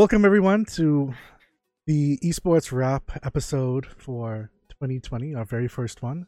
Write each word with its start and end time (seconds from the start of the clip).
Welcome 0.00 0.24
everyone 0.24 0.64
to 0.76 1.12
the 1.86 2.16
esports 2.24 2.72
wrap 2.72 3.10
episode 3.22 3.84
for 3.84 4.50
2020, 4.70 5.34
our 5.34 5.44
very 5.44 5.68
first 5.68 6.00
one. 6.00 6.26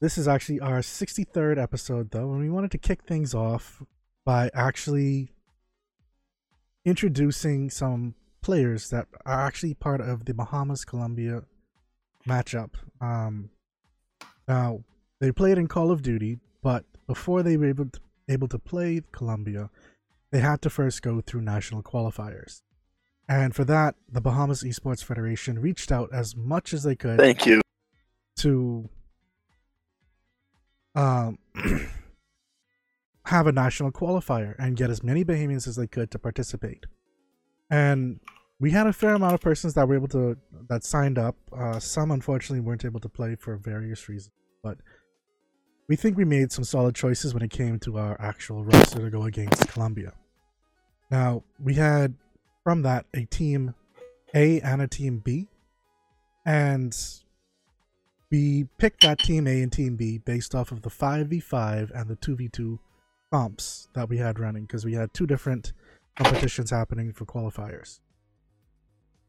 This 0.00 0.18
is 0.18 0.26
actually 0.26 0.58
our 0.58 0.80
63rd 0.80 1.56
episode 1.56 2.10
though, 2.10 2.32
and 2.32 2.40
we 2.40 2.50
wanted 2.50 2.72
to 2.72 2.78
kick 2.78 3.04
things 3.04 3.32
off 3.32 3.80
by 4.24 4.50
actually 4.54 5.30
introducing 6.84 7.70
some 7.70 8.16
players 8.42 8.90
that 8.90 9.06
are 9.24 9.46
actually 9.46 9.74
part 9.74 10.00
of 10.00 10.24
the 10.24 10.34
Bahamas 10.34 10.84
Colombia 10.84 11.44
matchup. 12.26 12.70
Um, 13.00 13.50
now 14.48 14.82
they 15.20 15.30
played 15.30 15.58
in 15.58 15.68
Call 15.68 15.92
of 15.92 16.02
Duty, 16.02 16.40
but 16.60 16.84
before 17.06 17.44
they 17.44 17.56
were 17.56 17.68
able 17.68 17.84
to, 17.84 18.00
able 18.28 18.48
to 18.48 18.58
play 18.58 19.00
Colombia, 19.12 19.70
they 20.32 20.40
had 20.40 20.60
to 20.62 20.70
first 20.70 21.00
go 21.02 21.20
through 21.20 21.42
national 21.42 21.80
qualifiers. 21.80 22.62
And 23.28 23.54
for 23.54 23.64
that, 23.64 23.94
the 24.10 24.20
Bahamas 24.20 24.62
Esports 24.62 25.02
Federation 25.02 25.58
reached 25.58 25.90
out 25.90 26.10
as 26.12 26.36
much 26.36 26.74
as 26.74 26.82
they 26.82 26.94
could. 26.94 27.18
Thank 27.18 27.46
you. 27.46 27.60
To 28.38 28.88
um, 30.94 31.38
have 33.26 33.46
a 33.46 33.52
national 33.52 33.92
qualifier 33.92 34.54
and 34.58 34.76
get 34.76 34.90
as 34.90 35.02
many 35.02 35.24
Bahamians 35.24 35.66
as 35.66 35.76
they 35.76 35.86
could 35.86 36.10
to 36.10 36.18
participate. 36.18 36.84
And 37.70 38.20
we 38.60 38.70
had 38.70 38.86
a 38.86 38.92
fair 38.92 39.14
amount 39.14 39.34
of 39.34 39.40
persons 39.40 39.74
that 39.74 39.88
were 39.88 39.94
able 39.94 40.08
to 40.08 40.36
that 40.68 40.84
signed 40.84 41.18
up. 41.18 41.36
Uh, 41.56 41.78
some 41.80 42.10
unfortunately 42.10 42.60
weren't 42.60 42.84
able 42.84 43.00
to 43.00 43.08
play 43.08 43.36
for 43.36 43.56
various 43.56 44.08
reasons, 44.08 44.32
but 44.62 44.78
we 45.88 45.96
think 45.96 46.16
we 46.16 46.24
made 46.24 46.52
some 46.52 46.64
solid 46.64 46.94
choices 46.94 47.34
when 47.34 47.42
it 47.42 47.50
came 47.50 47.78
to 47.80 47.98
our 47.98 48.20
actual 48.20 48.64
roster 48.64 49.00
to 49.00 49.10
go 49.10 49.24
against 49.24 49.68
Colombia. 49.68 50.12
Now 51.10 51.44
we 51.58 51.74
had 51.74 52.14
from 52.64 52.82
that 52.82 53.06
a 53.14 53.26
team 53.26 53.74
A 54.34 54.60
and 54.62 54.82
a 54.82 54.88
team 54.88 55.18
B, 55.18 55.48
and 56.44 56.96
we 58.30 58.66
picked 58.78 59.02
that 59.02 59.20
team 59.20 59.46
A 59.46 59.62
and 59.62 59.70
team 59.70 59.94
B 59.96 60.18
based 60.18 60.54
off 60.54 60.72
of 60.72 60.82
the 60.82 60.90
5v5 60.90 61.90
and 61.94 62.10
the 62.10 62.16
2v2 62.16 62.78
comps 63.30 63.88
that 63.94 64.08
we 64.08 64.16
had 64.16 64.40
running 64.40 64.64
because 64.64 64.84
we 64.84 64.94
had 64.94 65.14
two 65.14 65.26
different 65.26 65.72
competitions 66.16 66.70
happening 66.70 67.12
for 67.12 67.26
qualifiers. 67.26 68.00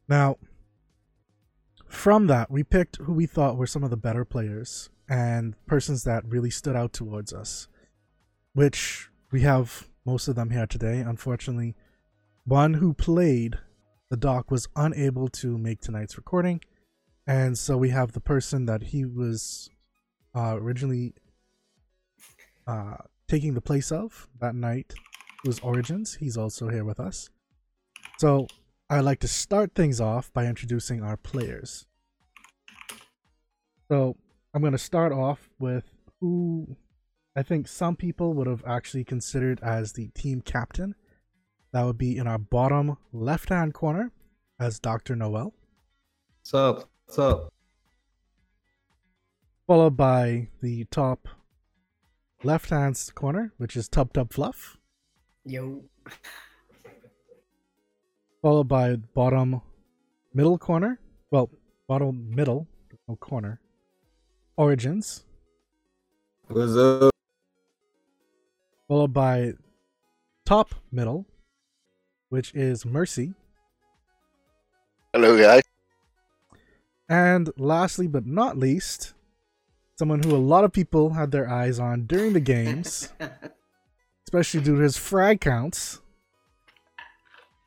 Now, 0.08 0.38
from 1.88 2.28
that, 2.28 2.50
we 2.50 2.64
picked 2.64 2.98
who 2.98 3.14
we 3.14 3.26
thought 3.26 3.58
were 3.58 3.68
some 3.68 3.84
of 3.84 3.90
the 3.90 3.98
better 3.98 4.26
players 4.26 4.90
and 5.08 5.56
persons 5.68 6.04
that 6.04 6.24
really 6.28 6.50
stood 6.50 6.76
out 6.76 6.94
towards 6.94 7.34
us, 7.34 7.68
which 8.54 9.10
we 9.32 9.42
have 9.42 9.88
most 10.06 10.28
of 10.28 10.36
them 10.36 10.50
here 10.50 10.68
today. 10.68 11.00
Unfortunately, 11.00 11.76
one 12.46 12.76
who 12.76 12.94
played 12.94 13.58
the 14.10 14.18
doc 14.18 14.52
was 14.52 14.68
unable 14.76 15.28
to 15.28 15.58
make 15.58 15.82
tonight's 15.82 16.18
recording, 16.18 16.62
and 17.28 17.58
so 17.58 17.76
we 17.76 17.90
have 17.90 18.12
the 18.12 18.22
person 18.22 18.66
that 18.68 18.84
he 18.84 19.04
was 19.04 19.70
uh, 20.36 20.56
originally 20.58 21.14
uh, 22.68 22.98
taking 23.28 23.54
the 23.54 23.62
place 23.62 23.92
of 23.92 24.28
that 24.40 24.56
night 24.56 24.94
was 25.44 25.60
Origins. 25.60 26.16
He's 26.16 26.38
also 26.38 26.70
here 26.70 26.84
with 26.84 27.00
us. 27.00 27.30
So 28.18 28.48
I'd 28.90 29.02
like 29.02 29.20
to 29.22 29.28
start 29.28 29.74
things 29.76 30.00
off 30.00 30.32
by 30.34 30.46
introducing 30.46 31.04
our 31.04 31.18
players. 31.18 31.86
So 33.90 34.16
I'm 34.54 34.62
going 34.62 34.74
to 34.74 34.78
start 34.78 35.12
off 35.12 35.50
with 35.60 35.86
who 36.20 36.78
I 37.36 37.44
think 37.44 37.68
some 37.68 37.96
people 37.96 38.34
would 38.34 38.48
have 38.48 38.64
actually 38.66 39.04
considered 39.04 39.60
as 39.62 39.94
the 39.94 40.08
team 40.10 40.42
captain. 40.42 40.96
That 41.76 41.86
would 41.86 41.98
be 41.98 42.18
in 42.18 42.26
our 42.26 42.38
bottom 42.38 42.96
left 43.12 43.50
hand 43.50 43.74
corner 43.74 44.10
as 44.58 44.80
Dr. 44.80 45.14
Noel. 45.14 45.54
What's 46.40 46.54
up? 46.54 46.90
What's 47.06 47.20
up? 47.20 47.52
Followed 49.68 49.98
by 49.98 50.48
the 50.62 50.86
top 50.86 51.28
left 52.44 52.70
hand 52.70 52.98
corner, 53.14 53.52
which 53.58 53.76
is 53.76 53.90
Tub 53.90 54.14
Tub 54.14 54.32
Fluff. 54.32 54.78
Yo. 55.44 55.84
Followed 58.42 58.70
by 58.70 58.96
bottom 58.96 59.60
middle 60.34 60.58
corner. 60.58 60.98
Well, 61.30 61.50
bottom 61.90 62.34
middle, 62.34 62.68
no 63.10 63.18
corner. 63.18 63.60
Origins. 64.56 65.26
What's 66.48 66.78
up? 66.78 67.12
Followed 68.88 69.12
by 69.12 69.56
top 70.46 70.74
middle, 70.90 71.26
which 72.36 72.54
is 72.54 72.86
Mercy. 72.86 73.34
Hello, 75.14 75.40
guys. 75.42 75.64
And 77.08 77.50
lastly 77.56 78.08
but 78.08 78.26
not 78.26 78.58
least, 78.58 79.14
someone 79.98 80.22
who 80.22 80.36
a 80.36 80.44
lot 80.52 80.66
of 80.66 80.74
people 80.74 81.12
had 81.12 81.32
their 81.32 81.50
eyes 81.50 81.80
on 81.80 82.08
during 82.08 82.34
the 82.34 82.42
games, 82.42 83.14
especially 84.28 84.60
due 84.60 84.76
to 84.76 84.82
his 84.82 84.98
frag 84.98 85.40
counts. 85.40 86.02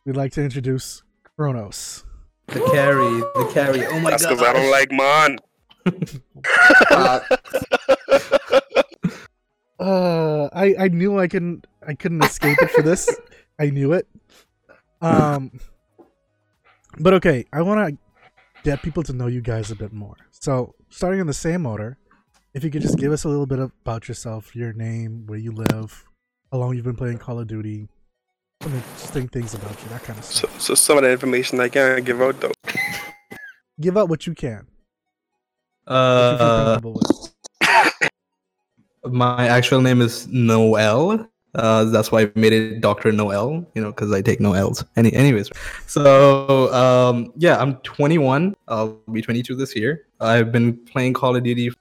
We'd 0.04 0.16
like 0.18 0.32
to 0.32 0.42
introduce 0.42 1.02
Kronos. 1.34 2.04
The 2.48 2.60
carry, 2.70 3.20
the 3.20 3.50
carry. 3.54 3.86
Oh 3.86 4.00
my 4.00 4.10
That's 4.10 4.26
god! 4.26 4.36
because 4.36 4.46
I 4.46 4.52
don't 4.52 4.70
like 4.70 4.92
mine. 4.92 5.38
Uh, 6.90 7.20
Uh, 9.80 10.48
I 10.52 10.74
I 10.76 10.88
knew 10.88 11.20
I 11.20 11.28
couldn't 11.28 11.64
I 11.86 11.94
couldn't 11.94 12.24
escape 12.24 12.58
it 12.60 12.70
for 12.72 12.82
this. 12.82 13.08
I 13.60 13.70
knew 13.70 13.92
it. 13.92 14.08
Um, 15.00 15.52
but 16.98 17.14
okay, 17.14 17.44
I 17.52 17.62
want 17.62 17.88
to 17.88 17.98
get 18.64 18.82
people 18.82 19.02
to 19.04 19.12
know 19.12 19.26
you 19.26 19.40
guys 19.40 19.70
a 19.70 19.76
bit 19.76 19.92
more. 19.92 20.16
So, 20.30 20.74
starting 20.88 21.20
in 21.20 21.26
the 21.26 21.34
same 21.34 21.66
order, 21.66 21.98
if 22.54 22.64
you 22.64 22.70
could 22.70 22.82
just 22.82 22.98
give 22.98 23.12
us 23.12 23.24
a 23.24 23.28
little 23.28 23.46
bit 23.46 23.58
about 23.58 24.08
yourself, 24.08 24.56
your 24.56 24.72
name, 24.72 25.26
where 25.26 25.38
you 25.38 25.52
live, 25.52 26.04
how 26.50 26.58
long 26.58 26.74
you've 26.74 26.84
been 26.84 26.96
playing 26.96 27.18
Call 27.18 27.38
of 27.38 27.46
Duty, 27.46 27.88
some 28.62 28.74
interesting 28.74 29.28
things 29.28 29.54
about 29.54 29.80
you, 29.82 29.88
that 29.90 30.02
kind 30.02 30.18
of 30.18 30.24
stuff. 30.24 30.60
so 30.60 30.74
some 30.74 30.98
of 30.98 31.04
the 31.04 31.10
information 31.10 31.60
I 31.60 31.68
can't 31.68 32.04
give 32.04 32.20
out 32.20 32.40
though. 32.40 32.52
Give 33.80 33.96
out 33.96 34.08
what 34.08 34.26
you 34.26 34.34
can. 34.34 34.66
What 35.84 35.94
you 35.94 35.94
uh, 35.94 36.80
my 39.04 39.46
actual 39.46 39.80
name 39.80 40.00
is 40.02 40.26
Noel. 40.26 41.28
Uh, 41.58 41.82
that's 41.84 42.12
why 42.12 42.22
I 42.22 42.30
made 42.36 42.52
it 42.52 42.80
Doctor 42.80 43.10
Noel. 43.10 43.66
You 43.74 43.82
know, 43.82 43.90
because 43.90 44.12
I 44.12 44.22
take 44.22 44.38
no 44.40 44.52
L's. 44.52 44.84
Any, 44.96 45.12
anyways. 45.12 45.50
So 45.86 46.72
um, 46.72 47.32
yeah, 47.36 47.58
I'm 47.58 47.76
21. 47.78 48.54
I'll 48.68 49.00
be 49.10 49.20
22 49.20 49.56
this 49.56 49.74
year. 49.74 50.06
I've 50.20 50.52
been 50.52 50.76
playing 50.86 51.14
Call 51.14 51.34
of 51.34 51.42
Duty 51.42 51.72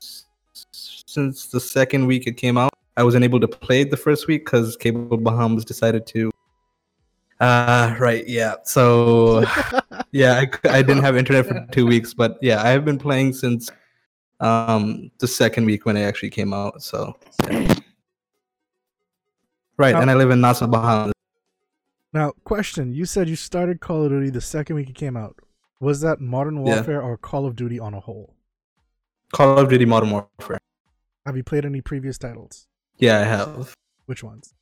since 0.71 1.45
the 1.45 1.59
second 1.59 2.07
week 2.07 2.25
it 2.25 2.38
came 2.38 2.57
out. 2.57 2.71
I 2.97 3.03
wasn't 3.03 3.23
able 3.23 3.39
to 3.39 3.47
play 3.47 3.81
it 3.81 3.91
the 3.91 3.97
first 3.97 4.27
week 4.27 4.45
because 4.45 4.75
Cable 4.75 5.17
Bahamas 5.17 5.63
decided 5.63 6.07
to. 6.07 6.31
Uh, 7.39 7.95
right. 7.99 8.27
Yeah. 8.27 8.55
So 8.63 9.45
yeah, 10.11 10.44
I, 10.44 10.69
I 10.69 10.81
didn't 10.81 11.03
have 11.03 11.15
internet 11.15 11.45
for 11.45 11.67
two 11.71 11.85
weeks, 11.85 12.15
but 12.15 12.39
yeah, 12.41 12.63
I 12.63 12.69
have 12.69 12.83
been 12.83 12.97
playing 12.97 13.33
since 13.33 13.69
um 14.39 15.09
the 15.19 15.27
second 15.27 15.65
week 15.65 15.85
when 15.85 15.97
it 15.97 16.03
actually 16.03 16.31
came 16.31 16.51
out. 16.51 16.81
So 16.81 17.15
yeah. 17.47 17.75
Right, 19.77 19.95
and 19.95 20.09
I 20.09 20.13
live 20.15 20.31
in 20.31 20.41
Nassau, 20.41 20.67
Bahamas. 20.67 21.13
Now, 22.13 22.31
question: 22.43 22.93
You 22.93 23.05
said 23.05 23.29
you 23.29 23.35
started 23.35 23.79
Call 23.79 24.03
of 24.06 24.09
Duty 24.12 24.29
the 24.29 24.41
second 24.41 24.75
week 24.75 24.89
it 24.89 24.95
came 24.95 25.18
out. 25.18 25.35
Was 25.79 26.01
that 26.01 26.19
Modern 26.19 26.65
Yeah. 26.65 26.75
Warfare 26.75 27.01
or 27.01 27.18
Call 27.18 27.45
of 27.45 27.56
Duty 27.56 27.79
on 27.79 27.94
a 27.94 28.00
whole? 28.00 28.33
Call 29.33 29.59
of 29.59 29.69
Duty 29.69 29.85
Modern 29.85 30.09
Warfare. 30.12 30.59
Have 31.25 31.35
you 31.38 31.44
played 31.44 31.65
any 31.65 31.81
previous 31.81 32.18
titles? 32.18 32.68
Yeah, 32.97 33.19
I 33.19 33.24
have. 33.24 33.75
Which 34.06 34.24
ones? 34.24 34.53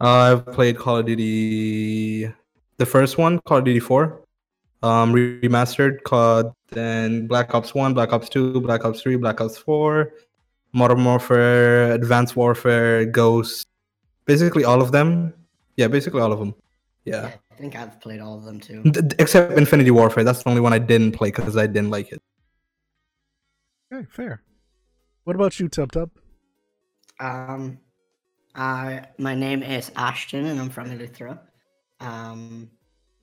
Uh, 0.00 0.32
I've 0.32 0.46
played 0.46 0.76
Call 0.78 0.96
of 0.98 1.06
Duty, 1.06 2.32
the 2.78 2.86
first 2.86 3.18
one, 3.18 3.38
Call 3.40 3.58
of 3.58 3.64
Duty 3.64 3.80
Four, 3.80 4.22
um, 4.82 5.12
remastered, 5.12 6.02
called 6.02 6.52
then 6.70 7.26
Black 7.26 7.54
Ops 7.54 7.74
One, 7.74 7.94
Black 7.94 8.12
Ops 8.12 8.28
Two, 8.28 8.60
Black 8.60 8.84
Ops 8.84 9.00
Three, 9.02 9.16
Black 9.16 9.40
Ops 9.40 9.56
Four, 9.58 10.12
Modern 10.72 11.04
Warfare, 11.04 11.92
Advanced 11.92 12.34
Warfare, 12.36 13.04
Ghost, 13.06 13.66
basically 14.26 14.64
all 14.64 14.82
of 14.82 14.92
them. 14.92 15.32
Yeah, 15.76 15.88
basically 15.88 16.20
all 16.20 16.32
of 16.32 16.38
them. 16.38 16.54
Yeah. 17.04 17.30
I 17.50 17.54
think 17.54 17.76
I've 17.76 18.00
played 18.00 18.20
all 18.20 18.36
of 18.36 18.44
them 18.44 18.60
too. 18.60 18.82
D- 18.82 19.00
d- 19.00 19.16
except 19.18 19.52
Infinity 19.52 19.90
Warfare. 19.90 20.24
That's 20.24 20.42
the 20.42 20.50
only 20.50 20.60
one 20.60 20.72
I 20.72 20.78
didn't 20.78 21.12
play 21.12 21.28
because 21.28 21.56
I 21.56 21.66
didn't 21.66 21.90
like 21.90 22.12
it. 22.12 22.20
Okay, 23.92 24.06
fair. 24.10 24.42
What 25.24 25.36
about 25.36 25.58
you, 25.58 25.68
Tub 25.68 25.92
Tub? 25.92 26.10
Um, 27.20 27.78
I 28.54 29.06
my 29.18 29.34
name 29.34 29.62
is 29.62 29.90
Ashton 29.96 30.46
and 30.46 30.60
I'm 30.60 30.70
from 30.70 30.90
Eleuthera. 30.90 31.38
Um, 32.00 32.70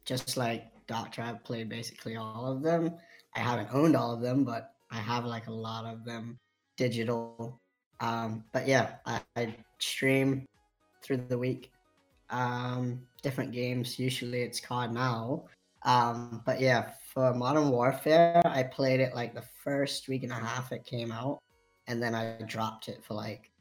just 0.06 0.38
like 0.38 0.66
Doctor, 0.88 1.22
I've 1.22 1.44
played 1.44 1.70
basically 1.70 2.16
all 2.16 2.46
of 2.46 2.62
them. 2.62 2.96
I 3.36 3.40
haven't 3.40 3.70
owned 3.74 3.96
all 3.96 4.14
of 4.14 4.22
them, 4.22 4.44
but 4.44 4.72
I 4.92 4.98
have 4.98 5.26
like 5.26 5.48
a 5.48 5.54
lot 5.54 5.86
of 5.86 6.06
them 6.06 6.40
digital. 6.78 7.62
Um, 8.00 8.44
but 8.52 8.68
yeah, 8.68 8.96
I, 9.06 9.22
I 9.36 9.56
stream 9.80 10.46
through 11.04 11.18
the 11.28 11.38
week. 11.38 11.72
um, 12.30 13.02
different 13.22 13.52
games. 13.52 14.00
Usually 14.00 14.42
it's 14.42 14.60
COD 14.60 14.94
now. 14.94 15.46
Um, 15.84 16.42
but 16.46 16.60
yeah, 16.62 16.92
for 17.14 17.34
Modern 17.34 17.70
Warfare, 17.70 18.42
I 18.46 18.64
played 18.64 19.00
it 19.00 19.16
like 19.16 19.34
the 19.36 19.44
first 19.64 20.08
week 20.08 20.24
and 20.24 20.32
a 20.32 20.36
half 20.36 20.72
it 20.72 20.86
came 20.86 21.12
out, 21.12 21.40
and 21.88 22.02
then 22.02 22.16
I 22.16 22.38
dropped 22.48 22.88
it 22.90 23.04
for 23.04 23.14
like 23.16 23.52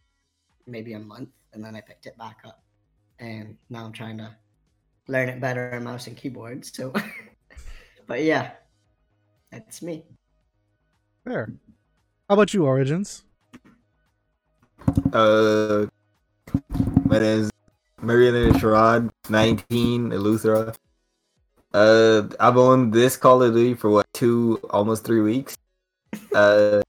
maybe 0.66 0.94
a 0.94 0.98
month, 1.00 1.30
and 1.52 1.64
then 1.64 1.74
I 1.76 1.80
picked 1.80 2.06
it 2.06 2.16
back 2.16 2.38
up, 2.46 2.62
and 3.18 3.56
now 3.70 3.84
I'm 3.84 3.92
trying 3.92 4.18
to 4.18 4.34
learn 5.08 5.28
it 5.28 5.40
better 5.40 5.70
in 5.70 5.84
mouse 5.84 6.06
and 6.06 6.16
keyboard. 6.16 6.64
So, 6.64 6.92
but 8.06 8.22
yeah, 8.22 8.52
that's 9.50 9.82
me. 9.82 10.04
Fair. 11.24 11.52
How 12.28 12.34
about 12.34 12.54
you, 12.54 12.64
Origins? 12.64 13.24
Uh, 15.12 15.86
my 17.04 17.18
name 17.18 17.40
is 17.40 17.50
Mariana 18.00 18.52
Sherrod, 18.54 19.10
19, 19.28 20.10
Eleuthera. 20.10 20.74
Uh, 21.72 22.22
I've 22.40 22.56
owned 22.56 22.92
this 22.92 23.16
Call 23.16 23.42
of 23.42 23.54
Duty 23.54 23.74
for 23.74 23.90
what, 23.90 24.06
two, 24.12 24.60
almost 24.70 25.04
three 25.04 25.20
weeks. 25.20 25.56
Uh, 26.34 26.82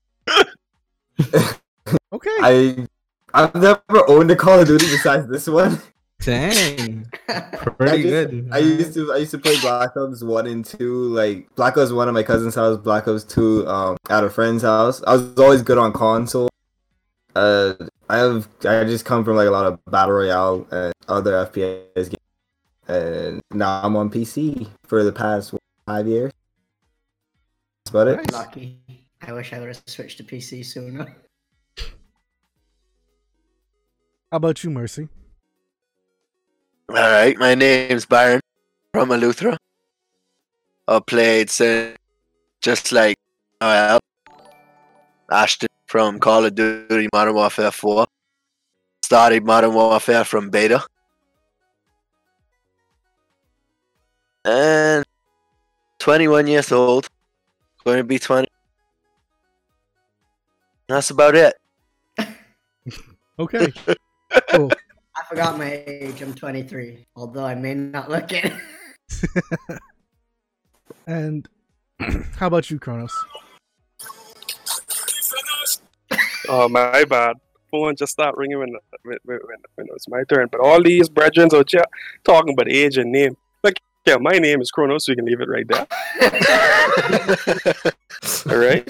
Okay. 2.11 2.29
I, 2.41 2.87
I've 3.33 3.55
never 3.55 3.81
owned 4.09 4.29
a 4.31 4.35
Call 4.35 4.59
of 4.59 4.67
Duty 4.67 4.85
besides 4.87 5.27
this 5.27 5.47
one. 5.47 5.79
Dang, 6.21 7.05
I 7.29 7.39
pretty 7.77 8.03
just- 8.03 8.11
good. 8.31 8.49
I 8.51 8.57
used 8.59 8.93
to 8.95 9.11
I 9.13 9.17
used 9.17 9.31
to 9.31 9.37
play 9.37 9.59
Black 9.61 9.95
Ops 9.97 10.23
one 10.23 10.47
and 10.47 10.63
two. 10.63 11.05
Like 11.09 11.53
Black 11.55 11.77
Ops 11.77 11.91
one 11.91 12.07
at 12.07 12.13
my 12.13 12.23
cousin's 12.23 12.55
house, 12.55 12.77
Black 12.77 13.07
Ops 13.07 13.23
two 13.23 13.67
um 13.67 13.97
at 14.09 14.23
a 14.23 14.29
friend's 14.29 14.63
house. 14.63 15.01
I 15.05 15.13
was 15.13 15.37
always 15.37 15.61
good 15.61 15.77
on 15.77 15.91
console. 15.93 16.49
Uh, 17.35 17.73
I 18.09 18.17
have 18.17 18.47
I 18.65 18.83
just 18.83 19.05
come 19.05 19.23
from 19.25 19.35
like 19.35 19.47
a 19.47 19.51
lot 19.51 19.65
of 19.65 19.83
battle 19.85 20.13
royale 20.13 20.67
and 20.71 20.93
other 21.07 21.33
FPS 21.45 21.93
games, 21.95 22.17
and 22.87 23.41
now 23.53 23.81
I'm 23.83 23.95
on 23.95 24.09
PC 24.09 24.67
for 24.83 25.03
the 25.03 25.11
past 25.11 25.53
five 25.85 26.07
years. 26.07 26.31
That's 27.85 27.91
about 27.91 28.07
it. 28.07 28.31
Lucky. 28.31 28.79
I 29.25 29.33
wish 29.33 29.53
I 29.53 29.59
would 29.59 29.69
have 29.69 29.81
switched 29.87 30.17
to 30.17 30.23
PC 30.23 30.65
sooner. 30.65 31.15
How 34.31 34.37
about 34.37 34.63
you, 34.63 34.69
Mercy? 34.69 35.07
All 36.89 36.95
right, 36.95 37.37
my 37.37 37.55
name's 37.55 38.05
Byron 38.05 38.41
from 38.93 39.09
Eleuthera. 39.09 39.57
I 40.87 40.99
played 40.99 41.49
since 41.49 41.97
just 42.61 42.91
like 42.91 43.17
Noel 43.61 43.99
Ashton 45.31 45.69
from 45.93 46.17
Call 46.17 46.43
of 46.43 46.55
Duty 46.55 47.07
Modern 47.13 47.35
Warfare 47.35 47.69
4. 47.69 48.07
Started 49.03 49.45
Modern 49.45 49.75
Warfare 49.75 50.23
from 50.23 50.49
beta. 50.49 50.83
And 54.43 55.05
21 55.99 56.47
years 56.47 56.71
old. 56.71 57.07
Going 57.85 57.99
to 57.99 58.03
be 58.03 58.17
20. 58.17 58.47
That's 60.89 61.11
about 61.11 61.35
it. 61.35 61.53
Okay. 63.39 63.73
cool. 64.49 64.71
I 65.15 65.23
forgot 65.27 65.57
my 65.57 65.83
age. 65.87 66.21
I'm 66.21 66.35
23, 66.35 67.05
although 67.15 67.45
I 67.45 67.55
may 67.55 67.73
not 67.73 68.09
look 68.09 68.31
it. 68.31 68.51
And 71.07 71.47
how 72.37 72.47
about 72.47 72.69
you, 72.69 72.79
Kronos? 72.79 73.13
Oh 76.55 76.69
my 76.69 77.03
bad. 77.05 77.37
Phone 77.71 77.95
just 77.95 78.11
stopped 78.11 78.37
ringing 78.37 78.59
when, 78.59 78.75
when, 79.01 79.17
when, 79.23 79.39
when 79.73 79.87
it 79.87 79.91
was 79.91 80.07
my 80.07 80.23
turn. 80.29 80.49
But 80.51 80.61
all 80.61 80.83
these 80.83 81.09
brethren 81.09 81.49
out 81.51 81.71
here 81.71 81.83
talking 82.23 82.53
about 82.53 82.69
age 82.69 82.95
and 82.97 83.11
name. 83.11 83.35
Like, 83.63 83.81
yeah, 84.05 84.17
my 84.17 84.37
name 84.37 84.61
is 84.61 84.69
Chronos, 84.69 85.03
so 85.03 85.13
you 85.13 85.15
can 85.15 85.25
leave 85.25 85.41
it 85.41 85.49
right 85.49 85.67
there. 85.67 85.87
All 88.51 88.57
right. 88.59 88.87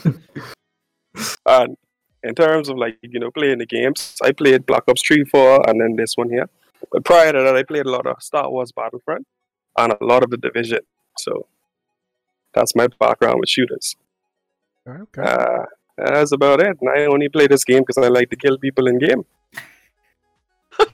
and 1.45 1.77
in 2.24 2.36
terms 2.36 2.68
of 2.68 2.77
like 2.77 2.98
you 3.01 3.18
know 3.18 3.31
playing 3.31 3.60
the 3.60 3.65
games, 3.65 4.18
I 4.21 4.33
played 4.33 4.65
Black 4.65 4.83
Ops 4.89 5.01
Three, 5.01 5.24
Four, 5.24 5.69
and 5.69 5.80
then 5.80 5.95
this 5.95 6.18
one 6.18 6.30
here. 6.30 6.50
But 6.92 7.06
prior 7.06 7.31
to 7.31 7.42
that, 7.44 7.56
I 7.56 7.63
played 7.63 7.86
a 7.86 7.92
lot 7.92 8.06
of 8.06 8.21
Star 8.21 8.50
Wars 8.50 8.74
Battlefront 8.74 9.25
and 9.77 9.94
a 9.94 10.04
lot 10.04 10.24
of 10.24 10.31
the 10.31 10.38
Division. 10.38 10.81
So 11.18 11.48
that's 12.54 12.75
my 12.75 12.88
background 13.00 13.39
with 13.39 13.48
shooters. 13.48 13.95
Okay. 14.86 15.21
Uh, 15.21 15.63
that's 15.97 16.31
about 16.31 16.59
it. 16.61 16.77
And 16.79 16.89
I 16.89 17.05
only 17.05 17.29
play 17.29 17.47
this 17.47 17.63
game 17.63 17.79
because 17.81 17.97
I 17.97 18.07
like 18.07 18.29
to 18.29 18.35
kill 18.35 18.57
people 18.57 18.87
in 18.87 18.99
game. 18.99 19.25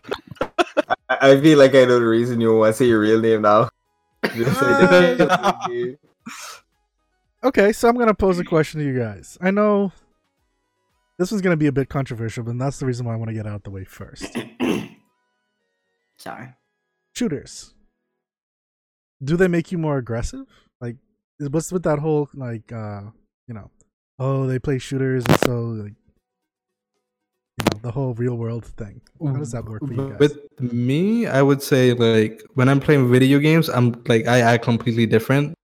I, 1.09 1.17
I 1.21 1.41
feel 1.41 1.57
like 1.57 1.73
I 1.75 1.85
know 1.85 1.99
the 1.99 2.05
reason 2.07 2.41
you 2.41 2.55
want 2.55 2.73
to 2.73 2.77
say 2.77 2.85
your 2.85 2.99
real 2.99 3.19
name 3.19 3.41
now. 3.43 3.69
Just 4.33 4.59
say 4.59 5.15
the- 5.15 5.97
Okay, 7.43 7.71
so 7.71 7.87
I'm 7.87 7.95
gonna 7.97 8.13
pose 8.13 8.37
a 8.37 8.43
question 8.43 8.81
to 8.81 8.85
you 8.85 8.99
guys. 8.99 9.37
I 9.39 9.49
know 9.49 9.93
this 11.17 11.31
one's 11.31 11.41
gonna 11.41 11.55
be 11.55 11.67
a 11.67 11.71
bit 11.71 11.87
controversial, 11.87 12.43
but 12.43 12.57
that's 12.57 12.79
the 12.79 12.85
reason 12.85 13.05
why 13.05 13.13
I 13.13 13.15
want 13.15 13.29
to 13.29 13.33
get 13.33 13.47
out 13.47 13.63
the 13.63 13.69
way 13.71 13.85
first. 13.85 14.35
Sorry. 16.17 16.49
Shooters. 17.15 17.73
Do 19.23 19.37
they 19.37 19.47
make 19.47 19.71
you 19.71 19.77
more 19.77 19.97
aggressive? 19.97 20.45
Like, 20.81 20.97
what's 21.39 21.71
with 21.71 21.83
that 21.83 21.99
whole 21.99 22.29
like, 22.33 22.71
uh, 22.73 23.03
you 23.47 23.53
know, 23.53 23.71
oh 24.19 24.45
they 24.45 24.59
play 24.59 24.77
shooters 24.77 25.25
and 25.27 25.39
so 25.41 25.61
like, 25.61 25.93
you 27.57 27.65
know, 27.71 27.79
the 27.81 27.91
whole 27.91 28.13
real 28.13 28.35
world 28.35 28.65
thing. 28.65 29.01
How 29.23 29.33
does 29.33 29.51
that 29.51 29.65
work 29.65 29.85
for 29.85 29.93
you 29.93 30.09
guys? 30.09 30.19
With 30.19 30.37
me, 30.59 31.27
I 31.27 31.41
would 31.41 31.61
say 31.61 31.93
like 31.93 32.43
when 32.53 32.69
I'm 32.69 32.79
playing 32.79 33.11
video 33.11 33.39
games, 33.39 33.69
I'm 33.69 34.01
like 34.07 34.27
I 34.27 34.39
act 34.41 34.63
completely 34.63 35.05
different. 35.05 35.55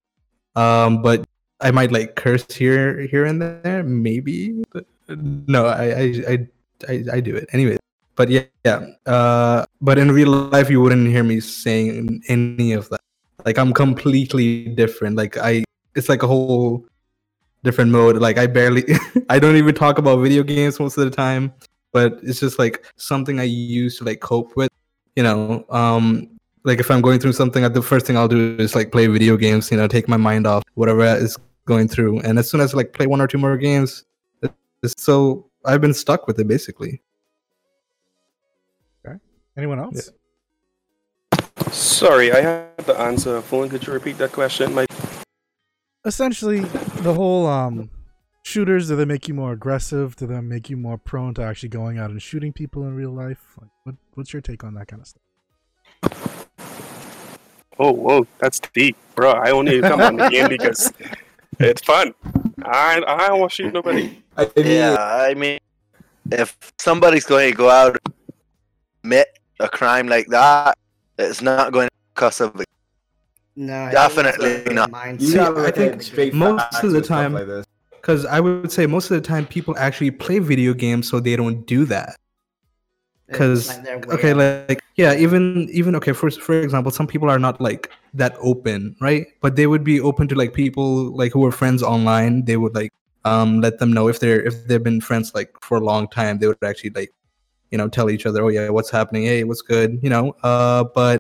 Um, 0.56 1.02
but 1.02 1.26
I 1.62 1.72
might 1.72 1.92
like 1.92 2.16
curse 2.16 2.46
here, 2.50 3.02
here 3.02 3.26
and 3.26 3.42
there, 3.42 3.84
maybe. 3.84 4.64
But 4.72 4.86
no, 5.08 5.66
I, 5.66 5.86
I, 5.86 6.24
I, 6.28 6.48
I, 6.88 7.04
I 7.14 7.20
do 7.20 7.36
it 7.36 7.50
anyway. 7.52 7.78
But 8.16 8.30
yeah, 8.30 8.44
yeah. 8.64 8.88
Uh, 9.06 9.66
but 9.82 9.98
in 9.98 10.12
real 10.12 10.32
life, 10.32 10.70
you 10.70 10.80
wouldn't 10.80 11.08
hear 11.08 11.24
me 11.24 11.42
saying 11.42 12.24
any 12.30 12.72
of 12.72 12.88
that. 12.90 13.02
Like 13.46 13.58
I'm 13.58 13.74
completely 13.74 14.68
different. 14.70 15.18
Like 15.18 15.38
I, 15.38 15.66
it's 15.96 16.08
like 16.08 16.24
a 16.24 16.28
whole 16.28 16.86
different 17.66 17.92
mode. 17.92 18.18
Like 18.18 18.38
I 18.38 18.48
barely, 18.48 18.86
I 19.30 19.40
don't 19.40 19.58
even 19.58 19.76
talk 19.76 19.98
about 19.98 20.20
video 20.20 20.44
games 20.44 20.80
most 20.80 20.98
of 20.98 21.04
the 21.04 21.12
time 21.12 21.54
but 21.96 22.20
it's 22.24 22.42
just 22.42 22.60
like 22.60 22.86
something 22.98 23.40
I 23.40 23.44
use 23.44 24.00
to 24.00 24.04
like 24.04 24.20
cope 24.20 24.58
with. 24.58 24.70
You 25.16 25.24
know, 25.24 25.66
um, 25.70 26.28
like 26.66 26.82
if 26.82 26.92
I'm 26.92 27.00
going 27.00 27.22
through 27.22 27.32
something, 27.32 27.64
uh, 27.64 27.70
the 27.70 27.82
first 27.82 28.06
thing 28.06 28.18
I'll 28.18 28.28
do 28.28 28.58
is 28.60 28.76
like 28.76 28.92
play 28.92 29.08
video 29.08 29.38
games. 29.38 29.72
You 29.72 29.78
know, 29.78 29.88
take 29.88 30.10
my 30.10 30.18
mind 30.18 30.46
off 30.46 30.64
whatever 30.74 31.06
is 31.06 31.38
going 31.64 31.88
through, 31.88 32.20
and 32.20 32.38
as 32.38 32.50
soon 32.50 32.60
as 32.60 32.74
I, 32.74 32.78
like 32.78 32.92
play 32.92 33.08
one 33.08 33.22
or 33.22 33.28
two 33.28 33.38
more 33.38 33.56
games, 33.56 34.04
it's 34.84 35.02
so 35.02 35.50
I've 35.64 35.80
been 35.80 35.94
stuck 35.94 36.28
with 36.28 36.38
it 36.38 36.50
basically. 36.50 37.02
Okay. 39.06 39.16
Anyone 39.56 39.80
else? 39.80 40.12
Sorry, 41.72 42.34
I 42.34 42.42
had 42.42 42.86
to 42.88 43.00
answer. 43.00 43.42
Phone, 43.42 43.70
could 43.70 43.88
you 43.88 43.94
repeat 43.94 44.18
that 44.18 44.34
question? 44.34 44.74
My 44.74 44.86
Essentially, 46.04 46.60
the 47.06 47.14
whole 47.14 47.46
um, 47.46 47.90
shooters. 48.44 48.88
Do 48.88 48.96
they 48.96 49.06
make 49.06 49.28
you 49.28 49.34
more 49.34 49.54
aggressive? 49.54 50.16
Do 50.16 50.26
they 50.28 50.42
make 50.42 50.70
you 50.70 50.76
more 50.76 50.98
prone 50.98 51.34
to 51.36 51.44
actually 51.44 51.70
going 51.70 51.98
out 51.98 52.10
and 52.10 52.22
shooting 52.22 52.52
people 52.52 52.84
in 52.84 52.96
real 52.96 53.12
life? 53.12 53.56
Like, 53.62 53.70
what, 53.84 53.96
what's 54.16 54.34
your 54.34 54.42
take 54.42 54.64
on 54.64 54.74
that 54.74 54.88
kind 54.88 55.02
of 55.02 55.08
stuff? 55.08 56.48
oh, 57.80 57.92
whoa, 57.92 58.28
that's 58.40 58.60
deep, 58.74 58.98
bro. 59.14 59.32
I 59.32 59.52
only 59.52 59.82
come 59.82 60.02
on 60.02 60.18
the 60.18 60.30
game 60.30 60.50
because 60.50 60.92
it's 61.60 61.82
fun. 61.84 62.14
I 62.64 63.02
I 63.08 63.28
don't 63.28 63.40
want 63.40 63.52
to 63.52 63.56
shoot 63.56 63.74
nobody. 63.74 64.22
I 64.36 64.50
mean, 64.56 64.66
Yeah, 64.66 64.96
I 65.00 65.34
mean, 65.36 65.60
if 66.32 66.58
somebody's 66.80 67.26
going 67.26 67.52
to 67.52 67.56
go 67.56 67.70
out 67.70 67.98
and 68.04 68.14
commit 69.04 69.28
a 69.60 69.70
crime 69.70 70.08
like 70.08 70.28
that, 70.28 70.78
it's 71.20 71.42
not 71.42 71.72
going 71.72 71.88
to 71.88 71.94
cause 72.16 72.42
of 72.42 72.60
it. 72.60 72.68
No, 73.56 73.84
I 73.86 74.08
think 74.10 74.16
that's 74.16 74.38
Definitely 74.38 74.74
not. 74.74 74.92
mindset. 74.92 75.22
You 75.22 75.66
I 75.66 75.72
think 75.72 76.02
straight 76.02 76.34
most 76.34 76.84
of 76.84 76.92
the 76.92 76.98
with 76.98 77.06
stuff 77.06 77.18
time- 77.18 77.34
like. 77.34 77.66
Because 77.92 78.26
I 78.26 78.40
would 78.40 78.72
say 78.72 78.86
most 78.86 79.10
of 79.10 79.16
the 79.16 79.28
time 79.28 79.48
people 79.48 79.76
actually 79.80 80.12
play 80.12 80.38
video 80.38 80.74
games, 80.74 81.10
so 81.10 81.20
they 81.20 81.36
don't 81.36 81.66
do 81.66 81.86
that. 81.86 82.18
Because 83.28 83.68
like 83.80 84.08
okay 84.10 84.32
out. 84.32 84.68
like 84.70 84.84
yeah 84.98 85.16
even 85.16 85.68
even 85.72 85.96
okay 85.96 86.14
for 86.14 86.30
for 86.30 86.62
example 86.62 86.92
some 86.92 87.08
people 87.08 87.28
are 87.28 87.40
not 87.40 87.60
like 87.60 87.90
that 88.14 88.36
open 88.40 88.96
right 89.02 89.26
but 89.42 89.56
they 89.56 89.66
would 89.66 89.84
be 89.84 90.00
open 90.00 90.28
to 90.28 90.36
like 90.36 90.54
people 90.54 91.16
like 91.18 91.32
who 91.32 91.44
are 91.44 91.52
friends 91.52 91.82
online 91.82 92.46
they 92.46 92.56
would 92.56 92.76
like 92.76 92.94
um 93.24 93.62
let 93.62 93.80
them 93.80 93.92
know 93.92 94.08
if 94.08 94.20
they're 94.20 94.44
if 94.44 94.68
they've 94.68 94.84
been 94.84 95.02
friends 95.02 95.34
like 95.34 95.50
for 95.60 95.78
a 95.78 95.84
long 95.84 96.08
time 96.08 96.38
they 96.38 96.46
would 96.46 96.64
actually 96.64 96.92
like 96.92 97.12
you 97.72 97.80
know 97.80 97.90
tell 97.90 98.12
each 98.12 98.28
other 98.28 98.44
oh 98.44 98.50
yeah 98.50 98.70
what's 98.70 98.92
happening 98.92 99.24
hey 99.24 99.44
what's 99.44 99.64
good 99.64 100.00
you 100.04 100.10
know 100.10 100.36
uh 100.44 100.84
but 100.94 101.20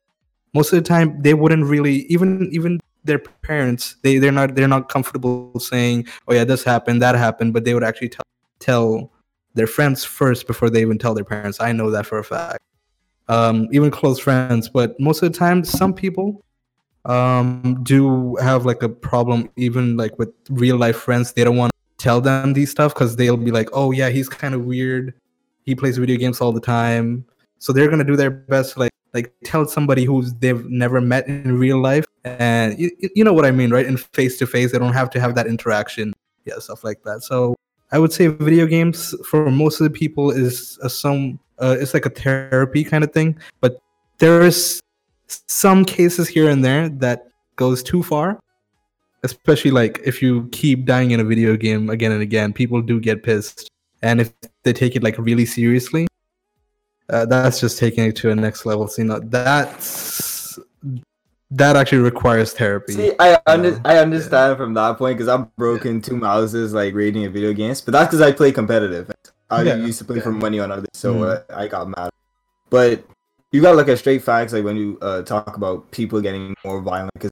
most 0.55 0.73
of 0.73 0.77
the 0.81 0.87
time 0.87 1.21
they 1.21 1.35
wouldn't 1.35 1.65
really 1.65 2.07
even 2.15 2.49
even 2.51 2.79
their 3.03 3.19
parents 3.19 3.97
they 4.01 4.17
they're 4.17 4.31
not 4.31 4.55
they're 4.55 4.67
not 4.67 4.89
comfortable 4.89 5.59
saying 5.59 6.07
oh 6.27 6.33
yeah 6.33 6.43
this 6.43 6.63
happened 6.63 7.01
that 7.01 7.13
happened 7.13 7.53
but 7.53 7.63
they 7.65 7.73
would 7.75 7.83
actually 7.83 8.09
tell 8.09 8.25
tell 8.59 9.11
their 9.55 9.67
friends 9.67 10.03
first 10.03 10.47
before 10.47 10.69
they 10.69 10.81
even 10.81 10.97
tell 10.97 11.13
their 11.13 11.23
parents. 11.23 11.59
I 11.59 11.71
know 11.71 11.89
that 11.91 12.05
for 12.05 12.19
a 12.19 12.23
fact. 12.23 12.59
um, 13.27 13.67
even 13.71 13.89
close 13.89 14.19
friends. 14.19 14.69
But 14.69 14.99
most 14.99 15.23
of 15.23 15.31
the 15.31 15.37
time, 15.37 15.63
some 15.63 15.93
people 15.93 16.43
um, 17.05 17.79
do 17.83 18.35
have 18.35 18.65
like 18.65 18.83
a 18.83 18.89
problem, 18.89 19.49
even 19.55 19.97
like 19.97 20.17
with 20.19 20.29
real 20.49 20.77
life 20.77 20.97
friends. 20.97 21.33
They 21.33 21.43
don't 21.43 21.57
want 21.57 21.71
to 21.71 22.03
tell 22.03 22.21
them 22.21 22.53
these 22.53 22.69
stuff 22.69 22.93
because 22.93 23.15
they'll 23.15 23.37
be 23.37 23.51
like, 23.51 23.69
"Oh 23.73 23.91
yeah, 23.91 24.09
he's 24.09 24.29
kind 24.29 24.53
of 24.53 24.65
weird. 24.65 25.13
He 25.63 25.73
plays 25.75 25.97
video 25.97 26.17
games 26.17 26.41
all 26.41 26.51
the 26.51 26.61
time." 26.61 27.25
So 27.59 27.73
they're 27.73 27.89
gonna 27.89 28.03
do 28.03 28.15
their 28.15 28.31
best, 28.31 28.77
like 28.77 28.91
like 29.13 29.33
tell 29.43 29.65
somebody 29.65 30.03
who's 30.03 30.33
they've 30.35 30.65
never 30.65 30.99
met 30.99 31.27
in 31.27 31.57
real 31.57 31.79
life, 31.79 32.05
and 32.23 32.77
you, 32.77 32.91
you 33.15 33.23
know 33.23 33.33
what 33.33 33.45
I 33.45 33.51
mean, 33.51 33.71
right? 33.71 33.85
In 33.85 33.97
face 33.97 34.37
to 34.39 34.47
face, 34.47 34.71
they 34.71 34.79
don't 34.79 34.93
have 34.93 35.09
to 35.11 35.19
have 35.19 35.35
that 35.35 35.47
interaction, 35.47 36.13
yeah, 36.45 36.59
stuff 36.59 36.83
like 36.83 37.01
that. 37.03 37.23
So 37.23 37.55
I 37.91 37.99
would 37.99 38.11
say 38.11 38.27
video 38.27 38.65
games 38.65 39.15
for 39.25 39.49
most 39.49 39.79
of 39.79 39.85
the 39.85 39.89
people 39.89 40.31
is 40.31 40.77
a 40.83 40.89
some 40.89 41.39
uh, 41.59 41.77
it's 41.79 41.93
like 41.93 42.05
a 42.05 42.09
therapy 42.09 42.83
kind 42.83 43.03
of 43.03 43.13
thing, 43.13 43.37
but 43.61 43.79
there 44.17 44.41
is 44.41 44.81
some 45.27 45.85
cases 45.85 46.27
here 46.27 46.49
and 46.49 46.63
there 46.63 46.89
that 46.89 47.27
goes 47.55 47.81
too 47.81 48.03
far. 48.03 48.39
Especially 49.23 49.71
like 49.71 49.99
if 50.05 50.21
you 50.21 50.47
keep 50.51 50.85
dying 50.85 51.11
in 51.11 51.19
a 51.19 51.23
video 51.23 51.55
game 51.55 51.89
again 51.89 52.11
and 52.11 52.21
again, 52.21 52.53
people 52.53 52.81
do 52.81 52.99
get 52.99 53.23
pissed, 53.23 53.69
and 54.03 54.21
if 54.21 54.31
they 54.63 54.73
take 54.73 54.95
it 54.95 55.01
like 55.01 55.17
really 55.17 55.45
seriously, 55.45 56.05
uh, 57.09 57.25
that's 57.25 57.59
just 57.59 57.77
taking 57.77 58.05
it 58.05 58.15
to 58.17 58.31
a 58.31 58.35
next 58.35 58.65
level. 58.65 58.87
So 58.87 59.01
you 59.01 59.07
know 59.07 59.19
that's 59.19 60.59
that 61.51 61.75
actually 61.75 61.99
requires 61.99 62.53
therapy. 62.53 62.93
See, 62.93 63.13
I 63.19 63.39
under, 63.45 63.79
I 63.85 63.97
understand 63.99 64.57
from 64.57 64.73
that 64.73 64.97
point 64.97 65.17
because 65.17 65.27
I'm 65.27 65.51
broken 65.57 66.01
two 66.01 66.17
mouses 66.17 66.73
like 66.73 66.93
rating 66.93 67.25
a 67.25 67.29
video 67.29 67.53
games, 67.53 67.81
but 67.81 67.91
that's 67.91 68.07
because 68.07 68.21
I 68.21 68.31
play 68.31 68.51
competitive. 68.51 69.11
I 69.49 69.61
Yeah. 69.61 69.75
used 69.75 69.99
to 69.99 70.05
play 70.05 70.19
for 70.19 70.31
money 70.31 70.59
on 70.59 70.71
others, 70.71 70.89
so 70.93 71.13
Mhm. 71.13 71.37
uh, 71.49 71.55
I 71.55 71.67
got 71.67 71.87
mad. 71.87 72.09
But 72.71 73.03
you 73.51 73.61
gotta 73.61 73.77
look 73.77 73.87
at 73.89 73.99
straight 73.99 74.23
facts, 74.23 74.53
like 74.53 74.65
when 74.65 74.75
you 74.75 74.97
uh, 75.01 75.21
talk 75.21 75.55
about 75.55 75.91
people 75.91 76.19
getting 76.19 76.55
more 76.65 76.81
violent. 76.81 77.11
Because 77.13 77.31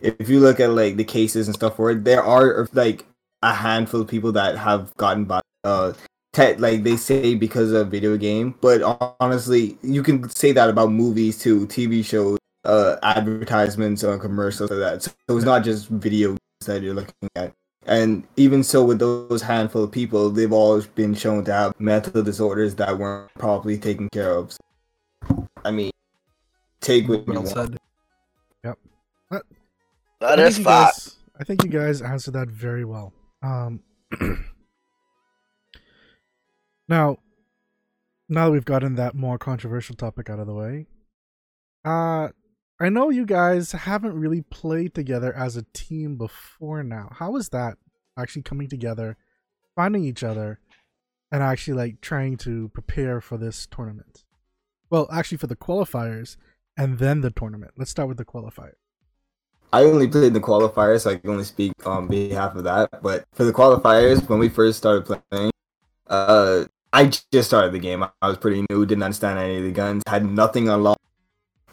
if 0.00 0.28
you 0.28 0.40
look 0.40 0.60
at 0.60 0.70
like 0.70 0.96
the 0.96 1.04
cases 1.04 1.48
and 1.48 1.54
stuff 1.54 1.76
for 1.76 1.90
it, 1.90 2.04
there 2.04 2.22
are 2.22 2.68
like 2.74 3.06
a 3.42 3.54
handful 3.54 4.02
of 4.02 4.08
people 4.08 4.32
that 4.32 4.58
have 4.58 4.94
gotten 4.98 5.24
by. 5.24 5.40
Uh, 5.64 5.94
te- 6.36 6.56
like 6.56 6.82
they 6.82 6.96
say 6.96 7.34
because 7.34 7.72
of 7.72 7.88
video 7.90 8.16
game, 8.16 8.54
but 8.60 8.82
honestly, 9.20 9.78
you 9.82 10.02
can 10.02 10.28
say 10.30 10.52
that 10.52 10.68
about 10.68 10.92
movies 10.92 11.38
too, 11.38 11.66
TV 11.66 12.04
shows, 12.04 12.38
uh, 12.64 12.96
advertisements 13.02 14.04
or 14.04 14.18
commercials 14.18 14.70
like 14.70 14.78
that. 14.80 15.02
So 15.02 15.12
it's 15.36 15.44
not 15.46 15.64
just 15.64 15.88
video 15.88 16.30
games 16.30 16.66
that 16.66 16.82
you're 16.82 16.94
looking 16.94 17.28
at. 17.36 17.52
And 17.86 18.24
even 18.36 18.62
so, 18.64 18.84
with 18.84 18.98
those 18.98 19.42
handful 19.42 19.84
of 19.84 19.92
people, 19.92 20.28
they've 20.28 20.52
always 20.52 20.86
been 20.86 21.14
shown 21.14 21.44
to 21.44 21.52
have 21.52 21.80
mental 21.80 22.20
disorders 22.22 22.74
that 22.76 22.98
weren't 22.98 23.32
properly 23.34 23.78
taken 23.78 24.08
care 24.10 24.32
of. 24.36 24.52
So, 24.52 25.48
I 25.64 25.70
mean, 25.70 25.92
take 26.80 27.08
what 27.08 27.26
you 27.26 27.32
Well 27.32 27.42
want. 27.44 27.54
said. 27.54 27.78
That 30.18 30.40
I 30.40 30.42
is 30.46 30.56
think 30.56 30.58
you 30.58 30.64
guys- 30.64 31.16
I 31.38 31.44
think 31.44 31.62
you 31.64 31.70
guys 31.70 32.00
answered 32.02 32.32
that 32.34 32.48
very 32.48 32.84
well. 32.84 33.12
Um, 33.42 33.80
now, 36.88 37.18
now 38.28 38.46
that 38.46 38.52
we've 38.52 38.64
gotten 38.64 38.94
that 38.96 39.14
more 39.14 39.38
controversial 39.38 39.96
topic 39.96 40.30
out 40.30 40.38
of 40.38 40.46
the 40.46 40.54
way, 40.54 40.86
uh, 41.84 42.28
I 42.78 42.88
know 42.90 43.10
you 43.10 43.24
guys 43.24 43.72
haven't 43.72 44.18
really 44.18 44.42
played 44.42 44.94
together 44.94 45.32
as 45.34 45.56
a 45.56 45.64
team 45.72 46.18
before 46.18 46.82
now. 46.82 47.10
How 47.12 47.36
is 47.36 47.48
that 47.50 47.78
actually 48.18 48.42
coming 48.42 48.68
together, 48.68 49.16
finding 49.74 50.04
each 50.04 50.22
other, 50.22 50.60
and 51.32 51.42
actually 51.42 51.74
like 51.74 52.00
trying 52.00 52.36
to 52.38 52.68
prepare 52.74 53.20
for 53.20 53.38
this 53.38 53.66
tournament? 53.66 54.24
Well, 54.90 55.08
actually, 55.10 55.38
for 55.38 55.46
the 55.46 55.56
qualifiers 55.56 56.36
and 56.76 56.98
then 56.98 57.22
the 57.22 57.30
tournament. 57.30 57.72
Let's 57.76 57.90
start 57.90 58.08
with 58.08 58.18
the 58.18 58.24
qualifier. 58.24 58.72
I 59.72 59.82
only 59.84 60.06
played 60.06 60.34
the 60.34 60.40
qualifiers, 60.40 61.02
so 61.02 61.10
I 61.10 61.16
can 61.16 61.30
only 61.30 61.44
speak 61.44 61.72
on 61.86 62.06
behalf 62.08 62.54
of 62.54 62.64
that. 62.64 63.02
But 63.02 63.24
for 63.32 63.44
the 63.44 63.52
qualifiers, 63.52 64.28
when 64.28 64.38
we 64.38 64.48
first 64.48 64.78
started 64.78 65.06
playing, 65.30 65.50
uh, 66.06 66.66
I 66.92 67.06
just 67.06 67.48
started 67.48 67.72
the 67.72 67.78
game. 67.78 68.02
I 68.02 68.28
was 68.28 68.38
pretty 68.38 68.64
new, 68.70 68.86
didn't 68.86 69.02
understand 69.02 69.38
any 69.38 69.58
of 69.58 69.64
the 69.64 69.72
guns, 69.72 70.02
had 70.06 70.24
nothing 70.24 70.68
unlocked. 70.68 71.02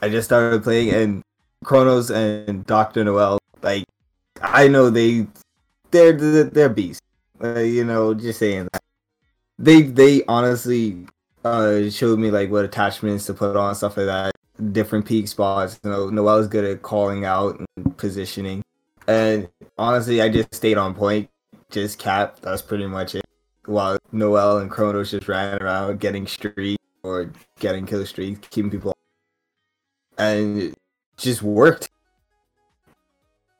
I 0.02 0.10
just 0.10 0.28
started 0.28 0.64
playing, 0.64 0.90
and 0.90 1.24
Chronos 1.64 2.12
and 2.12 2.66
Doctor 2.66 3.04
Noel, 3.04 3.40
like, 3.62 3.86
I 4.42 4.68
know 4.68 4.90
they, 4.90 5.28
they're 5.92 6.14
they're, 6.14 6.70
beasts. 6.70 7.02
Uh, 7.42 7.60
you 7.60 7.86
know, 7.86 8.14
just 8.14 8.40
saying 8.40 8.68
that. 8.74 8.84
They 9.60 9.84
they 9.84 10.24
honestly 10.28 11.06
uh 11.46 11.90
showed 11.90 12.18
me 12.18 12.32
like 12.32 12.50
what 12.50 12.66
attachments 12.66 13.28
to 13.28 13.34
put 13.34 13.56
on 13.56 13.76
stuff 13.76 13.98
like 13.98 14.08
that 14.08 14.34
different 14.72 15.06
peak 15.06 15.28
spots. 15.28 15.80
You 15.84 15.90
know, 15.90 16.10
Noel's 16.10 16.48
good 16.48 16.66
at 16.66 16.82
calling 16.82 17.26
out 17.26 17.60
and 17.60 17.98
positioning. 17.98 18.64
And 19.08 19.50
honestly, 19.78 20.22
I 20.22 20.30
just 20.30 20.54
stayed 20.54 20.78
on 20.78 20.94
point, 20.94 21.30
just 21.70 22.00
cap. 22.00 22.40
That's 22.42 22.62
pretty 22.62 22.88
much 22.88 23.16
it. 23.16 23.26
While 23.66 23.98
Noel 24.12 24.58
and 24.58 24.70
Kronos 24.70 25.12
just 25.12 25.28
ran 25.28 25.62
around 25.62 26.00
getting 26.00 26.28
streak 26.28 26.78
or 27.04 27.32
getting 27.60 27.86
kill 27.86 28.06
streaks, 28.06 28.48
keeping 28.50 28.72
people. 28.72 28.94
And 30.18 30.62
it 30.62 30.78
just 31.18 31.42
worked. 31.42 31.90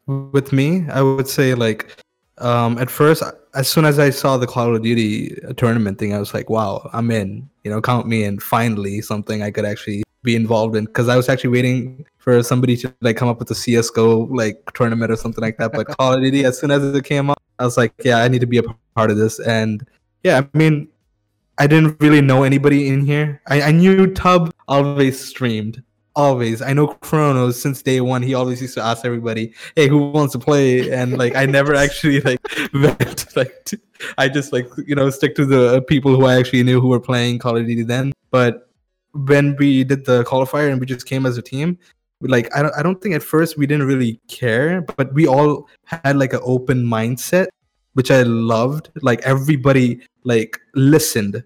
with 0.08 0.52
me 0.52 0.86
i 0.92 1.02
would 1.02 1.30
say 1.30 1.54
like 1.54 1.96
um 2.40 2.78
at 2.78 2.90
first 2.90 3.24
as 3.56 3.70
soon 3.70 3.86
as 3.86 4.00
i 4.00 4.10
saw 4.10 4.36
the 4.36 4.46
call 4.46 4.76
of 4.76 4.82
duty 4.82 5.34
tournament 5.56 5.98
thing 5.98 6.14
i 6.14 6.20
was 6.20 6.34
like 6.34 6.50
wow 6.50 6.90
i'm 6.92 7.10
in 7.10 7.50
you 7.64 7.72
know 7.72 7.82
count 7.82 8.06
me 8.06 8.26
in 8.26 8.38
finally 8.38 9.02
something 9.02 9.42
i 9.42 9.50
could 9.50 9.64
actually 9.64 10.04
be 10.24 10.36
involved 10.36 10.76
in 10.76 10.84
because 10.84 11.08
i 11.08 11.16
was 11.16 11.30
actually 11.30 11.50
waiting 11.50 12.06
for 12.18 12.44
somebody 12.44 12.76
to 12.76 12.94
like 13.00 13.16
come 13.16 13.30
up 13.30 13.40
with 13.40 13.50
a 13.52 13.54
csgo 13.54 14.30
like 14.30 14.58
tournament 14.74 15.10
or 15.10 15.16
something 15.16 15.42
like 15.42 15.58
that 15.58 15.72
but 15.72 15.88
call 15.98 16.14
of 16.14 16.22
duty 16.22 16.44
as 16.44 16.60
soon 16.60 16.70
as 16.70 16.84
it 16.84 17.06
came 17.06 17.30
out 17.30 17.38
i 17.60 17.64
was 17.64 17.78
like 17.78 17.94
yeah 18.04 18.18
i 18.18 18.28
need 18.28 18.42
to 18.42 18.46
be 18.46 18.58
a 18.58 18.64
part 18.96 19.10
of 19.10 19.16
this 19.16 19.40
and 19.40 19.88
yeah 20.24 20.40
i 20.40 20.58
mean 20.58 20.88
i 21.58 21.68
didn't 21.68 22.00
really 22.00 22.22
know 22.22 22.44
anybody 22.44 22.88
in 22.88 23.06
here. 23.06 23.42
I, 23.48 23.62
I 23.62 23.72
knew 23.72 24.12
tub 24.14 24.52
always 24.68 25.20
streamed. 25.20 25.84
Always. 26.16 26.62
I 26.62 26.74
know 26.74 26.88
chronos 26.88 27.60
since 27.60 27.82
day 27.82 28.00
one. 28.00 28.22
He 28.22 28.36
always 28.36 28.62
used 28.62 28.76
to 28.76 28.84
ask 28.84 29.04
everybody 29.04 29.54
hey 29.76 29.88
who 29.88 30.12
wants 30.12 30.34
to 30.34 30.40
play? 30.40 30.92
And 30.92 31.18
like 31.18 31.36
i 31.36 31.46
never 31.46 31.76
actually 31.76 32.22
like 32.22 32.40
went 32.74 33.36
like 33.36 33.70
i 34.18 34.28
just 34.28 34.52
like 34.54 34.68
you 34.86 34.96
know 34.96 35.10
stick 35.10 35.36
to 35.36 35.46
the 35.46 35.82
people 35.84 36.16
who 36.16 36.26
i 36.26 36.36
actually 36.36 36.64
knew 36.64 36.82
who 36.82 36.90
were 36.90 37.00
playing 37.00 37.40
call 37.40 37.58
of 37.58 37.66
duty 37.66 37.84
then. 37.84 38.14
But 38.32 38.70
when 39.14 39.56
we 39.58 39.84
did 39.84 40.06
the 40.06 40.24
qualifier 40.24 40.72
and 40.72 40.80
we 40.80 40.88
just 40.88 41.06
came 41.06 41.26
as 41.26 41.38
a 41.38 41.42
team 41.42 41.78
like 42.22 42.50
i 42.56 42.62
don't, 42.62 42.74
I 42.76 42.84
don't 42.84 43.00
think 43.02 43.16
at 43.16 43.22
first 43.22 43.58
we 43.58 43.68
didn't 43.68 43.86
really 43.86 44.20
care 44.28 44.82
but 44.82 45.14
we 45.14 45.28
all 45.28 45.68
had 45.86 46.18
like 46.18 46.34
an 46.34 46.40
open 46.44 46.84
mindset 46.84 47.48
which 47.94 48.12
i 48.12 48.22
loved. 48.24 48.90
Like 49.02 49.22
everybody 49.22 50.02
like 50.24 50.60
listened. 50.76 51.44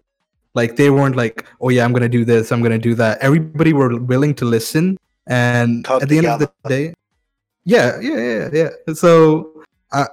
Like 0.53 0.75
they 0.75 0.89
weren't 0.89 1.15
like 1.15 1.45
oh 1.61 1.69
yeah 1.69 1.85
i'm 1.85 1.93
gonna 1.93 2.09
do 2.09 2.25
this 2.25 2.51
i'm 2.51 2.61
gonna 2.61 2.79
do 2.79 2.95
that. 2.95 3.19
Everybody 3.19 3.73
were 3.73 3.99
willing 3.99 4.33
to 4.35 4.45
listen 4.45 4.97
and 5.27 5.83
Come 5.83 6.01
at 6.01 6.09
the 6.09 6.17
end 6.17 6.27
of 6.27 6.39
the 6.39 6.51
day 6.67 6.93
yeah 7.67 7.99
yeah 7.99 8.17
yeah 8.17 8.49
yeah. 8.53 8.93
So 8.93 9.51
i 9.91 10.07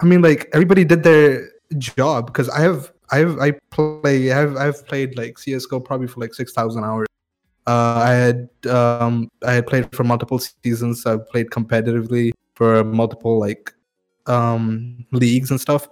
i 0.00 0.04
mean 0.06 0.22
like 0.22 0.48
everybody 0.54 0.84
did 0.84 1.02
their 1.02 1.50
job 1.76 2.26
because 2.26 2.48
i 2.48 2.60
have 2.60 2.92
i've 3.10 3.38
i 3.38 3.52
play 3.70 4.32
i've 4.32 4.56
i've 4.56 4.86
played 4.86 5.16
like 5.18 5.34
csgo 5.36 5.84
probably 5.84 6.06
for 6.08 6.20
like 6.20 6.32
6000 6.32 6.82
hours. 6.82 7.06
Uh 7.66 8.00
i 8.10 8.12
had 8.12 8.48
um 8.70 9.30
i 9.46 9.52
had 9.52 9.66
played 9.66 9.94
for 9.94 10.04
multiple 10.04 10.38
seasons 10.38 11.04
i've 11.04 11.28
played 11.28 11.50
competitively 11.50 12.32
for 12.54 12.82
multiple 12.84 13.38
like 13.38 13.73
um 14.26 15.04
leagues 15.12 15.50
and 15.50 15.60
stuff 15.60 15.88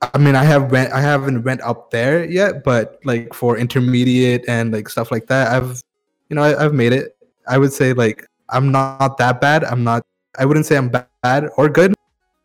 I 0.00 0.18
mean, 0.18 0.36
I 0.36 0.44
have 0.44 0.70
went, 0.70 0.92
I 0.92 1.00
haven't 1.00 1.42
went 1.42 1.60
up 1.62 1.90
there 1.90 2.24
yet, 2.24 2.62
but 2.62 3.00
like 3.04 3.34
for 3.34 3.58
intermediate 3.58 4.44
and 4.48 4.72
like 4.72 4.88
stuff 4.88 5.10
like 5.10 5.26
that, 5.26 5.48
I've, 5.48 5.82
you 6.30 6.36
know, 6.36 6.42
I, 6.42 6.64
I've 6.64 6.74
made 6.74 6.92
it. 6.92 7.16
I 7.48 7.58
would 7.58 7.72
say 7.72 7.92
like 7.92 8.24
I'm 8.50 8.70
not 8.70 9.18
that 9.18 9.40
bad. 9.40 9.64
I'm 9.64 9.82
not. 9.82 10.04
I 10.38 10.44
wouldn't 10.44 10.66
say 10.66 10.76
I'm 10.76 10.88
bad 10.88 11.48
or 11.56 11.68
good, 11.68 11.94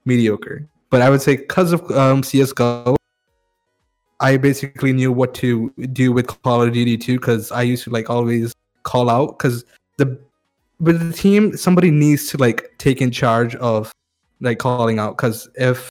mediocre. 0.05 0.67
But 0.89 1.01
I 1.01 1.09
would 1.09 1.21
say 1.21 1.37
because 1.37 1.73
of 1.73 1.89
um, 1.91 2.23
CS:GO, 2.23 2.95
I 4.19 4.37
basically 4.37 4.93
knew 4.93 5.11
what 5.11 5.33
to 5.35 5.71
do 5.91 6.11
with 6.11 6.27
Call 6.27 6.61
of 6.61 6.73
Duty 6.73 6.97
too. 6.97 7.19
Because 7.19 7.51
I 7.51 7.61
used 7.61 7.83
to 7.83 7.91
like 7.91 8.09
always 8.09 8.53
call 8.83 9.09
out 9.09 9.37
because 9.37 9.63
the 9.97 10.19
with 10.79 11.07
the 11.07 11.13
team 11.13 11.55
somebody 11.55 11.91
needs 11.91 12.27
to 12.29 12.37
like 12.37 12.73
take 12.79 13.01
in 13.01 13.11
charge 13.11 13.55
of 13.55 13.91
like 14.43 14.59
calling 14.59 14.99
out 14.99 15.17
because 15.17 15.49
if 15.55 15.89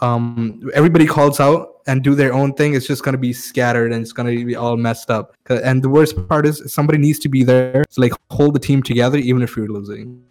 um 0.00 0.60
everybody 0.74 1.06
calls 1.06 1.40
out 1.40 1.80
and 1.86 2.02
do 2.02 2.14
their 2.14 2.32
own 2.32 2.52
thing 2.52 2.74
it's 2.74 2.86
just 2.86 3.02
going 3.02 3.12
to 3.14 3.18
be 3.18 3.32
scattered 3.32 3.92
and 3.92 4.02
it's 4.02 4.12
going 4.12 4.26
to 4.26 4.44
be 4.44 4.54
all 4.54 4.76
messed 4.76 5.10
up. 5.10 5.34
and 5.48 5.82
the 5.82 5.88
worst 5.88 6.28
part 6.28 6.44
is 6.46 6.62
somebody 6.72 6.98
needs 6.98 7.18
to 7.18 7.28
be 7.28 7.42
there 7.42 7.84
to 7.90 8.00
like 8.00 8.12
hold 8.30 8.54
the 8.54 8.60
team 8.60 8.82
together 8.82 9.18
even 9.18 9.42
if 9.42 9.56
you're 9.56 9.68
losing 9.68 10.22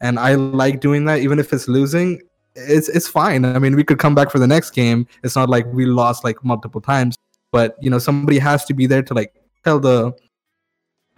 and 0.00 0.18
i 0.18 0.34
like 0.34 0.80
doing 0.80 1.04
that 1.04 1.18
even 1.18 1.38
if 1.38 1.52
it's 1.52 1.66
losing 1.66 2.20
it's 2.54 2.88
it's 2.88 3.08
fine 3.08 3.44
i 3.44 3.58
mean 3.58 3.74
we 3.74 3.84
could 3.84 3.98
come 3.98 4.14
back 4.14 4.30
for 4.30 4.38
the 4.38 4.46
next 4.46 4.70
game 4.70 5.06
it's 5.24 5.36
not 5.36 5.48
like 5.48 5.66
we 5.72 5.84
lost 5.84 6.24
like 6.24 6.42
multiple 6.44 6.80
times 6.80 7.16
but 7.50 7.76
you 7.80 7.90
know 7.90 7.98
somebody 7.98 8.38
has 8.38 8.64
to 8.64 8.74
be 8.74 8.86
there 8.86 9.02
to 9.02 9.14
like 9.14 9.34
tell 9.64 9.80
the 9.80 10.14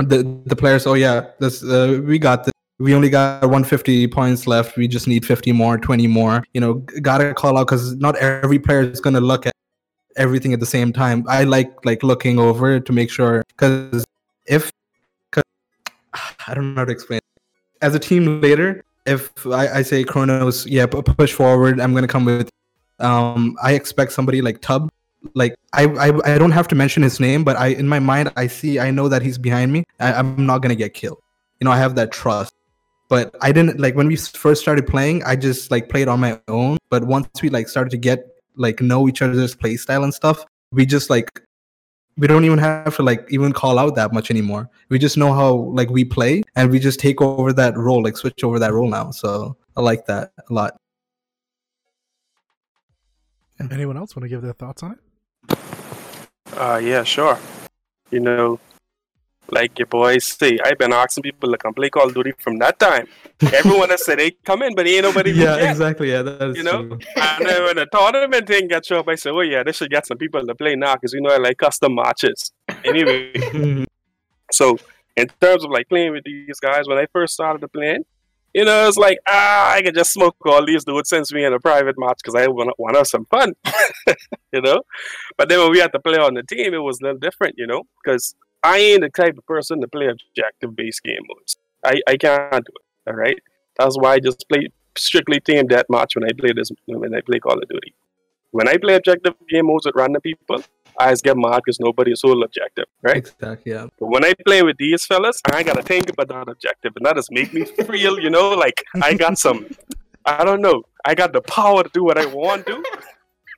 the 0.08 0.40
the 0.46 0.56
players. 0.56 0.86
Oh 0.86 0.94
yeah, 0.94 1.26
this 1.38 1.62
uh, 1.62 2.00
we 2.04 2.18
got 2.18 2.44
this. 2.44 2.52
We 2.80 2.94
only 2.94 3.10
got 3.10 3.42
150 3.42 4.08
points 4.08 4.46
left. 4.46 4.76
We 4.78 4.88
just 4.88 5.06
need 5.06 5.26
50 5.26 5.52
more, 5.52 5.76
20 5.76 6.06
more. 6.06 6.42
You 6.54 6.62
know, 6.62 6.74
gotta 7.02 7.34
call 7.34 7.58
out 7.58 7.66
because 7.66 7.94
not 7.96 8.16
every 8.16 8.58
player 8.58 8.80
is 8.80 9.00
gonna 9.00 9.20
look 9.20 9.44
at 9.44 9.52
everything 10.16 10.54
at 10.54 10.60
the 10.60 10.66
same 10.66 10.90
time. 10.90 11.24
I 11.28 11.44
like 11.44 11.70
like 11.84 12.02
looking 12.02 12.38
over 12.38 12.80
to 12.80 12.92
make 12.92 13.10
sure 13.10 13.44
because 13.48 14.04
if 14.46 14.72
'cause- 15.30 15.44
I 16.48 16.54
don't 16.54 16.74
know 16.74 16.80
how 16.80 16.84
to 16.86 16.92
explain. 16.92 17.20
As 17.82 17.94
a 17.94 17.98
team 17.98 18.40
leader, 18.40 18.82
if 19.04 19.30
I, 19.46 19.68
I 19.68 19.82
say 19.82 20.02
Chronos, 20.02 20.66
yeah, 20.66 20.86
push 20.86 21.34
forward, 21.34 21.80
I'm 21.80 21.92
gonna 21.94 22.08
come 22.08 22.24
with. 22.24 22.48
Um, 22.98 23.56
I 23.62 23.72
expect 23.74 24.12
somebody 24.12 24.40
like 24.40 24.62
Tub. 24.62 24.88
Like 25.34 25.54
I, 25.74 25.84
I, 25.84 26.34
I 26.34 26.38
don't 26.38 26.50
have 26.52 26.66
to 26.68 26.74
mention 26.74 27.02
his 27.02 27.20
name, 27.20 27.44
but 27.44 27.56
I, 27.56 27.68
in 27.68 27.86
my 27.88 27.98
mind, 27.98 28.32
I 28.36 28.46
see, 28.46 28.78
I 28.78 28.90
know 28.90 29.06
that 29.10 29.20
he's 29.20 29.36
behind 29.36 29.70
me. 29.70 29.84
I, 29.98 30.14
I'm 30.14 30.46
not 30.46 30.62
gonna 30.62 30.74
get 30.74 30.94
killed. 30.94 31.20
You 31.60 31.66
know, 31.66 31.72
I 31.72 31.76
have 31.76 31.94
that 31.96 32.10
trust. 32.10 32.54
But 33.10 33.36
I 33.42 33.50
didn't 33.50 33.80
like 33.80 33.96
when 33.96 34.06
we 34.06 34.16
first 34.16 34.62
started 34.62 34.86
playing. 34.86 35.24
I 35.24 35.34
just 35.34 35.70
like 35.70 35.88
played 35.88 36.06
on 36.08 36.20
my 36.20 36.40
own. 36.46 36.78
But 36.90 37.04
once 37.04 37.28
we 37.42 37.50
like 37.50 37.68
started 37.68 37.90
to 37.90 37.98
get 37.98 38.24
like 38.56 38.80
know 38.80 39.08
each 39.08 39.20
other's 39.20 39.54
play 39.54 39.76
style 39.76 40.04
and 40.04 40.14
stuff, 40.14 40.46
we 40.70 40.86
just 40.86 41.10
like 41.10 41.42
we 42.16 42.28
don't 42.28 42.44
even 42.44 42.58
have 42.58 42.94
to 42.96 43.02
like 43.02 43.26
even 43.30 43.52
call 43.52 43.80
out 43.80 43.96
that 43.96 44.12
much 44.12 44.30
anymore. 44.30 44.70
We 44.90 44.98
just 45.00 45.16
know 45.16 45.32
how 45.32 45.54
like 45.74 45.90
we 45.90 46.04
play 46.04 46.42
and 46.54 46.70
we 46.70 46.78
just 46.78 47.00
take 47.00 47.20
over 47.20 47.52
that 47.52 47.76
role, 47.76 48.00
like 48.02 48.16
switch 48.16 48.44
over 48.44 48.60
that 48.60 48.72
role 48.72 48.88
now. 48.88 49.10
So 49.10 49.56
I 49.76 49.80
like 49.80 50.06
that 50.06 50.32
a 50.48 50.52
lot. 50.52 50.76
Anyone 53.58 53.96
else 53.96 54.14
want 54.14 54.24
to 54.24 54.28
give 54.28 54.40
their 54.40 54.54
thoughts 54.54 54.82
on 54.82 54.92
it? 54.92 55.58
Uh, 56.52 56.80
yeah, 56.82 57.02
sure. 57.02 57.38
You 58.10 58.20
know, 58.20 58.60
like 59.52 59.78
your 59.78 59.86
boys 59.86 60.24
say, 60.24 60.58
I've 60.64 60.78
been 60.78 60.92
asking 60.92 61.22
people 61.22 61.50
to 61.50 61.58
come 61.58 61.74
play 61.74 61.90
Call 61.90 62.08
of 62.08 62.14
Duty 62.14 62.32
from 62.38 62.58
that 62.58 62.78
time. 62.78 63.06
Everyone 63.54 63.90
has 63.90 64.04
said 64.04 64.20
hey, 64.20 64.32
come 64.44 64.62
in, 64.62 64.74
but 64.74 64.86
ain't 64.86 65.04
nobody 65.04 65.32
yeah, 65.32 65.56
yet. 65.56 65.70
exactly. 65.70 66.10
Yeah, 66.10 66.22
that 66.22 66.50
is 66.50 66.56
You 66.56 66.64
know? 66.64 66.86
true. 66.86 66.98
And 67.16 67.46
then 67.46 67.64
when 67.64 67.76
the 67.76 67.86
tournament 67.92 68.46
thing 68.46 68.68
gets 68.68 68.90
up, 68.90 69.08
I 69.08 69.14
said, 69.14 69.32
oh 69.32 69.40
yeah, 69.40 69.62
they 69.62 69.72
should 69.72 69.90
get 69.90 70.06
some 70.06 70.18
people 70.18 70.44
to 70.46 70.54
play 70.54 70.76
now 70.76 70.94
because 70.94 71.12
you 71.12 71.20
know 71.20 71.30
I 71.30 71.38
like 71.38 71.58
custom 71.58 71.94
matches. 71.94 72.52
Anyway, 72.84 73.32
so 74.52 74.78
in 75.16 75.26
terms 75.40 75.64
of 75.64 75.70
like 75.70 75.88
playing 75.88 76.12
with 76.12 76.24
these 76.24 76.60
guys, 76.60 76.86
when 76.86 76.98
I 76.98 77.06
first 77.12 77.34
started 77.34 77.60
to 77.60 77.68
playing, 77.68 78.04
you 78.54 78.64
know, 78.64 78.88
it's 78.88 78.96
like 78.96 79.18
ah, 79.28 79.72
I 79.72 79.82
can 79.82 79.94
just 79.94 80.12
smoke 80.12 80.36
all 80.44 80.64
these 80.66 80.84
dudes 80.84 81.08
since 81.08 81.32
we 81.32 81.44
in 81.44 81.52
a 81.52 81.60
private 81.60 81.96
match 81.98 82.18
because 82.22 82.34
I 82.34 82.46
want 82.48 82.70
want 82.78 82.94
to 82.94 82.98
have 83.00 83.06
some 83.06 83.26
fun, 83.26 83.52
you 84.52 84.60
know. 84.60 84.82
But 85.36 85.48
then 85.48 85.60
when 85.60 85.70
we 85.70 85.78
had 85.78 85.92
to 85.92 86.00
play 86.00 86.18
on 86.18 86.34
the 86.34 86.42
team, 86.42 86.74
it 86.74 86.78
was 86.78 87.00
a 87.00 87.04
little 87.04 87.18
different, 87.18 87.54
you 87.58 87.66
know, 87.66 87.84
because 88.02 88.34
I 88.62 88.78
ain't 88.78 89.02
the 89.02 89.08
type 89.10 89.38
of 89.38 89.46
person 89.46 89.80
to 89.80 89.88
play 89.88 90.08
objective 90.08 90.76
based 90.76 91.02
game 91.02 91.22
modes. 91.28 91.56
I 91.84 92.00
I 92.06 92.16
can't 92.16 92.64
do 92.64 92.72
it. 92.74 93.10
All 93.10 93.16
right, 93.16 93.38
that's 93.78 93.96
why 93.98 94.14
I 94.14 94.20
just 94.20 94.48
play 94.48 94.68
strictly 94.96 95.40
team 95.40 95.66
deathmatch 95.66 96.14
when 96.14 96.24
I 96.24 96.32
play 96.38 96.52
this 96.52 96.70
when 96.86 97.14
I 97.14 97.20
play 97.20 97.38
Call 97.38 97.58
of 97.58 97.68
Duty. 97.68 97.94
When 98.52 98.68
I 98.68 98.76
play 98.76 98.94
objective 98.94 99.34
game 99.48 99.66
modes 99.66 99.86
with 99.86 99.94
random 99.94 100.20
people, 100.20 100.62
I 100.98 101.10
just 101.10 101.22
get 101.22 101.36
mad 101.36 101.62
because 101.64 101.78
nobody 101.78 102.12
is 102.12 102.22
whole 102.22 102.42
objective, 102.42 102.86
right? 103.02 103.18
Exactly. 103.18 103.72
Yeah. 103.72 103.86
But 103.98 104.08
when 104.08 104.24
I 104.24 104.34
play 104.46 104.62
with 104.62 104.76
these 104.76 105.06
fellas, 105.06 105.40
I 105.46 105.62
gotta 105.62 105.82
think 105.82 106.10
about 106.10 106.28
that 106.28 106.48
objective, 106.48 106.92
and 106.96 107.06
that 107.06 107.16
just 107.16 107.30
make 107.30 107.54
me 107.54 107.64
feel, 107.90 108.18
you 108.18 108.30
know, 108.30 108.50
like 108.50 108.84
I 109.02 109.14
got 109.14 109.38
some, 109.38 109.66
I 110.24 110.44
don't 110.44 110.60
know, 110.60 110.82
I 111.04 111.14
got 111.14 111.32
the 111.32 111.40
power 111.40 111.84
to 111.84 111.90
do 111.92 112.04
what 112.04 112.18
I 112.18 112.26
want 112.26 112.66
to. 112.66 112.82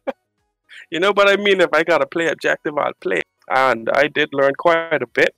you 0.91 1.01
know, 1.01 1.13
but 1.13 1.29
I 1.29 1.37
mean, 1.37 1.61
if 1.61 1.71
I 1.73 1.83
gotta 1.83 2.07
play 2.07 2.29
objective, 2.29 2.77
I'll 2.77 2.93
play. 3.01 3.23
And 3.51 3.91
I 3.95 4.09
did 4.09 4.31
learn 4.33 4.55
quite 4.55 5.03
a 5.03 5.07
bit 5.07 5.35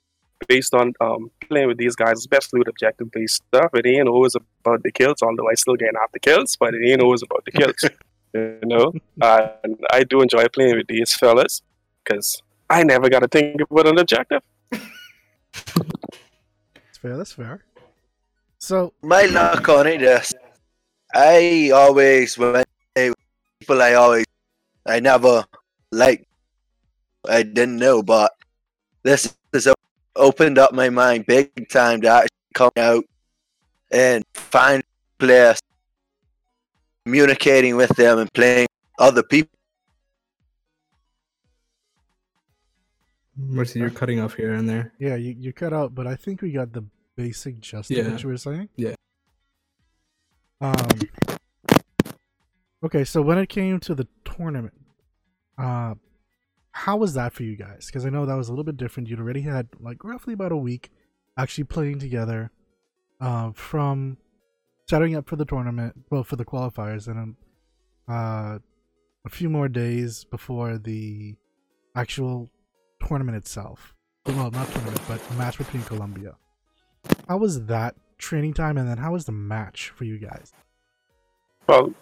based 0.47 0.73
on 0.73 0.93
um, 1.01 1.31
playing 1.47 1.67
with 1.67 1.77
these 1.77 1.95
guys, 1.95 2.19
especially 2.19 2.59
with 2.59 2.67
objective 2.67 3.11
based 3.11 3.43
stuff. 3.47 3.71
It 3.73 3.85
ain't 3.85 4.07
always 4.07 4.35
about 4.35 4.83
the 4.83 4.91
kills, 4.91 5.21
although 5.21 5.49
I 5.49 5.55
still 5.55 5.75
getting 5.75 5.95
after 6.01 6.19
kills, 6.19 6.55
but 6.59 6.73
it 6.73 6.87
ain't 6.87 7.01
always 7.01 7.23
about 7.23 7.43
the 7.45 7.51
kills. 7.51 7.83
you 8.33 8.59
know, 8.63 8.93
and 9.63 9.77
I 9.91 10.03
do 10.03 10.21
enjoy 10.21 10.47
playing 10.49 10.77
with 10.77 10.87
these 10.87 11.13
fellas 11.15 11.61
because 12.03 12.41
I 12.69 12.83
never 12.83 13.09
got 13.09 13.19
to 13.19 13.27
think 13.27 13.61
about 13.61 13.87
an 13.87 13.99
objective. 13.99 14.41
That's 14.71 14.83
fair. 17.01 17.17
That's 17.17 17.33
fair. 17.33 17.63
So 18.57 18.93
My 19.01 19.25
luck 19.25 19.67
on 19.69 19.87
it 19.87 20.01
is 20.01 20.33
I 21.13 21.71
always 21.73 22.37
when 22.37 22.63
I 22.97 23.13
people 23.59 23.81
I 23.81 23.93
always 23.93 24.25
I 24.85 24.99
never 24.99 25.45
like 25.91 26.27
I 27.29 27.43
didn't 27.43 27.77
know 27.77 28.01
but 28.03 28.31
this 29.03 29.35
has 29.53 29.67
opened 30.15 30.57
up 30.57 30.73
my 30.73 30.89
mind 30.89 31.25
big 31.25 31.69
time 31.69 32.01
to 32.01 32.07
actually 32.07 32.29
come 32.53 32.71
out 32.77 33.03
and 33.91 34.23
find 34.33 34.83
players 35.19 35.59
communicating 37.05 37.75
with 37.75 37.89
them 37.95 38.19
and 38.19 38.31
playing 38.33 38.67
other 38.99 39.23
people. 39.23 39.51
Mercy, 43.37 43.79
you're 43.79 43.89
cutting 43.89 44.19
off 44.21 44.33
here 44.35 44.53
and 44.53 44.67
there. 44.67 44.93
yeah, 44.97 45.15
you, 45.15 45.35
you 45.37 45.51
cut 45.51 45.73
out, 45.73 45.93
but 45.93 46.07
I 46.07 46.15
think 46.15 46.41
we 46.41 46.51
got 46.51 46.71
the 46.71 46.85
basic 47.17 47.59
gist 47.59 47.91
of 47.91 47.97
Yeah. 47.97 48.09
what 48.09 48.23
you 48.23 48.29
were 48.29 48.37
saying. 48.37 48.69
Yeah. 48.77 48.95
Um. 50.61 50.87
Okay, 52.83 53.03
so 53.03 53.21
when 53.21 53.37
it 53.37 53.49
came 53.49 53.79
to 53.81 53.93
the 53.95 54.07
tournament, 54.23 54.73
uh, 55.57 55.95
how 56.75 56.97
was 56.97 57.13
that 57.13 57.31
for 57.31 57.43
you 57.43 57.55
guys? 57.55 57.85
Because 57.85 58.05
I 58.05 58.09
know 58.09 58.25
that 58.25 58.35
was 58.35 58.49
a 58.49 58.51
little 58.51 58.65
bit 58.65 58.75
different. 58.75 59.07
You'd 59.07 59.21
already 59.21 59.41
had 59.41 59.69
like 59.79 60.03
roughly 60.03 60.33
about 60.33 60.51
a 60.51 60.57
week 60.57 60.91
actually 61.37 61.63
playing 61.63 61.99
together, 61.99 62.51
uh, 63.21 63.53
from 63.53 64.17
setting 64.89 65.15
up 65.15 65.27
for 65.27 65.37
the 65.37 65.45
tournament, 65.45 65.95
well, 66.11 66.23
for 66.23 66.35
the 66.35 66.43
qualifiers, 66.43 67.07
and 67.07 67.37
uh, 68.09 68.59
a 69.25 69.29
few 69.29 69.49
more 69.49 69.69
days 69.69 70.25
before 70.25 70.77
the 70.77 71.35
actual 71.95 72.51
tournament 73.07 73.37
itself. 73.37 73.95
Well, 74.25 74.51
not 74.51 74.69
tournament, 74.69 75.01
but 75.07 75.21
match 75.37 75.57
between 75.57 75.83
Colombia. 75.83 76.35
How 77.29 77.37
was 77.37 77.67
that 77.67 77.95
training 78.17 78.53
time, 78.53 78.77
and 78.77 78.89
then 78.89 78.97
how 78.97 79.13
was 79.13 79.23
the 79.23 79.31
match 79.31 79.91
for 79.95 80.03
you 80.03 80.17
guys? 80.17 80.51
Well, 81.67 81.93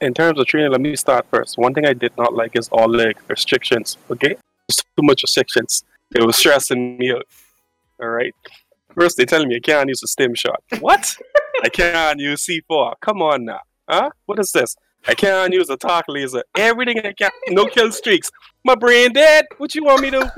in 0.00 0.14
terms 0.14 0.38
of 0.38 0.46
training, 0.46 0.72
let 0.72 0.80
me 0.80 0.96
start 0.96 1.26
first. 1.30 1.58
One 1.58 1.74
thing 1.74 1.86
I 1.86 1.92
did 1.92 2.16
not 2.16 2.34
like 2.34 2.56
is 2.56 2.68
all 2.70 2.90
the 2.90 3.14
restrictions. 3.28 3.98
Okay, 4.10 4.36
There's 4.68 4.84
too 4.96 5.02
much 5.02 5.22
restrictions. 5.22 5.84
It 6.14 6.24
was 6.24 6.36
stressing 6.36 6.98
me 6.98 7.12
out. 7.12 7.26
All 8.00 8.08
right. 8.08 8.34
First, 8.94 9.16
they 9.16 9.24
telling 9.24 9.48
me 9.48 9.56
I 9.56 9.60
can't 9.60 9.88
use 9.88 10.02
a 10.02 10.08
stim 10.08 10.34
shot. 10.34 10.62
What? 10.80 11.16
I 11.62 11.68
can't 11.68 12.18
use 12.18 12.44
C4. 12.46 12.94
Come 13.00 13.22
on 13.22 13.44
now. 13.44 13.60
Huh? 13.88 14.10
What 14.26 14.38
is 14.38 14.50
this? 14.52 14.76
I 15.06 15.14
can't 15.14 15.52
use 15.52 15.70
a 15.70 15.76
tac 15.76 16.04
laser. 16.08 16.42
Everything 16.56 16.98
I 16.98 17.12
can't. 17.12 17.32
No 17.48 17.66
kill 17.66 17.92
streaks. 17.92 18.30
My 18.64 18.74
brain 18.74 19.12
dead. 19.12 19.46
What 19.58 19.74
you 19.74 19.84
want 19.84 20.02
me 20.02 20.10
to? 20.10 20.32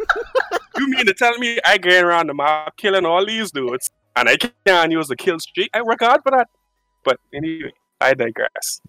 you 0.76 0.88
mean 0.88 1.06
to 1.06 1.14
tell 1.14 1.36
me 1.38 1.58
I 1.64 1.78
get 1.78 2.04
around 2.04 2.28
the 2.28 2.34
map 2.34 2.76
killing 2.76 3.06
all 3.06 3.24
these 3.24 3.50
dudes 3.50 3.90
and 4.16 4.28
I 4.28 4.36
can't 4.36 4.92
use 4.92 5.10
a 5.10 5.16
kill 5.16 5.38
streak? 5.40 5.70
I 5.74 5.82
work 5.82 6.00
hard 6.00 6.22
for 6.22 6.30
that. 6.30 6.48
But 7.04 7.18
anyway, 7.32 7.72
I 8.00 8.14
digress. 8.14 8.80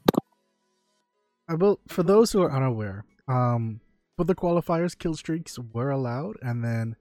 Uh, 1.49 1.57
well, 1.57 1.79
for 1.87 2.03
those 2.03 2.31
who 2.31 2.41
are 2.41 2.51
unaware, 2.51 3.03
um, 3.27 3.81
for 4.15 4.23
the 4.23 4.35
qualifiers, 4.35 4.97
kill 4.97 5.15
streaks 5.15 5.59
were 5.59 5.89
allowed, 5.89 6.37
and 6.41 6.63
then 6.63 6.95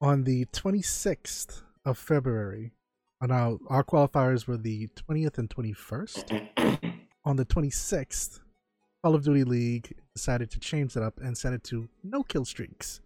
on 0.00 0.24
the 0.24 0.44
26th 0.46 1.62
of 1.84 1.98
February, 1.98 2.72
uh, 3.20 3.26
now 3.26 3.58
our 3.68 3.82
qualifiers 3.82 4.46
were 4.46 4.56
the 4.56 4.88
20th 4.88 5.38
and 5.38 5.50
21st. 5.50 6.94
on 7.24 7.36
the 7.36 7.44
26th, 7.44 8.40
Call 9.02 9.14
of 9.14 9.24
Duty 9.24 9.44
League 9.44 9.94
decided 10.14 10.50
to 10.50 10.60
change 10.60 10.96
it 10.96 11.02
up 11.02 11.18
and 11.20 11.36
set 11.36 11.52
it 11.52 11.64
to 11.64 11.88
no 12.04 12.22
kill 12.22 12.44
streaks. 12.44 13.00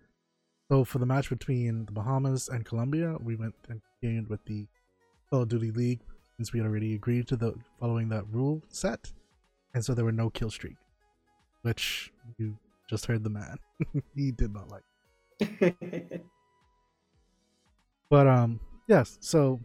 So 0.70 0.84
for 0.84 0.98
the 0.98 1.06
match 1.06 1.28
between 1.28 1.86
the 1.86 1.92
Bahamas 1.92 2.48
and 2.48 2.64
Colombia, 2.64 3.16
we 3.22 3.36
went 3.36 3.54
and 3.68 3.80
continued 4.00 4.28
with 4.28 4.44
the 4.44 4.66
Call 5.30 5.42
of 5.42 5.48
Duty 5.48 5.70
League 5.70 6.00
since 6.36 6.52
we 6.52 6.58
had 6.58 6.66
already 6.66 6.94
agreed 6.94 7.26
to 7.28 7.36
the 7.36 7.54
following 7.78 8.08
that 8.10 8.24
rule 8.30 8.62
set 8.68 9.12
and 9.74 9.84
so 9.84 9.94
there 9.94 10.04
were 10.04 10.12
no 10.12 10.30
kill 10.30 10.50
streak, 10.50 10.76
which 11.62 12.12
you 12.38 12.56
just 12.88 13.06
heard 13.06 13.24
the 13.24 13.30
man. 13.30 13.56
he 14.14 14.32
did 14.32 14.52
not 14.52 14.68
like. 14.68 15.74
But 18.10 18.26
um, 18.26 18.60
yes. 18.88 19.16
So, 19.20 19.58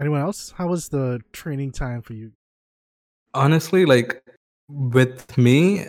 anyone 0.00 0.20
else? 0.20 0.54
How 0.56 0.68
was 0.68 0.88
the 0.88 1.18
training 1.32 1.72
time 1.72 2.02
for 2.02 2.12
you? 2.12 2.30
honestly 3.34 3.84
like 3.84 4.22
with 4.68 5.36
me 5.36 5.86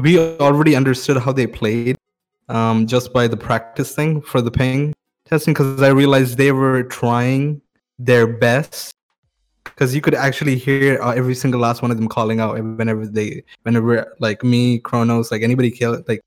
we 0.00 0.18
already 0.18 0.74
understood 0.74 1.16
how 1.16 1.32
they 1.32 1.46
played 1.46 1.96
um 2.48 2.86
just 2.86 3.12
by 3.12 3.26
the 3.26 3.36
practice 3.36 3.94
thing 3.94 4.20
for 4.20 4.40
the 4.40 4.50
ping 4.50 4.92
testing 5.24 5.54
because 5.54 5.82
i 5.82 5.88
realized 5.88 6.36
they 6.36 6.52
were 6.52 6.82
trying 6.84 7.60
their 7.98 8.26
best 8.26 8.92
because 9.74 9.94
you 9.94 10.00
could 10.00 10.14
actually 10.14 10.56
hear 10.56 11.00
uh, 11.02 11.12
every 11.12 11.34
single 11.34 11.60
last 11.60 11.82
one 11.82 11.90
of 11.90 11.96
them 11.96 12.08
calling 12.08 12.40
out 12.40 12.54
whenever 12.54 13.06
they 13.06 13.42
whenever 13.62 14.14
like 14.20 14.44
me 14.44 14.78
chronos 14.78 15.30
like 15.30 15.42
anybody 15.42 15.70
killed, 15.70 16.06
like 16.08 16.20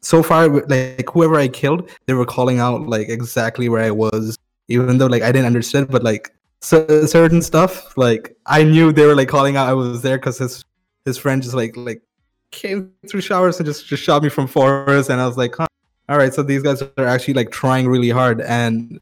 so 0.00 0.22
far, 0.22 0.48
like 0.48 1.08
whoever 1.10 1.36
I 1.36 1.48
killed, 1.48 1.90
they 2.06 2.12
were 2.12 2.26
calling 2.26 2.58
out 2.60 2.86
like 2.86 3.08
exactly 3.08 3.68
where 3.68 3.82
I 3.82 3.90
was, 3.90 4.36
even 4.68 4.98
though 4.98 5.06
like 5.06 5.22
I 5.22 5.32
didn't 5.32 5.46
understand, 5.46 5.88
but 5.88 6.02
like 6.02 6.30
cer- 6.60 7.06
certain 7.06 7.40
stuff, 7.42 7.96
like 7.96 8.36
I 8.46 8.62
knew 8.64 8.92
they 8.92 9.06
were 9.06 9.14
like 9.14 9.28
calling 9.28 9.56
out 9.56 9.68
I 9.68 9.74
was 9.74 10.02
there 10.02 10.18
because 10.18 10.38
his 10.38 10.64
his 11.04 11.16
friend 11.18 11.42
just 11.42 11.54
like 11.54 11.76
like 11.76 12.02
came 12.50 12.92
through 13.08 13.22
showers 13.22 13.58
and 13.58 13.66
just 13.66 13.86
just 13.86 14.02
shot 14.02 14.22
me 14.22 14.28
from 14.28 14.46
forest, 14.46 15.10
and 15.10 15.20
I 15.20 15.26
was 15.26 15.38
like, 15.38 15.54
huh. 15.56 15.66
all 16.08 16.18
right, 16.18 16.34
so 16.34 16.42
these 16.42 16.62
guys 16.62 16.82
are 16.82 17.06
actually 17.06 17.34
like 17.34 17.50
trying 17.50 17.88
really 17.88 18.10
hard, 18.10 18.42
and 18.42 19.00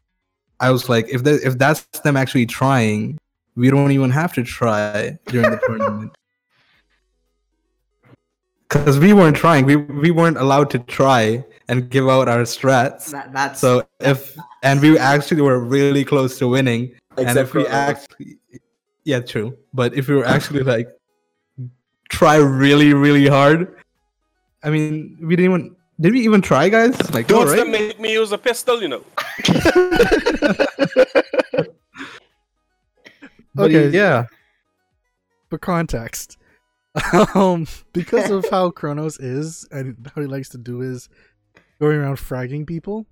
I 0.59 0.71
was 0.71 0.87
like, 0.87 1.07
if 1.09 1.25
if 1.27 1.57
that's 1.57 1.83
them 2.03 2.15
actually 2.15 2.45
trying, 2.45 3.19
we 3.55 3.69
don't 3.69 3.91
even 3.91 4.09
have 4.09 4.33
to 4.33 4.43
try 4.43 5.17
during 5.27 5.51
the 5.51 5.59
tournament. 5.65 6.15
Because 8.69 8.97
we 8.97 9.13
weren't 9.13 9.37
trying, 9.37 9.67
we 9.67 9.75
we 9.75 10.09
weren't 10.09 10.37
allowed 10.37 10.71
to 10.71 10.79
try 10.79 11.45
and 11.67 11.91
give 11.91 12.09
out 12.09 12.27
our 12.27 12.41
strats. 12.41 13.11
That, 13.11 13.31
that's 13.31 13.59
So 13.59 13.87
if 13.99 14.35
and 14.63 14.81
we 14.81 14.97
actually 14.97 15.41
were 15.43 15.59
really 15.59 16.03
close 16.03 16.39
to 16.39 16.47
winning, 16.47 16.91
and 17.17 17.27
Except 17.27 17.49
if 17.49 17.53
we 17.53 17.65
for 17.65 17.69
actually, 17.69 18.39
yeah, 19.03 19.19
true. 19.19 19.55
But 19.75 19.93
if 19.93 20.07
we 20.07 20.15
were 20.15 20.25
actually 20.25 20.63
like 20.63 20.89
try 22.09 22.37
really 22.37 22.95
really 22.95 23.27
hard, 23.27 23.77
I 24.63 24.71
mean, 24.71 25.19
we 25.21 25.35
didn't 25.35 25.51
even 25.51 25.75
did 26.01 26.13
we 26.13 26.21
even 26.21 26.41
try, 26.41 26.69
guys? 26.69 26.97
Like, 27.13 27.29
no, 27.29 27.45
Don't 27.45 27.55
right? 27.55 27.67
make 27.67 27.99
me 27.99 28.13
use 28.13 28.31
a 28.31 28.37
pistol, 28.37 28.81
you 28.81 28.87
know. 28.87 29.03
But 33.55 33.71
Okay. 33.71 33.89
yeah, 33.89 34.25
for 35.49 35.57
context, 35.57 36.37
um, 37.35 37.67
because 37.93 38.29
of 38.29 38.49
how 38.49 38.69
Kronos 38.79 39.19
is 39.19 39.67
and 39.71 40.09
how 40.15 40.21
he 40.21 40.27
likes 40.27 40.49
to 40.49 40.57
do 40.57 40.81
is 40.81 41.09
going 41.79 41.97
around 41.97 42.17
fragging 42.17 42.65
people, 42.65 43.05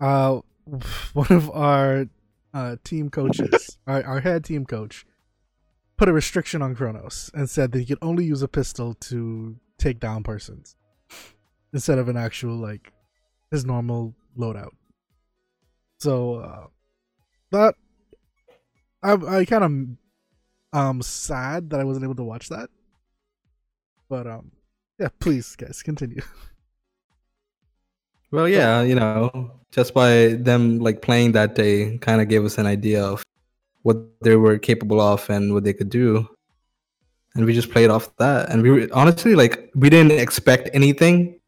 uh, 0.00 0.40
one 1.12 1.32
of 1.32 1.50
our 1.50 2.06
uh, 2.54 2.76
team 2.84 3.08
coaches, 3.10 3.78
our, 3.86 4.04
our 4.04 4.20
head 4.20 4.44
team 4.44 4.66
coach, 4.66 5.06
put 5.96 6.08
a 6.08 6.12
restriction 6.12 6.62
on 6.62 6.74
Kronos 6.74 7.30
and 7.32 7.48
said 7.48 7.72
that 7.72 7.78
he 7.78 7.86
could 7.86 7.98
only 8.02 8.24
use 8.24 8.42
a 8.42 8.48
pistol 8.48 8.94
to 8.94 9.56
take 9.78 9.98
down 10.00 10.22
persons 10.22 10.76
instead 11.72 11.98
of 11.98 12.08
an 12.08 12.16
actual 12.16 12.56
like 12.56 12.92
his 13.50 13.64
normal 13.64 14.14
loadout. 14.38 14.70
So 16.00 16.34
uh, 16.36 16.66
that 17.52 17.74
I 19.02 19.12
I 19.12 19.44
kind 19.44 19.98
of 20.72 20.78
um 20.78 21.02
sad 21.02 21.70
that 21.70 21.80
I 21.80 21.84
wasn't 21.84 22.04
able 22.04 22.16
to 22.16 22.24
watch 22.24 22.48
that. 22.48 22.70
But 24.08 24.26
um 24.26 24.52
yeah, 24.98 25.08
please 25.18 25.56
guys 25.56 25.82
continue. 25.82 26.22
Well, 28.32 28.48
yeah, 28.48 28.80
you 28.80 28.94
know, 28.94 29.60
just 29.72 29.92
by 29.92 30.38
them 30.40 30.78
like 30.78 31.02
playing 31.02 31.32
that 31.32 31.54
day, 31.54 31.98
kind 31.98 32.22
of 32.22 32.28
gave 32.28 32.46
us 32.46 32.56
an 32.56 32.64
idea 32.66 33.04
of 33.04 33.22
what 33.82 33.98
they 34.22 34.36
were 34.36 34.58
capable 34.58 35.02
of 35.02 35.28
and 35.28 35.52
what 35.52 35.64
they 35.64 35.74
could 35.74 35.90
do, 35.90 36.26
and 37.34 37.44
we 37.44 37.52
just 37.52 37.70
played 37.70 37.90
off 37.90 38.14
that. 38.16 38.48
And 38.48 38.62
we 38.62 38.70
were 38.70 38.88
honestly 38.94 39.34
like, 39.34 39.70
we 39.74 39.90
didn't 39.90 40.12
expect 40.12 40.70
anything. 40.72 41.40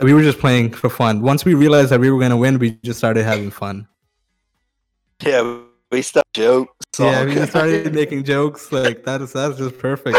We 0.00 0.12
were 0.12 0.22
just 0.22 0.40
playing 0.40 0.72
for 0.72 0.90
fun. 0.90 1.22
Once 1.22 1.44
we 1.44 1.54
realized 1.54 1.90
that 1.90 2.00
we 2.00 2.10
were 2.10 2.18
gonna 2.18 2.36
win, 2.36 2.58
we 2.58 2.72
just 2.82 2.98
started 2.98 3.22
having 3.22 3.52
fun. 3.52 3.86
Yeah, 5.24 5.60
we 5.92 6.02
start 6.02 6.23
jokes. 6.34 6.72
yeah, 6.98 7.20
all 7.20 7.24
we 7.24 7.32
good. 7.32 7.40
just 7.40 7.52
started 7.52 7.94
making 7.94 8.24
jokes 8.24 8.70
like 8.72 9.04
that. 9.04 9.22
Is 9.22 9.32
that's 9.32 9.56
just 9.56 9.78
perfect. 9.78 10.18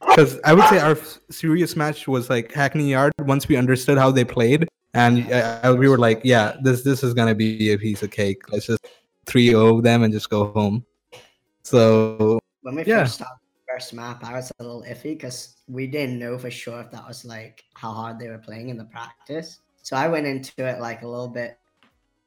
Because 0.00 0.38
I 0.44 0.52
would 0.52 0.64
say 0.66 0.78
our 0.78 0.96
serious 1.30 1.76
match 1.76 2.06
was 2.06 2.30
like 2.30 2.52
Hackney 2.52 2.90
Yard. 2.90 3.12
Once 3.20 3.48
we 3.48 3.56
understood 3.56 3.98
how 3.98 4.10
they 4.10 4.24
played, 4.24 4.68
and 4.94 5.30
uh, 5.32 5.74
we 5.78 5.88
were 5.88 5.98
like, 5.98 6.20
yeah, 6.24 6.56
this 6.62 6.82
this 6.82 7.02
is 7.02 7.14
gonna 7.14 7.34
be 7.34 7.72
a 7.72 7.78
piece 7.78 8.02
of 8.02 8.10
cake. 8.10 8.50
Let's 8.52 8.66
just 8.66 8.86
3-0 9.26 9.82
them 9.82 10.02
and 10.02 10.12
just 10.12 10.30
go 10.30 10.52
home. 10.52 10.84
So 11.62 12.38
when 12.62 12.74
we 12.74 12.84
yeah. 12.84 13.02
first 13.02 13.14
started 13.14 13.38
the 13.54 13.72
first 13.72 13.94
map, 13.94 14.24
I 14.24 14.32
was 14.32 14.52
a 14.58 14.62
little 14.62 14.82
iffy 14.82 15.14
because 15.14 15.56
we 15.68 15.86
didn't 15.86 16.18
know 16.18 16.38
for 16.38 16.50
sure 16.50 16.80
if 16.80 16.90
that 16.90 17.06
was 17.06 17.24
like 17.24 17.64
how 17.74 17.92
hard 17.92 18.18
they 18.18 18.28
were 18.28 18.38
playing 18.38 18.70
in 18.70 18.76
the 18.76 18.84
practice. 18.84 19.60
So 19.82 19.96
I 19.96 20.08
went 20.08 20.26
into 20.26 20.66
it 20.66 20.80
like 20.80 21.02
a 21.02 21.08
little 21.08 21.28
bit 21.28 21.58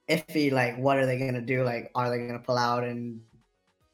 iffy, 0.10 0.52
like 0.52 0.78
what 0.78 0.98
are 0.98 1.06
they 1.06 1.18
gonna 1.18 1.42
do? 1.42 1.64
Like, 1.64 1.92
are 1.96 2.10
they 2.10 2.26
gonna 2.26 2.40
pull 2.40 2.58
out 2.58 2.84
and 2.84 3.22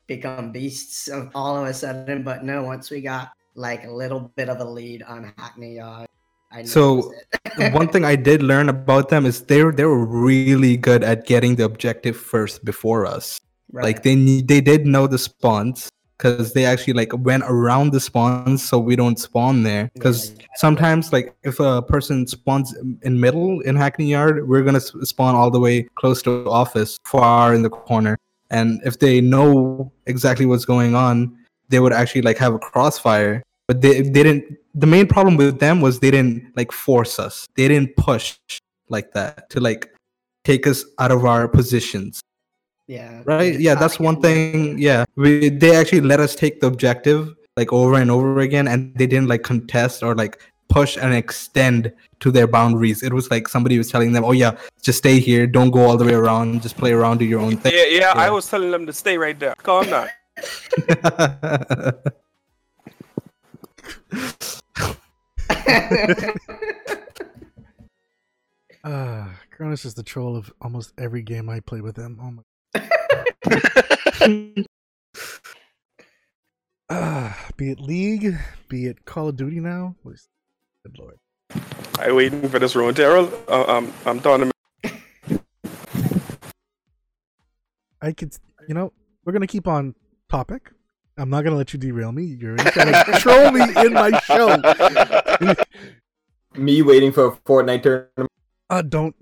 become 0.08 0.52
beasts 0.52 1.08
of 1.08 1.32
all 1.36 1.58
of 1.58 1.68
a 1.68 1.74
sudden? 1.74 2.24
But 2.24 2.44
no, 2.44 2.64
once 2.64 2.90
we 2.90 3.02
got 3.02 3.32
like 3.56 3.84
a 3.84 3.92
little 3.92 4.32
bit 4.36 4.50
of 4.50 4.60
a 4.60 4.66
lead 4.66 5.04
on 5.04 5.34
Hackney 5.38 5.76
Yard, 5.76 6.08
I 6.52 6.64
So, 6.64 7.12
that 7.44 7.58
was 7.58 7.68
it. 7.68 7.74
one 7.80 7.90
thing 7.90 8.06
I 8.06 8.16
did 8.16 8.42
learn 8.42 8.70
about 8.70 9.10
them 9.10 9.26
is 9.26 9.42
they 9.42 9.64
were 9.64 9.72
they 9.72 9.86
were 9.86 10.06
really 10.06 10.78
good 10.78 11.04
at 11.04 11.26
getting 11.26 11.56
the 11.56 11.66
objective 11.66 12.18
first 12.18 12.66
before 12.66 13.06
us. 13.06 13.40
Right. 13.72 13.84
Like 13.84 14.04
they 14.04 14.42
they 14.42 14.62
did 14.62 14.86
know 14.86 15.06
the 15.06 15.20
spawns 15.20 15.90
because 16.20 16.52
they 16.52 16.66
actually 16.66 16.94
like 16.94 17.12
went 17.18 17.44
around 17.48 17.94
the 17.94 18.00
spawns 18.00 18.68
so 18.68 18.78
we 18.78 18.96
don't 18.96 19.18
spawn 19.18 19.64
there. 19.64 19.90
Because 19.94 20.36
sometimes 20.56 21.14
like 21.14 21.34
if 21.44 21.60
a 21.62 21.82
person 21.82 22.28
spawns 22.28 22.76
in 23.04 23.20
middle 23.20 23.62
in 23.62 23.76
Hackney 23.78 24.08
Yard, 24.08 24.48
we're 24.48 24.64
gonna 24.64 24.82
spawn 24.82 25.34
all 25.34 25.50
the 25.50 25.60
way 25.60 25.84
close 25.96 26.22
to 26.24 26.50
office, 26.50 27.00
far 27.06 27.54
in 27.54 27.62
the 27.62 27.70
corner. 27.70 28.18
And 28.52 28.82
if 28.84 29.00
they 29.00 29.22
know 29.22 29.92
exactly 30.08 30.46
what's 30.46 30.66
going 30.66 30.94
on, 30.94 31.38
they 31.70 31.80
would 31.80 31.94
actually 31.94 32.24
like 32.24 32.38
have 32.38 32.54
a 32.54 32.60
crossfire. 32.60 33.42
But 33.68 33.82
they 33.82 34.02
they 34.02 34.24
didn't. 34.24 34.58
The 34.76 34.88
main 34.88 35.08
problem 35.08 35.38
with 35.38 35.60
them 35.60 35.80
was 35.80 36.00
they 36.00 36.12
didn't 36.12 36.52
like 36.56 36.72
force 36.72 37.18
us. 37.18 37.48
They 37.56 37.68
didn't 37.68 37.96
push 37.96 38.38
like 38.90 39.14
that 39.14 39.50
to 39.52 39.60
like 39.60 39.94
take 40.44 40.68
us 40.68 40.84
out 40.98 41.12
of 41.12 41.26
our 41.26 41.48
positions 41.48 42.22
yeah, 42.90 43.22
right? 43.26 43.60
yeah 43.60 43.76
that's 43.76 44.00
one 44.00 44.16
get 44.16 44.24
more- 44.24 44.32
thing 44.32 44.80
yeah. 44.80 45.06
We 45.16 45.50
they 45.50 45.76
actually 45.76 46.02
let 46.02 46.20
us 46.20 46.34
take 46.36 46.60
the 46.60 46.66
objective 46.68 47.36
like 47.56 47.72
over 47.72 47.94
and 47.96 48.10
over 48.10 48.40
again 48.40 48.68
and 48.68 48.96
they 48.96 49.06
didn't 49.06 49.28
like 49.28 49.44
contest 49.44 50.02
or 50.02 50.16
like 50.16 50.42
push 50.70 50.98
and 50.98 51.14
extend 51.14 51.94
to 52.20 52.32
their 52.32 52.48
boundaries. 52.48 53.04
It 53.04 53.14
was 53.14 53.30
like 53.30 53.48
somebody 53.48 53.78
was 53.78 53.92
telling 53.92 54.14
them 54.14 54.24
oh 54.24 54.32
yeah 54.32 54.58
just 54.82 54.98
stay 54.98 55.20
here. 55.20 55.46
Don't 55.46 55.70
go 55.70 55.86
all 55.86 55.98
the 55.98 56.06
way 56.06 56.16
around. 56.16 56.64
Just 56.64 56.78
play 56.78 56.92
around 56.92 57.20
do 57.20 57.26
your 57.26 57.42
own 57.42 57.58
thing. 57.58 57.74
Yeah, 57.76 57.86
yeah, 57.86 58.14
I 58.16 58.32
was 58.32 58.50
telling 58.50 58.72
them 58.72 58.88
to 58.88 58.94
stay 58.94 59.20
right 59.20 59.38
there. 59.40 59.54
Calm 59.62 59.86
down. 59.86 60.10
Ah, 68.82 69.36
Kronos 69.52 69.84
is 69.84 69.94
the 69.94 70.04
troll 70.04 70.38
of 70.38 70.54
almost 70.62 70.94
every 70.98 71.22
game 71.22 71.50
I 71.50 71.60
play 71.60 71.82
with 71.82 71.98
him. 71.98 72.18
Oh 72.22 72.32
my 72.32 72.42
Ah, 76.92 77.48
be 77.56 77.72
it 77.72 77.80
League, 77.80 78.36
be 78.68 78.88
it 78.88 79.06
Call 79.06 79.28
of 79.28 79.36
Duty 79.36 79.60
now. 79.60 79.96
Good 80.04 80.98
lord. 80.98 81.18
I 82.00 82.12
waiting 82.12 82.48
for 82.50 82.58
this 82.60 82.76
round, 82.76 82.96
Daryl. 82.96 83.32
Uh, 83.48 83.66
I'm 83.68 83.94
I'm 84.06 84.20
tournament. 84.20 84.54
I 88.02 88.14
could, 88.14 88.34
you 88.68 88.74
know, 88.74 88.94
we're 89.24 89.34
gonna 89.34 89.46
keep 89.48 89.68
on 89.68 89.94
topic. 90.30 90.72
I'm 91.18 91.30
not 91.30 91.44
gonna 91.44 91.58
let 91.58 91.74
you 91.74 91.80
derail 91.80 92.12
me. 92.12 92.24
You're 92.24 92.54
already 92.54 92.72
trying 92.72 93.06
to 93.06 93.20
troll 93.20 93.52
me 93.52 93.62
in 93.86 93.94
my 93.94 94.18
show. 94.22 94.58
Me 96.56 96.82
waiting 96.82 97.12
for 97.12 97.28
a 97.28 97.32
Fortnite 97.32 97.84
tournament. 97.84 98.32
Uh, 98.70 98.82
don't. 98.82 99.16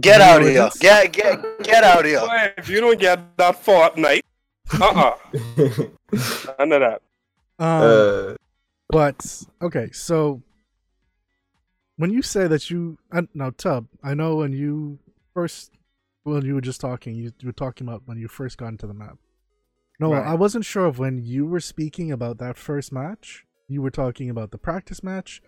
Get 0.00 0.18
No, 0.18 0.24
out 0.24 0.42
of 0.42 0.48
here! 0.48 0.70
Get 0.80 1.12
get 1.12 1.62
get 1.62 1.84
out 1.84 2.00
of 2.00 2.06
here! 2.06 2.20
Boy, 2.20 2.52
if 2.56 2.68
you 2.68 2.80
don't 2.80 2.98
get 2.98 3.36
that 3.36 3.62
Fortnite, 3.62 4.20
uh-uh, 4.80 5.16
none 6.58 6.72
of 6.72 6.80
that. 6.80 7.02
Um, 7.58 7.82
uh, 7.82 8.34
But 8.88 9.44
okay, 9.60 9.90
so 9.92 10.42
when 11.96 12.10
you 12.10 12.22
say 12.22 12.46
that 12.46 12.70
you 12.70 12.96
now 13.34 13.50
Tub, 13.50 13.86
I 14.02 14.14
know 14.14 14.36
when 14.36 14.52
you 14.52 14.98
first 15.34 15.72
when 16.24 16.44
you 16.44 16.54
were 16.54 16.60
just 16.62 16.80
talking, 16.80 17.14
you, 17.14 17.32
you 17.40 17.48
were 17.48 17.52
talking 17.52 17.86
about 17.86 18.02
when 18.06 18.16
you 18.16 18.28
first 18.28 18.56
got 18.56 18.68
into 18.68 18.86
the 18.86 18.94
map. 18.94 19.18
No, 20.00 20.12
Right. 20.14 20.26
I 20.26 20.34
wasn't 20.34 20.64
sure 20.64 20.86
of 20.86 20.98
when 20.98 21.18
you 21.18 21.46
were 21.46 21.60
speaking 21.60 22.10
about 22.10 22.38
that 22.38 22.56
first 22.56 22.92
match. 22.92 23.44
You 23.68 23.82
were 23.82 23.90
talking 23.90 24.30
about 24.30 24.52
the 24.52 24.58
practice 24.58 25.02
match, 25.02 25.42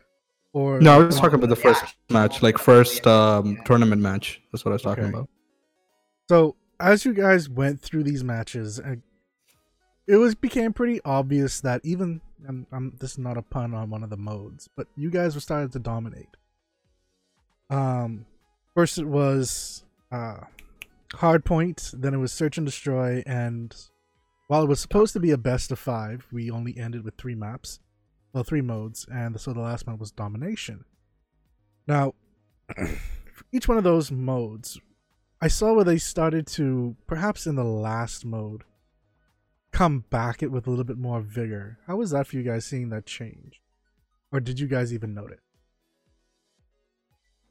or 0.54 0.80
no 0.80 0.94
i 0.94 1.04
was 1.04 1.16
talking 1.16 1.34
about 1.34 1.50
the 1.50 1.56
Yeah. 1.56 1.74
first 1.74 1.96
match 2.08 2.42
like 2.42 2.56
first 2.56 3.06
um 3.06 3.58
tournament 3.66 4.00
match 4.00 4.40
that's 4.50 4.64
what 4.64 4.70
i 4.72 4.74
was 4.74 4.82
talking 4.82 5.04
Okay. 5.04 5.12
about 5.12 5.28
So 6.30 6.56
as 6.80 7.04
you 7.04 7.12
guys 7.12 7.48
went 7.50 7.82
through 7.82 8.04
these 8.04 8.24
matches, 8.24 8.80
it 10.06 10.16
was 10.16 10.34
became 10.34 10.72
pretty 10.72 11.00
obvious 11.04 11.60
that 11.60 11.80
even 11.84 12.20
um, 12.48 12.66
um, 12.72 12.92
this 12.98 13.12
is 13.12 13.18
not 13.18 13.36
a 13.36 13.42
pun 13.42 13.74
on 13.74 13.90
one 13.90 14.02
of 14.02 14.08
the 14.10 14.16
modes, 14.16 14.68
but 14.76 14.86
you 14.96 15.10
guys 15.10 15.34
were 15.34 15.40
starting 15.40 15.68
to 15.70 15.78
dominate. 15.78 16.28
Um, 17.70 18.26
first 18.74 18.98
it 18.98 19.06
was 19.06 19.84
uh, 20.12 20.40
hard 21.14 21.44
point, 21.44 21.90
then 21.94 22.14
it 22.14 22.18
was 22.18 22.32
search 22.32 22.56
and 22.58 22.66
destroy, 22.66 23.22
and 23.26 23.74
while 24.48 24.62
it 24.62 24.68
was 24.68 24.80
supposed 24.80 25.12
to 25.14 25.20
be 25.20 25.30
a 25.30 25.38
best 25.38 25.72
of 25.72 25.78
five, 25.78 26.26
we 26.32 26.50
only 26.50 26.76
ended 26.76 27.04
with 27.04 27.16
three 27.16 27.34
maps, 27.34 27.80
well, 28.34 28.42
three 28.42 28.60
modes, 28.60 29.06
and 29.10 29.40
so 29.40 29.52
the 29.52 29.60
last 29.60 29.86
map 29.86 30.00
was 30.00 30.10
domination. 30.10 30.84
Now, 31.86 32.14
each 33.52 33.68
one 33.68 33.78
of 33.78 33.84
those 33.84 34.10
modes, 34.10 34.78
I 35.40 35.46
saw 35.46 35.72
where 35.72 35.84
they 35.84 35.98
started 35.98 36.48
to, 36.48 36.96
perhaps 37.06 37.46
in 37.46 37.54
the 37.54 37.64
last 37.64 38.24
mode, 38.24 38.64
come 39.70 40.04
back 40.10 40.42
it 40.42 40.50
with 40.50 40.66
a 40.66 40.70
little 40.70 40.84
bit 40.84 40.98
more 40.98 41.20
vigor. 41.20 41.78
How 41.86 41.96
was 41.96 42.10
that 42.10 42.26
for 42.26 42.36
you 42.36 42.42
guys 42.42 42.64
seeing 42.64 42.88
that 42.88 43.06
change? 43.06 43.60
Or 44.32 44.40
did 44.40 44.58
you 44.58 44.66
guys 44.66 44.92
even 44.92 45.14
note 45.14 45.30
it? 45.30 45.40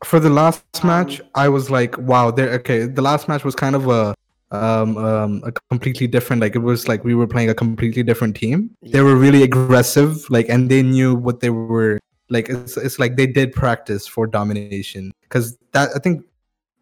For 0.04 0.20
the 0.20 0.30
last 0.30 0.84
match, 0.84 1.22
I 1.34 1.48
was 1.48 1.70
like, 1.70 1.98
wow, 1.98 2.30
there 2.30 2.50
okay, 2.56 2.88
the 2.88 3.02
last 3.02 3.30
match 3.30 3.46
was 3.46 3.56
kind 3.56 3.74
of 3.74 3.88
a 3.88 4.16
um 4.54 4.98
um 4.98 5.42
a 5.46 5.52
completely 5.70 6.08
different 6.08 6.42
like 6.42 6.56
it 6.56 6.60
was 6.60 6.88
like 6.88 7.04
we 7.04 7.16
were 7.16 7.28
playing 7.28 7.50
a 7.50 7.54
completely 7.56 8.04
different 8.04 8.36
team. 8.36 8.72
They 8.82 9.02
were 9.02 9.16
really 9.16 9.44
aggressive, 9.44 10.30
like 10.30 10.48
and 10.50 10.70
they 10.70 10.84
knew 10.84 11.16
what 11.16 11.40
they 11.40 11.50
were 11.50 12.00
like 12.30 12.50
it's, 12.50 12.78
it's 12.78 13.00
like 13.00 13.16
they 13.16 13.28
did 13.28 13.54
practice 13.54 14.08
for 14.08 14.28
domination 14.28 15.12
because 15.22 15.58
that 15.72 15.90
I 15.96 16.00
think 16.00 16.24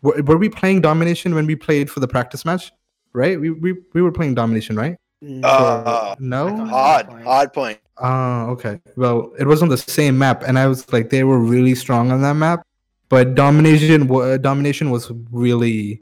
were, 0.02 0.22
were 0.24 0.38
we 0.38 0.50
playing 0.50 0.82
domination 0.82 1.34
when 1.36 1.46
we 1.46 1.56
played 1.56 1.90
for 1.90 2.00
the 2.00 2.08
practice 2.08 2.46
match, 2.46 2.72
right? 3.14 3.40
We 3.40 3.50
we, 3.52 3.76
we 3.94 4.02
were 4.02 4.12
playing 4.12 4.36
domination, 4.36 4.76
right? 4.76 4.96
Mm, 5.24 5.42
Uh, 5.44 6.16
no. 6.20 6.68
Odd, 6.72 7.10
odd 7.26 7.54
point. 7.54 7.80
Ah, 8.00 8.48
okay. 8.48 8.80
Well, 8.96 9.32
it 9.38 9.46
was 9.46 9.62
on 9.62 9.70
the 9.70 9.78
same 9.78 10.18
map, 10.18 10.44
and 10.44 10.58
I 10.58 10.66
was 10.68 10.92
like, 10.92 11.10
they 11.12 11.24
were 11.24 11.38
really 11.38 11.76
strong 11.76 12.12
on 12.12 12.22
that 12.24 12.34
map. 12.34 12.66
But 13.10 13.36
domination, 13.36 14.08
wa- 14.08 14.38
domination 14.38 14.90
was 14.90 15.12
really 15.30 16.02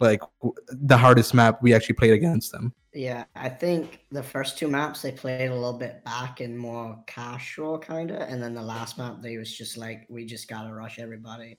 like 0.00 0.20
w- 0.40 0.54
the 0.68 0.96
hardest 0.96 1.34
map 1.34 1.62
we 1.62 1.74
actually 1.74 1.94
played 1.94 2.12
against 2.12 2.52
them. 2.52 2.72
Yeah, 2.94 3.24
I 3.36 3.48
think 3.48 4.00
the 4.10 4.22
first 4.22 4.58
two 4.58 4.68
maps 4.68 5.02
they 5.02 5.12
played 5.12 5.50
a 5.50 5.54
little 5.54 5.78
bit 5.78 6.04
back 6.04 6.40
and 6.40 6.58
more 6.58 6.98
casual 7.06 7.78
kind 7.78 8.10
of, 8.10 8.20
and 8.20 8.42
then 8.42 8.54
the 8.54 8.62
last 8.62 8.98
map 8.98 9.20
they 9.20 9.36
was 9.36 9.52
just 9.56 9.76
like 9.76 10.06
we 10.08 10.24
just 10.24 10.48
gotta 10.48 10.72
rush 10.72 10.98
everybody. 10.98 11.58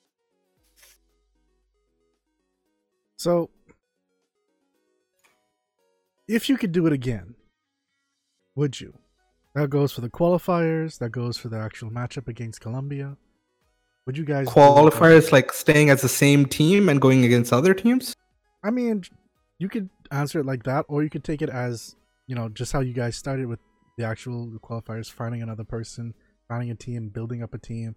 So, 3.17 3.49
if 6.27 6.47
you 6.47 6.57
could 6.57 6.71
do 6.71 6.87
it 6.87 6.93
again, 6.93 7.35
would 8.55 8.79
you? 8.79 8.97
That 9.55 9.69
goes 9.69 9.91
for 9.91 10.01
the 10.01 10.09
qualifiers. 10.09 10.99
That 10.99 11.09
goes 11.09 11.37
for 11.37 11.49
the 11.49 11.57
actual 11.57 11.89
matchup 11.89 12.27
against 12.27 12.61
Colombia. 12.61 13.17
Would 14.05 14.17
you 14.17 14.25
guys 14.25 14.47
do 14.47 14.51
it? 14.51 14.53
Qualifiers 14.53 15.31
like 15.31 15.51
staying 15.51 15.89
as 15.89 16.01
the 16.01 16.09
same 16.09 16.45
team 16.45 16.89
and 16.89 16.99
going 17.01 17.25
against 17.25 17.53
other 17.53 17.73
teams. 17.73 18.15
I 18.63 18.71
mean, 18.71 19.03
you 19.57 19.69
could 19.69 19.89
answer 20.11 20.39
it 20.39 20.45
like 20.45 20.63
that, 20.63 20.85
or 20.87 21.03
you 21.03 21.09
could 21.09 21.23
take 21.23 21.41
it 21.41 21.49
as 21.49 21.95
you 22.27 22.35
know, 22.35 22.47
just 22.47 22.71
how 22.71 22.79
you 22.79 22.93
guys 22.93 23.15
started 23.15 23.47
with 23.47 23.59
the 23.97 24.05
actual 24.05 24.47
qualifiers, 24.63 25.11
finding 25.11 25.41
another 25.41 25.63
person, 25.63 26.13
finding 26.47 26.69
a 26.69 26.75
team, 26.75 27.09
building 27.09 27.41
up 27.41 27.53
a 27.55 27.57
team, 27.57 27.95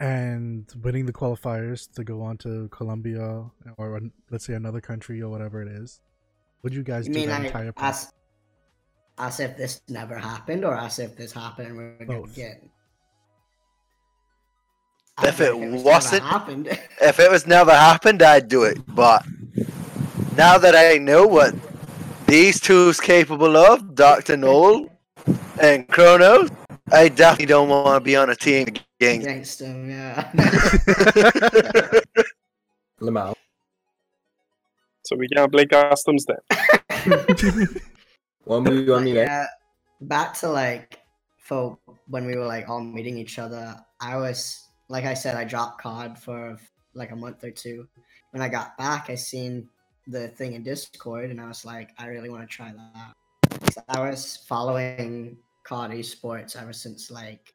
and 0.00 0.72
winning 0.82 1.04
the 1.06 1.12
qualifiers 1.12 1.90
to 1.92 2.02
go 2.02 2.22
on 2.22 2.38
to 2.38 2.68
Colombia 2.70 3.44
or 3.78 4.00
let's 4.30 4.46
say 4.46 4.54
another 4.54 4.80
country 4.80 5.20
or 5.22 5.28
whatever 5.28 5.60
it 5.62 5.68
is. 5.68 6.00
Would 6.62 6.74
you 6.74 6.82
guys 6.82 7.06
You 7.06 7.12
do 7.12 7.20
mean 7.20 7.28
that 7.28 7.38
like 7.40 7.46
entire 7.48 7.72
process? 7.72 8.12
as 9.18 9.38
as 9.38 9.40
if 9.40 9.56
this 9.56 9.80
never 9.88 10.16
happened, 10.16 10.64
or 10.64 10.74
as 10.74 10.98
if 10.98 11.16
this 11.16 11.32
happened 11.32 11.68
and 11.68 11.76
we're 11.76 12.04
gonna 12.04 12.20
Both. 12.20 12.34
get? 12.34 12.62
If 15.22 15.40
I'd 15.40 15.46
it 15.48 15.58
was 15.58 15.82
wasn't 15.82 16.22
happened. 16.24 16.68
If 17.00 17.20
it 17.20 17.30
was 17.30 17.46
never 17.46 17.70
happened, 17.72 18.22
I'd 18.22 18.48
do 18.48 18.64
it. 18.64 18.78
But 18.86 19.24
now 20.36 20.58
that 20.58 20.74
I 20.76 20.98
know 20.98 21.26
what 21.26 21.54
these 22.26 22.60
two's 22.60 23.00
capable 23.00 23.56
of, 23.56 23.94
Doctor 23.94 24.36
Noel 24.36 24.90
and 25.60 25.88
Chronos, 25.88 26.50
I 26.92 27.08
definitely 27.08 27.46
don't 27.46 27.68
want 27.68 27.96
to 27.96 28.04
be 28.04 28.16
on 28.16 28.30
a 28.30 28.36
team 28.36 28.68
against. 29.00 29.26
against 29.26 29.60
him, 29.62 29.90
yeah. 29.90 30.30
Lamau. 33.00 33.34
So 35.04 35.16
we 35.16 35.28
can't 35.28 35.50
play 35.50 35.66
customs 35.66 36.26
then. 36.26 36.38
One 38.44 38.64
move 38.64 38.90
on 38.90 39.04
me 39.04 39.12
next. 39.12 39.30
yeah, 39.30 39.46
back 40.00 40.34
to 40.34 40.48
like 40.48 41.00
for 41.38 41.78
when 42.08 42.26
we 42.26 42.36
were 42.36 42.46
like 42.46 42.68
all 42.68 42.80
meeting 42.80 43.16
each 43.18 43.38
other. 43.38 43.76
I 44.00 44.16
was 44.16 44.68
like 44.88 45.04
I 45.04 45.14
said, 45.14 45.36
I 45.36 45.44
dropped 45.44 45.80
COD 45.80 46.18
for 46.18 46.56
like 46.94 47.12
a 47.12 47.16
month 47.16 47.42
or 47.44 47.50
two. 47.50 47.88
When 48.30 48.42
I 48.42 48.48
got 48.48 48.76
back, 48.76 49.10
I 49.10 49.14
seen 49.14 49.68
the 50.06 50.28
thing 50.28 50.52
in 50.54 50.62
Discord, 50.62 51.30
and 51.30 51.40
I 51.40 51.48
was 51.48 51.64
like, 51.64 51.90
I 51.98 52.06
really 52.06 52.30
want 52.30 52.42
to 52.48 52.54
try 52.54 52.72
that. 52.72 53.12
'Cause 53.60 53.78
I 53.88 54.08
was 54.08 54.36
following 54.48 55.38
COD 55.64 55.92
esports 55.92 56.56
ever 56.56 56.72
since 56.72 57.10
like 57.10 57.54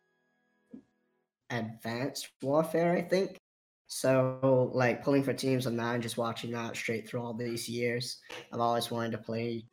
Advanced 1.50 2.30
Warfare, 2.42 2.94
I 2.96 3.02
think. 3.02 3.38
So 3.88 4.72
like 4.74 5.04
pulling 5.04 5.24
for 5.24 5.34
teams 5.34 5.68
on 5.68 5.76
that 5.78 5.94
and 5.96 6.04
just 6.04 6.18
watching 6.18 6.52
that 6.52 6.76
straight 6.76 7.08
through 7.08 7.22
all 7.22 7.34
these 7.34 7.68
years, 7.68 8.22
I've 8.54 8.62
always 8.62 8.90
wanted 8.90 9.12
to 9.12 9.18
play 9.18 9.66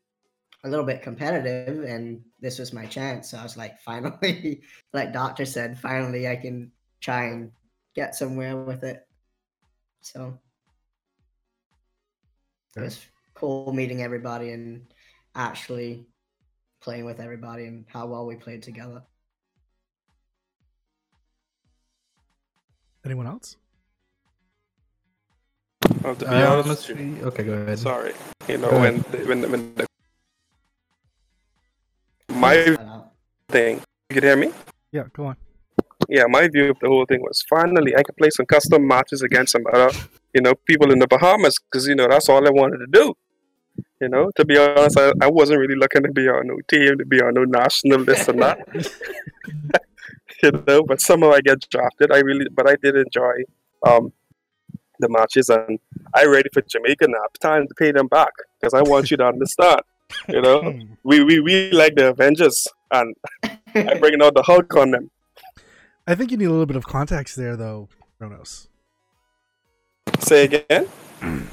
a 0.64 0.69
little 0.69 0.85
bit 0.85 1.03
competitive 1.03 1.85
and 1.85 2.21
this 2.41 2.59
was 2.59 2.73
my 2.73 2.85
chance 2.85 3.31
so 3.31 3.38
i 3.38 3.43
was 3.45 3.57
like 3.57 3.79
finally 3.85 4.61
like 4.93 5.12
doctor 5.12 5.45
said 5.45 5.79
finally 5.79 6.27
i 6.27 6.35
can 6.35 6.73
try 7.01 7.27
and 7.27 7.53
get 7.95 8.17
somewhere 8.17 8.57
with 8.57 8.83
it 8.83 9.07
so 10.01 10.37
it 12.79 12.83
Okay. 12.83 12.85
was 12.85 13.05
cool 13.35 13.73
meeting 13.73 14.03
everybody 14.03 14.51
and 14.53 14.93
actually 15.35 16.07
playing 16.81 17.05
with 17.05 17.21
everybody 17.21 17.67
and 17.67 17.85
how 17.88 18.07
well 18.07 18.27
we 18.27 18.37
played 18.37 18.62
together 18.62 19.03
Anyone 23.05 23.27
else? 23.27 23.57
Well, 26.03 26.14
to 26.17 26.25
be 26.25 26.27
Uh, 26.27 26.51
honest, 26.51 26.69
let's 26.69 26.88
with 26.88 27.01
you, 27.01 27.17
see. 27.17 27.25
okay, 27.25 27.43
go 27.45 27.53
ahead. 27.53 27.79
sorry. 27.79 28.12
You 28.49 28.59
know 28.59 28.71
when 28.71 28.99
the, 29.11 29.19
when 29.25 29.51
when 29.51 29.75
the 29.77 29.87
my 32.35 32.77
thing. 33.49 33.81
You 34.11 34.14
can 34.14 34.23
hear 34.23 34.37
me? 34.37 34.53
Yeah, 34.93 35.05
go 35.14 35.27
on. 35.27 35.37
yeah, 36.09 36.25
my 36.29 36.49
view 36.49 36.71
of 36.71 36.79
the 36.81 36.88
whole 36.88 37.07
thing 37.07 37.23
was 37.23 37.43
finally 37.49 37.97
I 37.97 38.03
could 38.03 38.17
play 38.17 38.31
some 38.31 38.47
custom 38.47 38.87
matches 38.87 39.23
against 39.23 39.53
some 39.53 39.64
other, 39.73 39.91
you 40.35 40.41
know, 40.43 40.55
people 40.67 40.93
in 40.93 40.99
the 40.99 41.07
Bahamas 41.07 41.59
because 41.59 41.87
you 41.87 41.95
know 41.95 42.07
that's 42.09 42.29
all 42.29 42.47
I 42.47 42.51
wanted 42.51 42.79
to 42.79 42.87
do. 42.91 43.14
You 44.01 44.09
know, 44.09 44.31
to 44.37 44.45
be 44.45 44.57
honest, 44.59 44.99
I, 44.99 45.12
I 45.21 45.29
wasn't 45.29 45.59
really 45.61 45.75
looking 45.75 46.03
to 46.05 46.12
be 46.12 46.29
on 46.29 46.47
no 46.47 46.59
team, 46.69 46.99
to 46.99 47.05
be 47.05 47.21
on 47.21 47.35
no 47.35 47.45
national 47.45 48.05
this 48.05 48.29
and 48.29 48.41
that. 48.43 48.59
you 50.43 50.53
know, 50.67 50.83
but 50.85 51.01
somehow 51.01 51.33
I 51.33 51.41
get 51.41 51.61
drafted. 51.71 52.12
I 52.12 52.19
really, 52.19 52.47
but 52.49 52.69
I 52.69 52.77
did 52.83 52.97
enjoy 52.97 53.43
um 53.87 54.12
the 55.01 55.09
matches, 55.09 55.49
and 55.49 55.79
I 56.14 56.25
ready 56.27 56.49
for 56.53 56.61
Jamaica 56.62 57.07
now. 57.09 57.25
Time 57.41 57.67
to 57.69 57.75
pay 57.75 57.93
them 57.93 58.09
back 58.09 58.33
because 58.61 58.75
I 58.75 58.83
want 58.83 59.11
you 59.11 59.17
to 59.19 59.27
understand. 59.27 59.81
You 60.29 60.41
know, 60.43 60.62
Hmm. 60.62 60.81
we 61.05 61.23
we 61.23 61.41
we 61.41 61.71
like 61.73 61.95
the 61.97 62.09
Avengers, 62.11 62.67
and 62.91 63.14
I'm 63.75 63.99
bringing 64.01 64.23
out 64.23 64.35
the 64.35 64.43
Hulk 64.43 64.75
on 64.77 64.91
them. 64.93 65.11
I 66.07 66.14
think 66.14 66.31
you 66.31 66.37
need 66.38 66.47
a 66.47 66.51
little 66.51 66.67
bit 66.67 66.77
of 66.77 66.87
context 66.87 67.37
there, 67.37 67.57
though, 67.57 67.88
Kronos. 68.19 68.67
Say 70.21 70.44
again. 70.44 70.88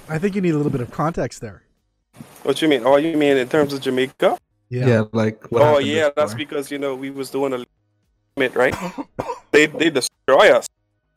I 0.08 0.18
think 0.20 0.36
you 0.36 0.42
need 0.42 0.54
a 0.54 0.58
little 0.58 0.72
bit 0.72 0.82
of 0.82 0.92
context 0.92 1.42
there. 1.42 1.64
What 2.44 2.62
you 2.62 2.68
mean? 2.68 2.84
Oh, 2.86 2.98
you 2.98 3.18
mean 3.18 3.38
in 3.38 3.50
terms 3.50 3.74
of 3.74 3.82
Jamaica? 3.82 4.38
Yeah, 4.70 4.88
yeah 4.88 5.04
like 5.12 5.52
what 5.52 5.62
oh, 5.62 5.66
happened 5.66 5.88
yeah, 5.88 6.10
that's 6.16 6.34
because 6.34 6.72
you 6.72 6.78
know 6.78 6.96
we 6.96 7.10
was 7.10 7.30
doing 7.30 7.54
a 7.54 7.64
limit, 8.38 8.56
right? 8.56 8.76
they 9.52 9.66
they 9.68 9.90
destroy 9.90 10.52
us. 10.52 10.68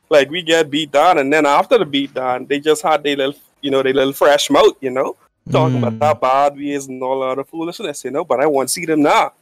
Like 0.09 0.29
we 0.29 0.41
get 0.41 0.69
beat 0.69 0.91
down, 0.91 1.19
and 1.19 1.31
then 1.31 1.45
after 1.45 1.77
the 1.77 1.85
beat 1.85 2.13
down, 2.13 2.45
they 2.47 2.59
just 2.59 2.81
had 2.81 3.03
their 3.03 3.15
little, 3.15 3.35
you 3.61 3.69
know, 3.69 3.83
their 3.83 3.93
little 3.93 4.13
fresh 4.13 4.49
mouth, 4.49 4.75
you 4.81 4.89
know, 4.89 5.15
talking 5.51 5.81
Mm. 5.81 5.87
about 5.87 6.03
how 6.03 6.13
bad 6.15 6.55
we 6.57 6.71
is 6.73 6.87
and 6.87 7.01
all 7.03 7.21
other 7.21 7.43
foolishness, 7.43 8.03
you 8.03 8.11
know. 8.11 8.25
But 8.25 8.39
I 8.39 8.47
want 8.47 8.69
to 8.69 8.73
see 8.73 8.85
them 8.85 9.03
now, 9.03 9.33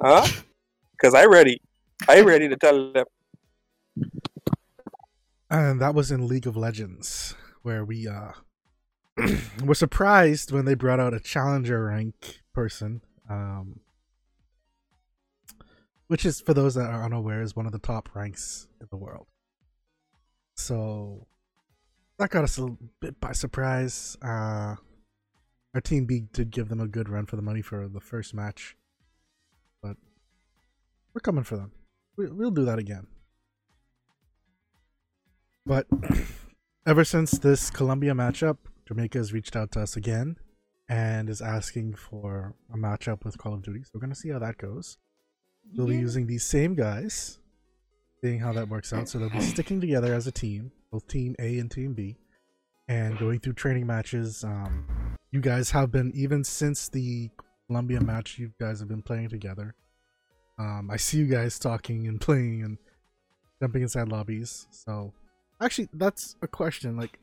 huh? 0.00 0.26
Because 0.92 1.14
I 1.14 1.24
ready, 1.24 1.60
I 2.08 2.20
ready 2.20 2.48
to 2.48 2.56
tell 2.56 2.92
them. 2.92 3.06
And 5.50 5.80
that 5.80 5.94
was 5.94 6.10
in 6.10 6.26
League 6.26 6.46
of 6.46 6.56
Legends, 6.56 7.34
where 7.62 7.84
we 7.84 8.08
uh 8.08 8.32
were 9.64 9.74
surprised 9.74 10.52
when 10.52 10.64
they 10.64 10.74
brought 10.74 11.00
out 11.00 11.14
a 11.14 11.20
challenger 11.20 11.84
rank 11.84 12.42
person, 12.52 13.00
um, 13.30 13.80
which 16.08 16.24
is 16.24 16.40
for 16.40 16.52
those 16.52 16.74
that 16.74 16.90
are 16.90 17.04
unaware 17.04 17.40
is 17.40 17.56
one 17.56 17.66
of 17.66 17.72
the 17.72 17.78
top 17.78 18.14
ranks 18.14 18.68
in 18.80 18.86
the 18.90 18.96
world. 18.96 19.26
So 20.54 21.26
that 22.18 22.30
got 22.30 22.44
us 22.44 22.58
a 22.58 22.76
bit 23.00 23.20
by 23.20 23.32
surprise. 23.32 24.16
Uh, 24.22 24.76
our 25.74 25.80
team 25.82 26.06
B 26.06 26.22
did 26.32 26.50
give 26.50 26.68
them 26.68 26.80
a 26.80 26.88
good 26.88 27.08
run 27.08 27.26
for 27.26 27.36
the 27.36 27.42
money 27.42 27.62
for 27.62 27.88
the 27.88 28.00
first 28.00 28.34
match, 28.34 28.76
but 29.82 29.96
we're 31.14 31.20
coming 31.20 31.44
for 31.44 31.56
them. 31.56 31.72
We, 32.16 32.30
we'll 32.30 32.50
do 32.50 32.64
that 32.64 32.78
again. 32.78 33.06
But 35.66 35.86
ever 36.86 37.04
since 37.04 37.32
this 37.32 37.70
Colombia 37.70 38.12
matchup, 38.12 38.58
Jamaica 38.86 39.18
has 39.18 39.32
reached 39.32 39.56
out 39.56 39.72
to 39.72 39.80
us 39.82 39.96
again 39.96 40.36
and 40.88 41.28
is 41.28 41.42
asking 41.42 41.94
for 41.94 42.54
a 42.72 42.76
matchup 42.76 43.24
with 43.24 43.36
Call 43.36 43.54
of 43.54 43.62
Duty. 43.62 43.82
So 43.82 43.90
we're 43.94 44.00
gonna 44.00 44.14
see 44.14 44.30
how 44.30 44.38
that 44.38 44.58
goes. 44.58 44.98
We'll 45.74 45.88
be 45.88 45.96
using 45.96 46.28
these 46.28 46.44
same 46.44 46.76
guys 46.76 47.40
seeing 48.22 48.38
how 48.38 48.52
that 48.52 48.68
works 48.68 48.92
out. 48.92 49.08
So 49.08 49.18
they'll 49.18 49.30
be 49.30 49.40
sticking 49.54 49.80
together 49.80 50.14
as 50.14 50.26
a 50.26 50.32
team, 50.32 50.70
both 50.90 51.06
Team 51.08 51.34
A 51.38 51.58
and 51.58 51.70
Team 51.70 51.94
B, 51.94 52.16
and 52.88 53.18
going 53.18 53.40
through 53.40 53.54
training 53.54 53.86
matches. 53.86 54.44
Um, 54.44 54.86
you 55.32 55.40
guys 55.40 55.70
have 55.72 55.90
been 55.90 56.12
even 56.14 56.44
since 56.44 56.88
the 56.88 57.30
Colombia 57.66 58.00
match. 58.00 58.38
You 58.38 58.52
guys 58.60 58.78
have 58.80 58.88
been 58.88 59.02
playing 59.02 59.28
together. 59.28 59.74
Um, 60.58 60.88
I 60.90 60.96
see 60.96 61.18
you 61.18 61.26
guys 61.26 61.58
talking 61.58 62.06
and 62.06 62.20
playing 62.20 62.62
and 62.62 62.78
jumping 63.60 63.82
inside 63.82 64.08
lobbies. 64.08 64.66
So, 64.70 65.12
actually, 65.60 65.88
that's 65.92 66.36
a 66.42 66.48
question. 66.48 66.96
Like, 66.96 67.18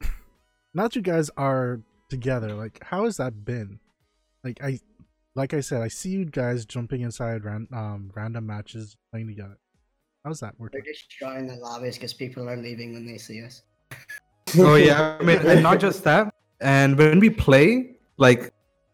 now 0.74 0.84
that 0.84 0.96
you 0.96 1.02
guys 1.02 1.30
are 1.36 1.80
together, 2.08 2.54
like, 2.54 2.82
how 2.82 3.04
has 3.04 3.16
that 3.18 3.44
been? 3.44 3.80
Like, 4.44 4.62
I, 4.62 4.80
like 5.34 5.54
I 5.54 5.60
said, 5.60 5.82
I 5.82 5.88
see 5.88 6.10
you 6.10 6.24
guys 6.24 6.64
jumping 6.64 7.02
inside 7.02 7.44
ran, 7.44 7.68
um, 7.72 8.10
random 8.14 8.46
matches, 8.46 8.96
playing 9.10 9.28
together. 9.28 9.58
How's 10.24 10.40
that 10.40 10.54
working? 10.58 10.80
We're 10.80 10.92
destroying 10.92 11.46
the 11.46 11.56
lobbies 11.56 11.94
because 11.94 12.12
people 12.12 12.48
are 12.48 12.56
leaving 12.56 12.92
when 12.92 13.06
they 13.06 13.18
see 13.18 13.42
us. 13.44 13.62
oh 14.58 14.74
yeah, 14.74 15.16
I 15.20 15.22
mean, 15.22 15.38
and 15.38 15.62
not 15.62 15.80
just 15.86 16.04
that. 16.04 16.34
And 16.60 16.98
when 16.98 17.20
we 17.20 17.30
play, 17.30 17.96
like, 18.16 18.52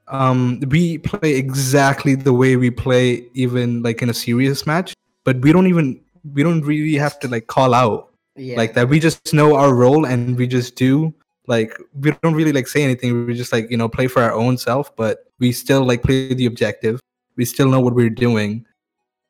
um, 0.09 0.61
we 0.69 0.99
play 0.99 1.35
exactly 1.35 2.15
the 2.15 2.33
way 2.33 2.57
we 2.57 2.71
play, 2.71 3.27
even 3.35 3.83
like 3.83 4.03
in 4.03 4.11
a 4.11 4.15
serious 4.15 4.67
match. 4.67 4.95
But 5.25 5.41
we 5.41 5.53
don't 5.53 5.67
even 5.67 6.01
we 6.33 6.43
don't 6.43 6.63
really 6.63 6.95
have 6.95 7.19
to 7.21 7.29
like 7.29 7.47
call 7.47 7.75
out 7.75 8.14
Yeah. 8.37 8.57
like 8.57 8.75
that. 8.75 8.89
We 8.89 8.99
just 9.01 9.33
know 9.33 9.55
our 9.57 9.75
role 9.75 10.05
and 10.07 10.37
we 10.37 10.47
just 10.47 10.75
do. 10.77 11.15
Like 11.47 11.77
we 12.01 12.11
don't 12.23 12.35
really 12.35 12.53
like 12.53 12.67
say 12.67 12.83
anything. 12.83 13.27
We 13.27 13.35
just 13.35 13.53
like 13.53 13.71
you 13.71 13.77
know 13.77 13.89
play 13.89 14.07
for 14.09 14.23
our 14.23 14.33
own 14.33 14.57
self, 14.59 14.95
but 14.97 15.31
we 15.39 15.53
still 15.53 15.85
like 15.85 16.03
play 16.03 16.33
the 16.35 16.47
objective. 16.47 17.01
We 17.37 17.45
still 17.45 17.69
know 17.69 17.81
what 17.81 17.95
we're 17.95 18.09
doing, 18.11 18.65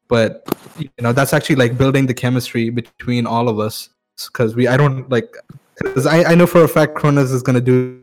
but 0.08 0.46
you 0.78 0.88
know 1.00 1.12
that's 1.12 1.32
actually 1.32 1.56
like 1.56 1.76
building 1.76 2.06
the 2.06 2.14
chemistry 2.14 2.70
between 2.70 3.26
all 3.26 3.48
of 3.48 3.58
us. 3.58 3.88
Because 4.28 4.54
we, 4.54 4.68
I 4.68 4.76
don't 4.76 5.10
like, 5.10 5.34
because 5.82 6.06
I, 6.06 6.22
I 6.22 6.34
know 6.36 6.46
for 6.46 6.62
a 6.62 6.68
fact 6.68 6.94
Kronos 6.94 7.32
is 7.32 7.42
gonna 7.42 7.60
do 7.60 8.00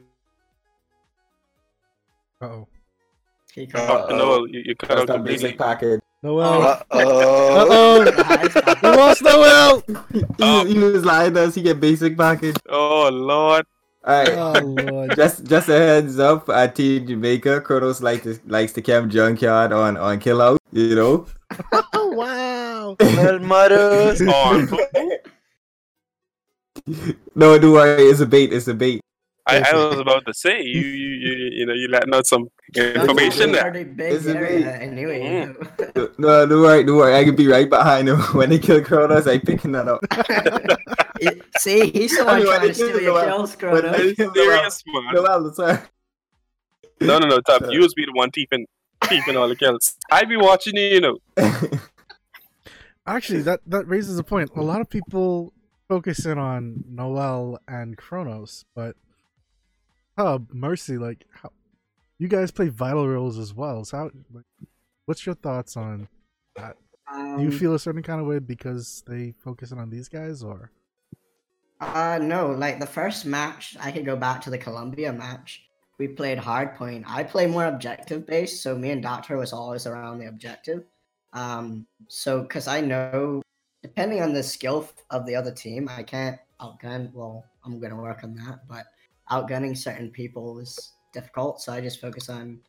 Uh 2.42 2.46
oh. 2.46 2.68
He 3.54 3.66
can't- 3.66 4.10
no, 4.10 4.46
you, 4.46 4.62
you 4.66 4.76
cut 4.76 4.90
That's 4.90 5.02
out 5.02 5.08
that 5.08 5.14
completely. 5.16 5.44
basic 5.44 5.58
package. 5.58 6.02
Noel. 6.24 6.62
Uh 6.62 6.84
oh. 6.92 7.62
Uh 7.62 7.66
oh. 7.70 8.76
we 8.84 8.90
lost 8.98 9.24
Noel. 9.24 9.84
He, 10.38 10.74
he 10.74 10.80
was 10.80 11.04
lying 11.04 11.34
to 11.34 11.44
us. 11.44 11.56
He 11.56 11.64
get 11.64 11.80
basic 11.80 12.16
package. 12.16 12.56
Oh 12.70 13.10
lord. 13.10 13.66
All 14.06 14.24
right. 14.24 14.30
Oh 14.30 14.60
lord. 14.62 15.16
Just 15.16 15.46
just 15.46 15.70
a 15.70 15.78
heads 15.78 16.20
up, 16.20 16.48
at 16.50 16.76
Team 16.76 17.08
Jamaica, 17.08 17.62
Kronos 17.62 18.04
like 18.04 18.24
to, 18.24 18.40
likes 18.46 18.74
to 18.74 18.82
camp 18.82 19.12
junkyard 19.12 19.74
on 19.74 19.98
on 19.98 20.20
kill 20.20 20.42
out. 20.42 20.60
You 20.72 20.96
know. 20.96 21.26
Oh 21.94 22.08
wow. 22.14 22.96
Well, 23.00 23.40
mothers. 23.40 24.22
Oh, 24.24 24.68
no, 27.36 27.60
don't 27.60 27.72
worry. 27.74 28.04
It's 28.04 28.22
a 28.22 28.26
bait. 28.26 28.54
It's 28.54 28.68
a 28.68 28.74
bait. 28.74 29.02
I, 29.48 29.58
I 29.60 29.74
was 29.74 30.00
about 30.00 30.26
to 30.28 30.34
say 30.34 30.62
you 30.62 30.82
you 30.82 31.10
you, 31.10 31.50
you 31.52 31.66
know 31.66 31.74
you 31.74 31.88
letting 31.90 32.14
out 32.14 32.28
some 32.28 32.48
information 32.76 33.50
a 33.50 33.54
there. 33.54 33.72
pretty 33.72 33.84
big 33.90 34.14
Is 34.14 34.28
it 34.28 34.36
area 34.36 34.60
me? 34.60 34.66
Uh, 34.66 34.72
anyway. 34.72 35.22
Mm. 35.22 36.20
No, 36.20 36.46
don't 36.46 36.62
worry. 36.62 36.84
Don't 36.84 36.98
worry. 36.98 37.16
I 37.16 37.24
can 37.24 37.36
be 37.36 37.48
right 37.48 37.70
behind 37.70 38.08
him 38.10 38.18
when 38.34 38.50
they 38.50 38.60
kill 38.60 38.84
Kronos. 38.84 39.28
I 39.28 39.40
picking 39.40 39.72
that 39.74 39.88
up. 39.88 40.00
It- 41.20 41.44
See, 41.60 41.90
he's 41.92 42.18
the 42.18 42.26
one 42.26 42.36
Anyway, 42.38 42.56
trying 42.56 42.68
to 42.70 42.74
steal 42.74 43.02
your 43.02 43.22
kills, 43.24 43.56
Kronos. 43.56 44.16
Serious 44.16 44.84
man. 44.88 45.14
Noel, 45.14 45.42
Noel, 45.42 45.54
sorry. 45.54 45.80
No 47.00 47.18
no 47.20 47.28
no, 47.28 47.40
Tab. 47.42 47.66
You 47.70 47.82
was 47.82 47.94
be 47.94 48.06
the 48.06 48.12
one 48.14 48.32
keeping 48.32 48.66
keeping 49.10 49.36
all 49.38 49.48
the 49.48 49.56
kills. 49.56 49.96
I 50.12 50.24
be 50.26 50.38
watching 50.38 50.76
you, 50.76 50.84
you 50.86 51.02
know. 51.02 51.18
Actually, 53.06 53.42
that 53.42 53.60
that 53.66 53.88
raises 53.88 54.20
a 54.20 54.24
point. 54.24 54.52
A 54.56 54.62
lot 54.62 54.82
of 54.82 54.90
people 54.90 55.54
focus 55.90 56.26
in 56.26 56.38
on 56.38 56.84
Noel 56.88 57.60
and 57.68 57.98
Kronos, 57.98 58.66
but 58.76 58.96
Hub, 60.26 60.48
Mercy, 60.54 60.98
like 60.98 61.26
how 61.32 61.52
you 62.20 62.28
guys 62.28 62.52
play 62.52 62.70
vital 62.70 63.08
roles 63.08 63.38
as 63.40 63.54
well. 63.54 63.84
So, 63.86 63.98
how, 63.98 64.04
like, 64.32 64.46
what's 65.06 65.26
your 65.26 65.36
thoughts 65.36 65.76
on? 65.76 66.08
That? 66.56 66.78
Do 67.36 67.42
you 67.44 67.50
Um, 67.50 67.52
feel 67.52 67.74
a 67.74 67.80
certain 67.80 68.04
kind 68.04 68.22
of 68.22 68.28
way 68.28 68.40
because 68.40 69.04
they 69.08 69.34
focus 69.44 69.72
on 69.72 69.90
these 69.90 70.08
guys, 70.08 70.44
or 70.44 70.72
Uh, 71.80 72.20
no, 72.22 72.52
like 72.52 72.80
the 72.80 72.86
first 72.86 73.26
match, 73.26 73.76
I 73.80 73.92
could 73.92 74.06
go 74.06 74.16
back 74.16 74.42
to 74.42 74.50
the 74.50 74.58
Colombia 74.58 75.12
match. 75.12 75.64
We 75.98 76.08
played 76.08 76.38
hardpoint. 76.38 77.04
I 77.08 77.24
play 77.24 77.48
more 77.48 77.66
objective 77.66 78.26
based, 78.28 78.62
so 78.62 78.78
me 78.78 78.92
and 78.92 79.02
Doctor 79.02 79.38
was 79.38 79.54
always 79.54 79.88
around 79.88 80.20
the 80.20 80.28
objective. 80.28 80.84
Um, 81.34 81.88
so 82.08 82.42
because 82.44 82.68
I 82.68 82.82
know, 82.82 83.42
depending 83.82 84.22
on 84.22 84.34
the 84.34 84.44
skill 84.44 84.88
of 85.10 85.26
the 85.26 85.36
other 85.36 85.52
team, 85.52 85.90
I 85.90 86.04
can't 86.04 86.40
outgun. 86.60 87.12
Well, 87.14 87.46
I'm 87.66 87.80
gonna 87.80 88.00
work 88.02 88.24
on 88.24 88.36
that, 88.36 88.68
but 88.68 88.86
outgunning 89.30 89.78
certain 89.78 90.10
people 90.10 90.60
is 90.60 90.94
difficult. 91.14 91.62
So 91.62 91.72
I 91.74 91.82
just 91.82 92.02
focus 92.02 92.30
on. 92.30 92.60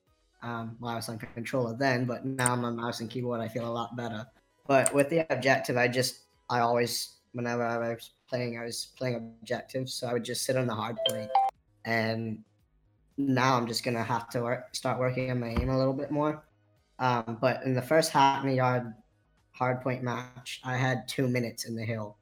Um, 0.44 0.76
was 0.80 1.08
on 1.08 1.18
controller 1.18 1.76
then, 1.78 2.04
but 2.04 2.24
now 2.24 2.52
on 2.52 2.74
mouse 2.74 2.98
and 2.98 3.08
keyboard. 3.08 3.40
I 3.40 3.46
feel 3.46 3.64
a 3.64 3.70
lot 3.70 3.94
better. 3.94 4.26
But 4.66 4.92
with 4.92 5.08
the 5.08 5.24
objective, 5.32 5.76
I 5.76 5.86
just 5.86 6.22
I 6.50 6.58
always 6.58 7.18
whenever 7.32 7.64
I 7.64 7.94
was 7.94 8.10
playing, 8.28 8.58
I 8.58 8.64
was 8.64 8.88
playing 8.96 9.16
objectives, 9.16 9.94
so 9.94 10.06
I 10.06 10.12
would 10.12 10.24
just 10.24 10.44
sit 10.44 10.56
on 10.56 10.66
the 10.66 10.74
hard 10.74 10.96
point. 11.08 11.30
And 11.84 12.38
now 13.16 13.56
I'm 13.56 13.66
just 13.66 13.84
gonna 13.84 14.02
have 14.02 14.28
to 14.30 14.42
work, 14.42 14.74
start 14.74 14.98
working 14.98 15.30
on 15.30 15.40
my 15.40 15.48
aim 15.48 15.68
a 15.68 15.78
little 15.78 15.92
bit 15.92 16.10
more. 16.10 16.44
Um, 16.98 17.38
but 17.40 17.62
in 17.64 17.74
the 17.74 17.82
first 17.82 18.10
half 18.10 18.36
Hackney 18.36 18.56
Yard 18.56 18.92
hard 19.52 19.80
point 19.80 20.02
match, 20.02 20.60
I 20.64 20.76
had 20.76 21.08
two 21.08 21.28
minutes 21.28 21.64
in 21.66 21.74
the 21.74 21.84
hill, 21.84 22.16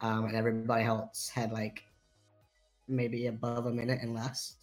um, 0.00 0.24
and 0.24 0.36
everybody 0.36 0.84
else 0.84 1.28
had 1.28 1.52
like 1.52 1.84
maybe 2.88 3.26
above 3.26 3.66
a 3.66 3.72
minute 3.72 4.00
and 4.02 4.14
less. 4.14 4.56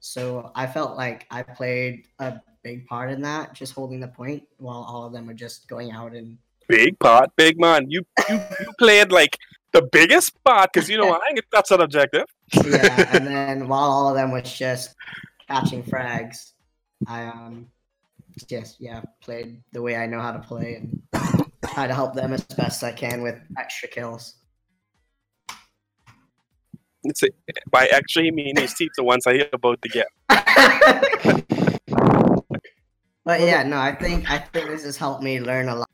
So 0.00 0.50
I 0.54 0.66
felt 0.66 0.96
like 0.96 1.26
I 1.30 1.42
played 1.42 2.06
a 2.18 2.40
big 2.62 2.86
part 2.86 3.10
in 3.10 3.20
that, 3.22 3.54
just 3.54 3.74
holding 3.74 4.00
the 4.00 4.08
point, 4.08 4.44
while 4.58 4.82
all 4.88 5.04
of 5.04 5.12
them 5.12 5.26
were 5.26 5.34
just 5.34 5.68
going 5.68 5.92
out 5.92 6.14
and 6.14 6.38
Big 6.70 6.96
part, 7.00 7.34
big 7.34 7.58
man. 7.58 7.90
You 7.90 8.06
you, 8.28 8.36
you 8.60 8.72
played 8.78 9.10
like 9.10 9.36
the 9.72 9.82
biggest 9.90 10.32
part 10.44 10.72
because 10.72 10.88
you 10.88 10.98
know 10.98 11.12
I 11.12 11.34
that's 11.50 11.72
an 11.72 11.80
objective. 11.80 12.26
yeah, 12.64 13.10
and 13.12 13.26
then 13.34 13.66
while 13.66 13.90
all 13.90 14.08
of 14.08 14.14
them 14.14 14.30
was 14.30 14.56
just 14.56 14.94
catching 15.48 15.82
frags, 15.82 16.52
I 17.08 17.24
um 17.24 17.66
just 18.46 18.80
yeah 18.80 19.02
played 19.20 19.60
the 19.72 19.82
way 19.82 19.96
I 19.96 20.06
know 20.06 20.20
how 20.20 20.30
to 20.30 20.38
play 20.38 20.76
and 20.76 21.02
try 21.74 21.88
to 21.88 21.94
help 21.94 22.14
them 22.14 22.32
as 22.32 22.44
best 22.44 22.84
I 22.84 22.92
can 22.92 23.20
with 23.20 23.34
extra 23.58 23.88
kills. 23.88 24.36
It's 27.04 27.22
a, 27.22 27.28
by 27.70 27.86
extra 27.86 28.22
he 28.22 28.30
mean 28.30 28.56
these 28.56 28.74
teams 28.74 28.92
the 28.96 29.04
ones 29.04 29.26
I 29.26 29.34
hear 29.34 29.48
about 29.52 29.80
to 29.82 29.88
get. 29.88 30.06
but 33.24 33.40
yeah, 33.40 33.62
no, 33.62 33.78
I 33.78 33.94
think 33.94 34.30
I 34.30 34.38
think 34.38 34.68
this 34.68 34.84
has 34.84 34.96
helped 34.96 35.22
me 35.22 35.40
learn 35.40 35.68
a 35.68 35.76
lot. 35.76 35.88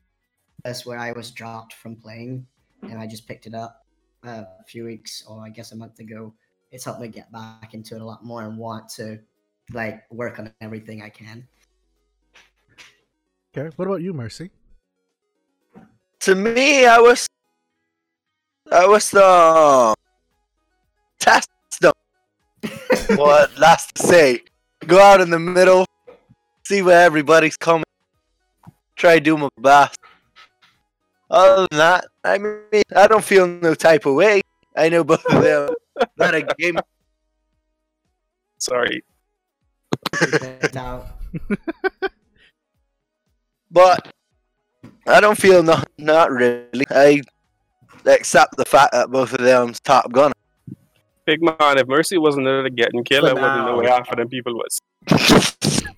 That's 0.65 0.85
where 0.85 0.99
I 0.99 1.13
was 1.13 1.31
dropped 1.31 1.75
from 1.75 1.97
playing, 1.97 2.47
and 2.83 2.99
I 2.99 3.07
just 3.07 3.29
picked 3.29 3.47
it 3.47 3.55
up 3.55 3.87
uh, 4.27 4.45
a 4.61 4.65
few 4.67 4.85
weeks 4.85 5.25
or 5.29 5.45
I 5.45 5.51
guess 5.51 5.73
a 5.73 5.77
month 5.77 6.01
ago. 6.01 6.35
It's 6.73 6.85
helped 6.85 7.01
me 7.01 7.09
get 7.09 7.31
back 7.31 7.73
into 7.75 7.95
it 7.95 8.03
a 8.03 8.05
lot 8.05 8.25
more 8.25 8.43
and 8.43 8.59
want 8.59 8.89
to 8.97 9.21
like 9.73 10.03
work 10.11 10.39
on 10.39 10.53
everything 10.61 11.03
I 11.03 11.09
can. 11.09 11.47
okay? 13.57 13.71
What 13.77 13.87
about 13.87 14.03
you, 14.03 14.13
Mercy? 14.13 14.51
To 16.21 16.35
me, 16.35 16.87
I 16.87 16.99
was, 16.99 17.29
I 18.73 18.87
was 18.87 19.11
the 19.11 19.95
test 21.81 21.93
them. 22.61 23.17
what 23.17 23.57
last 23.59 23.95
to 23.95 24.03
say? 24.03 24.43
Go 24.87 25.01
out 25.01 25.21
in 25.21 25.31
the 25.31 25.39
middle, 25.39 25.87
see 26.65 26.83
where 26.83 27.05
everybody's 27.05 27.57
coming. 27.57 27.85
Try 28.97 29.19
do 29.19 29.37
my 29.37 29.49
best. 29.59 29.99
Other 31.31 31.67
than 31.71 31.79
that, 31.79 32.07
I 32.25 32.39
mean, 32.39 32.83
I 32.95 33.09
don't 33.09 33.25
feel 33.25 33.47
no 33.47 33.75
type 33.75 34.07
of 34.07 34.15
way. 34.15 34.43
I 34.77 34.89
know 34.89 35.03
both 35.03 35.25
of 35.27 35.43
them. 35.43 35.71
Not 36.17 36.35
a 36.35 36.43
game. 36.59 36.79
Sorry. 38.59 39.03
Picked. 40.13 40.77
But 43.69 44.15
I 45.07 45.21
don't 45.21 45.37
feel 45.37 45.63
not 45.63 45.91
not 45.99 46.31
really. 46.31 46.87
I 46.89 47.21
accept 48.07 48.57
the 48.57 48.65
fact 48.65 48.93
that 48.93 49.11
both 49.11 49.33
of 49.33 49.41
them's 49.41 49.81
top 49.81 50.11
gunner. 50.13 50.33
Big 51.27 51.43
man, 51.43 51.57
if 51.79 51.89
Mercy 51.89 52.19
wasn't 52.19 52.47
there 52.47 52.63
to 52.63 52.71
getting 52.71 53.03
killed, 53.05 53.25
I 53.27 53.31
For 53.31 53.35
wouldn't 53.35 53.57
know 53.57 53.67
now. 53.73 53.77
where 53.77 53.89
half 53.91 54.09
of 54.11 54.17
them 54.19 54.29
people 54.29 54.55
was. 54.55 54.81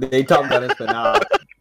They 0.00 0.22
talk 0.22 0.46
about 0.46 0.62
it 0.62 0.76
for 0.76 0.84
now. 0.86 1.14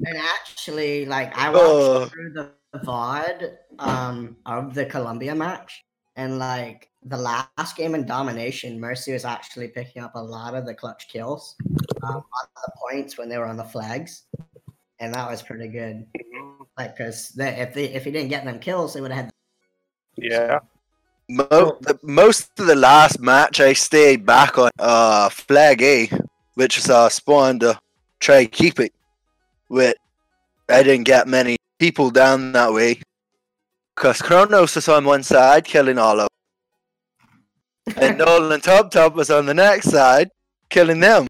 And 0.06 0.16
actually, 0.16 1.08
like 1.08 1.36
I 1.36 1.50
watched 1.50 1.60
Oh. 1.66 2.06
through 2.06 2.34
the 2.34 2.52
VOD 2.86 3.58
um 3.80 4.38
of 4.46 4.76
the 4.76 4.86
Colombia 4.86 5.34
match, 5.34 5.84
and 6.16 6.38
like 6.38 6.92
the 7.02 7.18
last 7.18 7.76
game 7.76 7.96
in 7.96 8.06
domination, 8.06 8.80
Mercy 8.80 9.12
was 9.14 9.26
actually 9.26 9.70
picking 9.70 10.04
up 10.04 10.14
a 10.14 10.22
lot 10.22 10.54
of 10.54 10.68
the 10.68 10.76
clutch 10.76 11.08
kills 11.10 11.56
um, 12.04 12.18
on 12.18 12.48
the 12.64 12.72
points 12.80 13.18
when 13.18 13.28
they 13.28 13.40
were 13.40 13.48
on 13.48 13.58
the 13.58 13.64
flags, 13.64 14.26
and 15.00 15.12
that 15.16 15.28
was 15.28 15.42
pretty 15.42 15.68
good. 15.68 16.06
Like, 16.78 16.96
because 16.96 17.34
if 17.40 17.74
they 17.74 17.86
if 17.86 18.04
he 18.04 18.12
didn't 18.12 18.30
get 18.30 18.46
them 18.46 18.60
kills, 18.60 18.94
they 18.94 19.02
would 19.02 19.12
have 19.12 19.26
had 19.26 19.34
Yeah. 20.16 20.60
Mo- 21.30 21.78
the, 21.82 22.00
most 22.04 22.58
of 22.60 22.68
the 22.68 22.76
last 22.76 23.20
match, 23.20 23.60
I 23.60 23.74
stayed 23.74 24.26
back 24.26 24.58
on 24.58 24.72
uh 24.80 25.28
flag 25.30 25.82
A, 25.82 26.10
which 26.56 26.78
was 26.78 26.90
uh 26.90 27.10
spawn 27.10 27.60
to 27.60 27.78
try 28.20 28.46
to 28.46 28.50
keep 28.50 28.80
it. 28.80 28.94
With 29.70 29.96
I 30.70 30.84
didn't 30.84 31.04
get 31.06 31.28
many 31.28 31.58
people 31.80 32.10
down 32.12 32.54
that 32.54 32.72
way, 32.72 33.02
cause 33.96 34.22
Kronos 34.22 34.76
was 34.76 34.88
on 34.88 35.04
one 35.04 35.24
side 35.24 35.66
killing 35.66 35.98
all 35.98 36.20
of, 36.22 36.30
them. 37.88 37.96
and 38.02 38.18
Nolan 38.24 38.62
Top 38.62 38.92
Top 38.92 39.14
was 39.16 39.30
on 39.30 39.46
the 39.46 39.54
next 39.54 39.90
side 39.92 40.30
killing 40.70 41.02
them. 41.02 41.28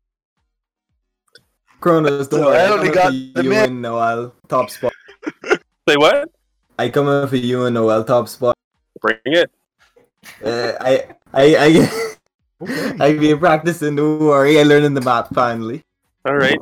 Kronos, 1.79 2.27
don't 2.27 2.39
So 2.41 2.45
worry. 2.47 2.57
I 2.57 2.65
I 2.65 2.69
only 2.69 2.79
only 2.89 2.89
got 2.93 3.03
got 3.11 3.33
the 3.35 3.43
you 3.43 3.49
mid- 3.49 3.69
and 3.69 3.81
Noel 3.81 4.33
top 4.47 4.69
spot. 4.69 4.93
Say 5.89 5.95
what? 5.97 6.29
I 6.77 6.89
come 6.89 7.07
in 7.09 7.27
for 7.27 7.35
you 7.37 7.65
and 7.65 7.73
Noel 7.73 8.03
top 8.03 8.27
spot. 8.29 8.55
Bring 9.01 9.17
it. 9.25 9.49
Uh, 10.43 10.73
I 10.81 11.07
I 11.33 11.55
I 11.55 12.13
Okay. 12.61 12.97
I 12.99 13.13
been 13.13 13.37
practicing. 13.37 13.95
Don't 13.95 14.19
worry. 14.19 14.59
I 14.59 14.63
learned 14.63 14.85
in 14.85 14.93
the 14.95 15.01
map 15.01 15.29
finally. 15.33 15.83
All 16.25 16.35
right. 16.35 16.57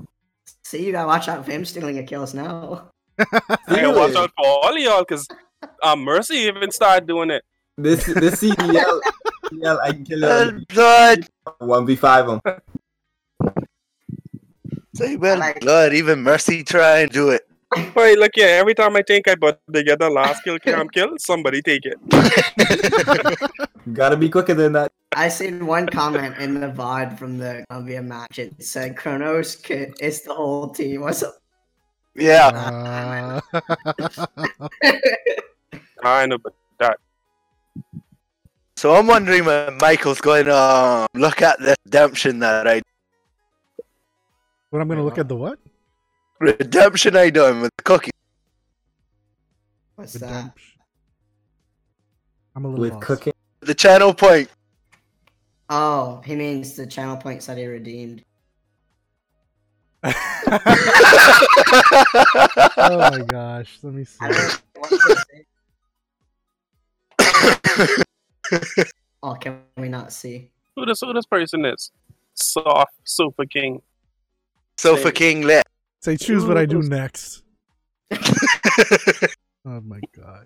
See, 0.63 0.85
you 0.85 0.91
gotta 0.91 1.07
watch 1.07 1.29
out 1.29 1.45
for 1.45 1.51
him 1.51 1.63
stealing 1.63 1.95
your 1.95 2.05
kills 2.05 2.33
now. 2.33 2.91
I 3.19 3.25
gotta 3.69 3.91
watch 3.97 4.15
out 4.15 4.31
for 4.37 4.45
all 4.45 4.75
of 4.75 4.77
y'all 4.77 4.99
because 5.07 5.25
uh, 5.83 5.95
Mercy 5.95 6.35
even 6.51 6.69
started 6.71 7.07
doing 7.07 7.29
it. 7.31 7.43
This 7.77 8.03
this 8.05 8.41
CDL, 8.43 8.99
CDL 9.45 9.79
I 9.81 9.91
can 9.93 10.03
kill 10.05 10.23
him 10.49 10.65
blood, 10.67 11.27
one 11.59 11.85
v 11.85 11.95
five 11.95 12.27
him. 12.27 12.41
say 14.95 15.15
well, 15.15 15.37
like- 15.39 15.61
blood. 15.61 15.93
Even 15.93 16.23
Mercy 16.23 16.63
try 16.63 16.99
and 16.99 17.11
do 17.11 17.29
it. 17.29 17.47
Wait, 17.95 18.17
look 18.17 18.31
yeah. 18.35 18.61
Every 18.61 18.73
time 18.73 18.95
I 18.95 19.01
think 19.01 19.27
I 19.27 19.35
but 19.35 19.59
they 19.67 19.83
get 19.83 19.99
the 19.99 20.09
last 20.09 20.43
kill 20.43 20.59
cam 20.59 20.87
kill, 20.89 21.17
somebody 21.17 21.61
take 21.61 21.83
it. 21.85 21.97
Gotta 23.93 24.17
be 24.17 24.29
quicker 24.29 24.53
than 24.53 24.73
that. 24.73 24.91
I 25.15 25.29
seen 25.29 25.65
one 25.65 25.87
comment 25.87 26.37
in 26.37 26.59
the 26.59 26.67
VOD 26.67 27.17
from 27.17 27.37
the 27.37 27.65
Colombia 27.69 28.01
match. 28.01 28.39
It 28.39 28.63
said 28.63 28.97
Kronos 28.97 29.55
could, 29.55 29.93
it's 29.99 30.21
the 30.21 30.33
whole 30.33 30.69
team. 30.69 31.01
What's 31.01 31.23
up? 31.23 31.35
Yeah, 32.15 32.47
Uh, 33.53 33.59
I 36.03 36.25
know, 36.27 36.37
but 36.37 36.53
that 36.79 36.99
So 38.77 38.95
I'm 38.95 39.07
wondering 39.07 39.45
when 39.45 39.77
Michael's 39.77 40.21
going 40.21 40.45
to 40.45 40.55
um, 40.55 41.07
look 41.13 41.41
at 41.41 41.59
the 41.59 41.75
redemption 41.85 42.39
that 42.39 42.67
I 42.67 42.81
but 44.71 44.81
I'm 44.81 44.87
gonna 44.87 45.03
look 45.03 45.17
at 45.17 45.29
the 45.29 45.35
what? 45.35 45.59
Redemption 46.39 47.15
I 47.15 47.29
done 47.29 47.61
with 47.61 47.71
the 47.77 47.83
cookie. 47.83 48.11
What's 49.95 50.13
that? 50.13 50.27
Redemption. 50.27 50.79
I'm 52.55 52.65
a 52.65 52.67
little 52.67 52.81
With 52.81 52.93
lost. 52.93 53.05
cooking. 53.05 53.33
The 53.61 53.73
channel 53.75 54.13
point. 54.13 54.49
Oh, 55.69 56.21
he 56.25 56.35
means 56.35 56.75
the 56.75 56.85
channel 56.85 57.17
points 57.17 57.47
that 57.47 57.57
he 57.57 57.65
redeemed. 57.65 58.23
oh 60.03 60.11
my 62.77 63.23
gosh. 63.27 63.79
Let 63.81 63.93
me 63.93 64.03
see. 64.05 64.17
I 64.21 64.27
don't 64.31 64.37
know 64.37 64.53
what 64.75 64.89
to 64.89 65.25
say. 67.79 68.03
Oh, 69.23 69.33
can 69.33 69.61
we 69.77 69.89
not 69.89 70.13
see? 70.13 70.51
who 70.75 70.85
this 70.85 71.01
who 71.01 71.11
this 71.11 71.25
person 71.25 71.65
is. 71.65 71.89
Soft 72.35 72.93
Super 73.05 73.45
King. 73.45 73.81
Sofa 74.77 75.11
King 75.11 75.41
lit. 75.41 75.65
Say 76.05 76.17
choose 76.17 76.45
what 76.45 76.55
I 76.55 76.67
do 76.67 76.83
next. 76.83 77.41
Oh 79.67 79.81
my 79.81 79.99
god. 80.15 80.45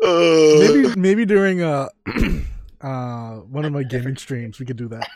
Uh, 0.00 0.58
Maybe 0.60 0.94
maybe 0.94 1.24
during 1.24 1.60
uh 1.62 1.88
uh 2.80 3.38
one 3.38 3.64
of 3.64 3.72
my 3.72 3.82
gaming 3.82 4.16
streams 4.16 4.60
we 4.60 4.66
could 4.66 4.76
do 4.76 4.86
that. 4.86 5.08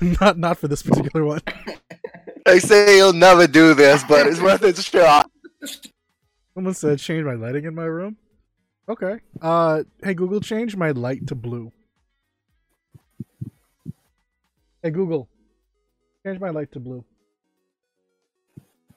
not 0.20 0.38
not 0.38 0.56
for 0.56 0.68
this 0.68 0.82
particular 0.82 1.26
one. 1.26 1.42
I 2.46 2.58
say 2.58 2.96
you'll 2.96 3.12
never 3.12 3.46
do 3.46 3.74
this, 3.74 4.02
but 4.04 4.26
it's 4.26 4.40
worth 4.40 4.62
a 4.62 4.74
shot. 4.80 5.30
Someone 6.54 6.72
said 6.72 6.98
change 6.98 7.26
my 7.26 7.34
lighting 7.34 7.66
in 7.66 7.74
my 7.74 7.84
room. 7.84 8.16
Okay. 8.88 9.20
Uh 9.42 9.82
hey 10.02 10.14
Google 10.14 10.40
change 10.40 10.74
my 10.74 10.92
light 10.92 11.26
to 11.26 11.34
blue. 11.34 11.70
Hey 14.84 14.90
Google. 14.90 15.26
Change 16.26 16.38
my 16.40 16.50
light 16.50 16.70
to 16.72 16.78
blue. 16.78 17.02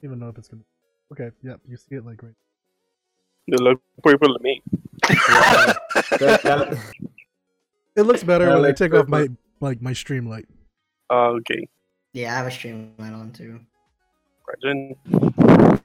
Even 0.03 0.19
know 0.19 0.27
if 0.27 0.37
it's 0.37 0.49
gonna 0.49 0.63
Okay, 1.13 1.31
yep, 1.41 1.61
you 1.65 1.77
see 1.77 1.95
it 1.95 2.05
like 2.05 2.21
right. 2.21 2.33
They 3.47 3.55
look 3.55 3.79
purple 4.03 4.35
to 4.37 4.43
me. 4.43 4.61
That- 5.07 6.41
that- 6.43 6.77
It 7.95 8.01
looks 8.01 8.21
better 8.21 8.49
I 8.51 8.55
when 8.55 8.57
I 8.57 8.67
like 8.67 8.75
take 8.75 8.93
off 8.93 9.07
my 9.07 9.29
like 9.61 9.81
my 9.81 9.93
stream 9.93 10.27
light. 10.27 10.45
Uh, 11.09 11.39
okay. 11.39 11.65
Yeah, 12.11 12.33
I 12.33 12.35
have 12.35 12.47
a 12.47 12.51
stream 12.51 12.91
light 12.99 13.13
on 13.13 13.31
too. 13.31 13.61
Imagine. 14.43 14.97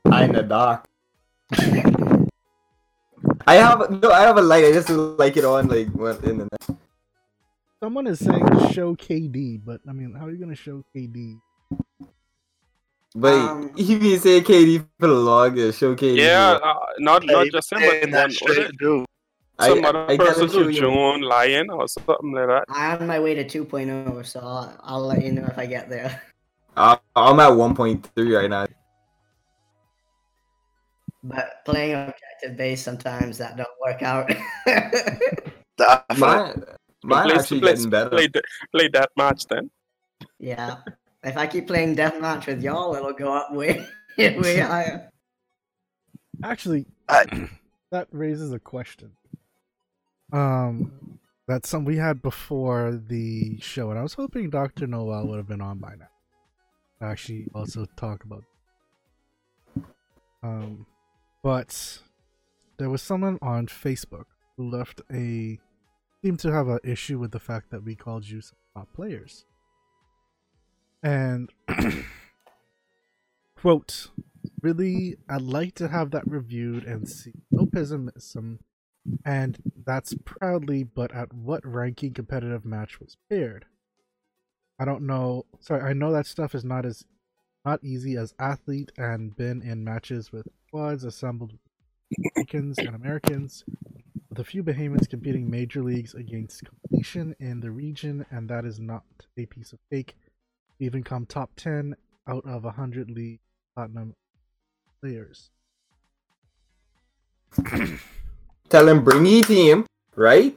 I'm 0.07 0.31
in 0.31 0.33
the 0.35 0.43
dark. 0.43 0.89
I 3.47 3.55
have 3.55 3.89
no. 4.03 4.11
I 4.11 4.23
have 4.23 4.37
a 4.37 4.43
light. 4.43 4.65
I 4.65 4.73
just 4.73 4.91
like 4.91 5.37
it 5.37 5.45
on 5.45 5.69
like 5.69 5.91
when 5.95 6.17
in 6.25 6.39
the 6.39 6.49
night. 6.51 6.77
Someone 7.83 8.07
is 8.07 8.21
saying 8.21 8.47
show 8.71 8.95
KD, 8.95 9.61
but 9.65 9.81
I 9.89 9.93
mean, 9.93 10.15
how 10.15 10.27
are 10.27 10.31
you 10.31 10.39
gonna 10.39 10.55
show 10.55 10.85
KD? 10.95 11.41
But 13.13 13.35
Um, 13.35 13.73
if 13.77 13.89
you 14.03 14.19
say 14.19 14.41
KD 14.41 14.87
for 15.01 15.09
the 15.09 15.15
log, 15.15 15.59
uh, 15.59 15.73
show 15.73 15.97
KD. 15.97 16.19
Yeah, 16.19 16.61
uh, 16.63 16.75
not 17.01 17.27
not 17.27 17.49
just 17.49 17.73
him, 17.73 17.81
but 17.81 18.01
then 18.03 18.11
that 18.13 18.31
straight 18.31 18.71
some 18.79 19.07
I, 19.59 19.89
other 19.89 20.05
I 20.09 20.17
person 20.17 20.47
gotta 20.47 20.53
show 20.53 20.63
who 20.63 20.69
you. 20.69 20.81
Joan 20.81 21.23
Lion 21.23 21.71
or 21.71 21.89
something 21.89 22.33
like 22.33 22.47
that. 22.47 22.65
I'm 22.69 23.01
on 23.01 23.09
my 23.09 23.19
way 23.19 23.35
to 23.35 23.45
2.0, 23.45 24.27
so 24.27 24.39
I'll, 24.39 24.77
I'll 24.85 25.05
let 25.05 25.25
you 25.25 25.33
know 25.33 25.45
if 25.45 25.59
I 25.59 25.67
get 25.67 25.91
there. 25.91 26.23
Uh, 26.77 26.97
I'm 27.17 27.41
at 27.41 27.51
1.3 27.51 28.39
right 28.39 28.49
now. 28.49 28.69
But 31.25 31.65
playing 31.65 31.95
objective 31.95 32.57
based 32.57 32.85
sometimes 32.85 33.39
that 33.39 33.57
don't 33.57 33.69
work 33.85 34.03
out. 34.03 34.31
Definitely. 35.77 36.75
Mine, 37.05 37.19
mine 37.19 37.29
Play- 37.31 37.39
actually 37.41 37.61
play- 37.61 37.73
getting 37.75 37.91
better. 37.91 38.11
Play, 38.11 38.29
play 38.75 38.89
that 38.93 39.11
match 39.17 39.47
then. 39.49 39.71
yeah. 40.39 40.77
If 41.25 41.37
I 41.37 41.47
keep 41.47 41.69
playing 41.69 41.95
deathmatch 41.97 42.47
with 42.47 42.63
y'all, 42.63 42.95
it'll 42.97 43.13
go 43.13 43.33
up 43.33 43.53
way 43.53 43.87
way 44.19 44.57
higher. 44.61 45.11
Actually, 46.43 46.87
I- 47.09 47.49
that 47.93 48.09
raises 48.11 48.53
a 48.53 48.59
question. 48.59 49.13
Um, 50.33 51.19
that's 51.47 51.69
some 51.69 51.85
we 51.85 51.97
had 51.97 52.23
before 52.23 53.01
the 53.09 53.59
show, 53.61 53.91
and 53.91 53.99
I 53.99 54.03
was 54.03 54.15
hoping 54.15 54.51
Doctor 54.51 54.87
Noel 54.87 55.27
would 55.29 55.37
have 55.37 55.47
been 55.49 55.61
on 55.61 55.79
by 55.79 55.95
now. 55.97 56.09
to 57.01 57.07
Actually, 57.07 57.47
also 57.55 57.87
talk 57.97 58.25
about. 58.25 58.45
Um, 60.43 60.87
but 61.43 61.99
there 62.79 62.91
was 62.91 63.03
someone 63.03 63.39
on 63.43 63.67
Facebook 63.67 64.25
who 64.57 64.69
left 64.71 65.01
a 65.13 65.59
seemed 66.23 66.39
to 66.41 66.53
have 66.53 66.69
an 66.69 66.79
issue 66.85 67.19
with 67.19 67.33
the 67.33 67.41
fact 67.41 67.71
that 67.71 67.83
we 67.83 67.97
called 67.97 68.29
you 68.29 68.41
top 68.75 68.93
players. 68.95 69.45
And 71.03 71.51
quote, 73.57 74.09
really, 74.61 75.17
I'd 75.29 75.43
like 75.43 75.75
to 75.77 75.89
have 75.89 76.13
that 76.13 76.27
reviewed 76.27 76.85
and 76.85 77.09
see 77.09 77.33
no 77.51 77.67
pessimism, 77.67 78.61
and 79.25 79.59
that's 79.85 80.15
proudly, 80.25 80.85
but 80.85 81.13
at 81.13 81.33
what 81.33 81.67
ranking 81.67 82.15
competitive 82.15 82.65
match 82.65 83.01
was 83.01 83.17
paired? 83.29 83.65
I 84.79 84.85
don't 84.85 85.07
know. 85.07 85.47
Sorry, 85.61 85.83
I 85.83 85.93
know 85.93 86.13
that 86.13 86.27
stuff 86.27 86.55
is 86.55 86.65
not 86.65 86.87
as 86.87 87.05
not 87.65 87.83
easy 87.85 88.17
as 88.17 88.35
athlete 88.39 88.91
and 88.97 89.37
been 89.37 89.63
in 89.63 89.85
matches 89.85 90.33
with 90.33 90.49
squads 90.67 91.05
assembled 91.05 91.53
Americans 92.35 92.79
and 92.79 92.95
Americans, 92.95 93.65
with 94.33 94.39
a 94.39 94.45
few 94.45 94.63
behemoths 94.63 95.07
competing 95.07 95.51
major 95.51 95.83
leagues 95.83 96.15
against 96.15 96.65
completion 96.65 97.37
in 97.39 97.61
the 97.61 97.71
region, 97.71 98.25
and 98.31 98.49
that 98.49 98.65
is 98.65 98.81
not 98.81 99.03
a 99.37 99.45
piece 99.45 99.75
of 99.75 99.79
cake. 99.91 100.17
To 100.79 100.87
even 100.87 101.05
come 101.05 101.27
top 101.27 101.51
10 101.57 101.95
out 102.27 102.43
of 102.47 102.65
100 102.65 103.11
league 103.11 103.41
platinum 103.77 104.15
players. 105.03 105.51
Tell 108.71 108.89
him 108.89 109.05
bring 109.05 109.27
your 109.27 109.45
team, 109.45 109.85
right? 110.17 110.57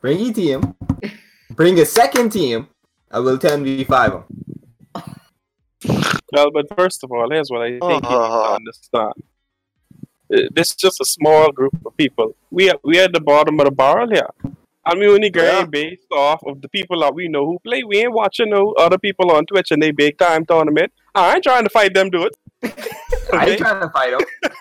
Bring 0.00 0.20
your 0.20 0.32
team. 0.32 0.74
Bring 1.50 1.78
a 1.80 1.84
second 1.84 2.30
team. 2.30 2.68
I 3.10 3.18
will 3.18 3.36
10v5 3.38 4.12
them. 4.12 4.24
Well, 6.32 6.50
but 6.50 6.74
first 6.74 7.04
of 7.04 7.12
all, 7.12 7.28
here's 7.30 7.50
what 7.50 7.60
I 7.60 7.68
think 7.68 7.82
you 7.82 7.96
need 7.96 8.00
to 8.00 8.14
Uh-huh. 8.16 8.54
understand. 8.54 9.12
Uh, 10.32 10.48
This 10.52 10.70
is 10.70 10.76
just 10.76 11.00
a 11.00 11.04
small 11.04 11.52
group 11.52 11.74
of 11.86 11.96
people. 11.96 12.34
We 12.50 12.70
are 12.70 12.78
we 12.82 12.98
are 13.00 13.04
at 13.04 13.12
the 13.12 13.20
bottom 13.20 13.60
of 13.60 13.66
the 13.66 13.70
barrel 13.72 14.08
here. 14.10 14.28
And 14.86 15.00
we 15.00 15.06
only 15.08 15.30
Yeah. 15.34 15.64
based 15.64 16.12
off 16.12 16.42
of 16.46 16.60
the 16.60 16.68
people 16.68 17.00
that 17.00 17.14
we 17.14 17.28
know 17.28 17.46
who 17.46 17.58
play. 17.60 17.84
We 17.84 17.98
ain't 18.00 18.12
watching 18.12 18.50
no 18.50 18.72
other 18.72 18.98
people 18.98 19.30
on 19.30 19.46
Twitch 19.46 19.70
and 19.70 19.82
they 19.82 19.92
big 19.92 20.18
time 20.18 20.44
tournament. 20.44 20.92
I 21.14 21.34
ain't 21.34 21.44
trying 21.44 21.64
to 21.64 21.70
fight 21.70 21.94
them, 21.94 22.10
do 22.10 22.24
it. 22.28 22.34
I 23.32 23.46
ain't 23.46 23.58
trying 23.58 23.80
to 23.80 23.90
fight 23.90 24.10
them. 24.10 24.20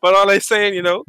But 0.00 0.14
all 0.14 0.30
I'm 0.30 0.40
saying, 0.40 0.74
you 0.74 0.82
know, 0.82 1.04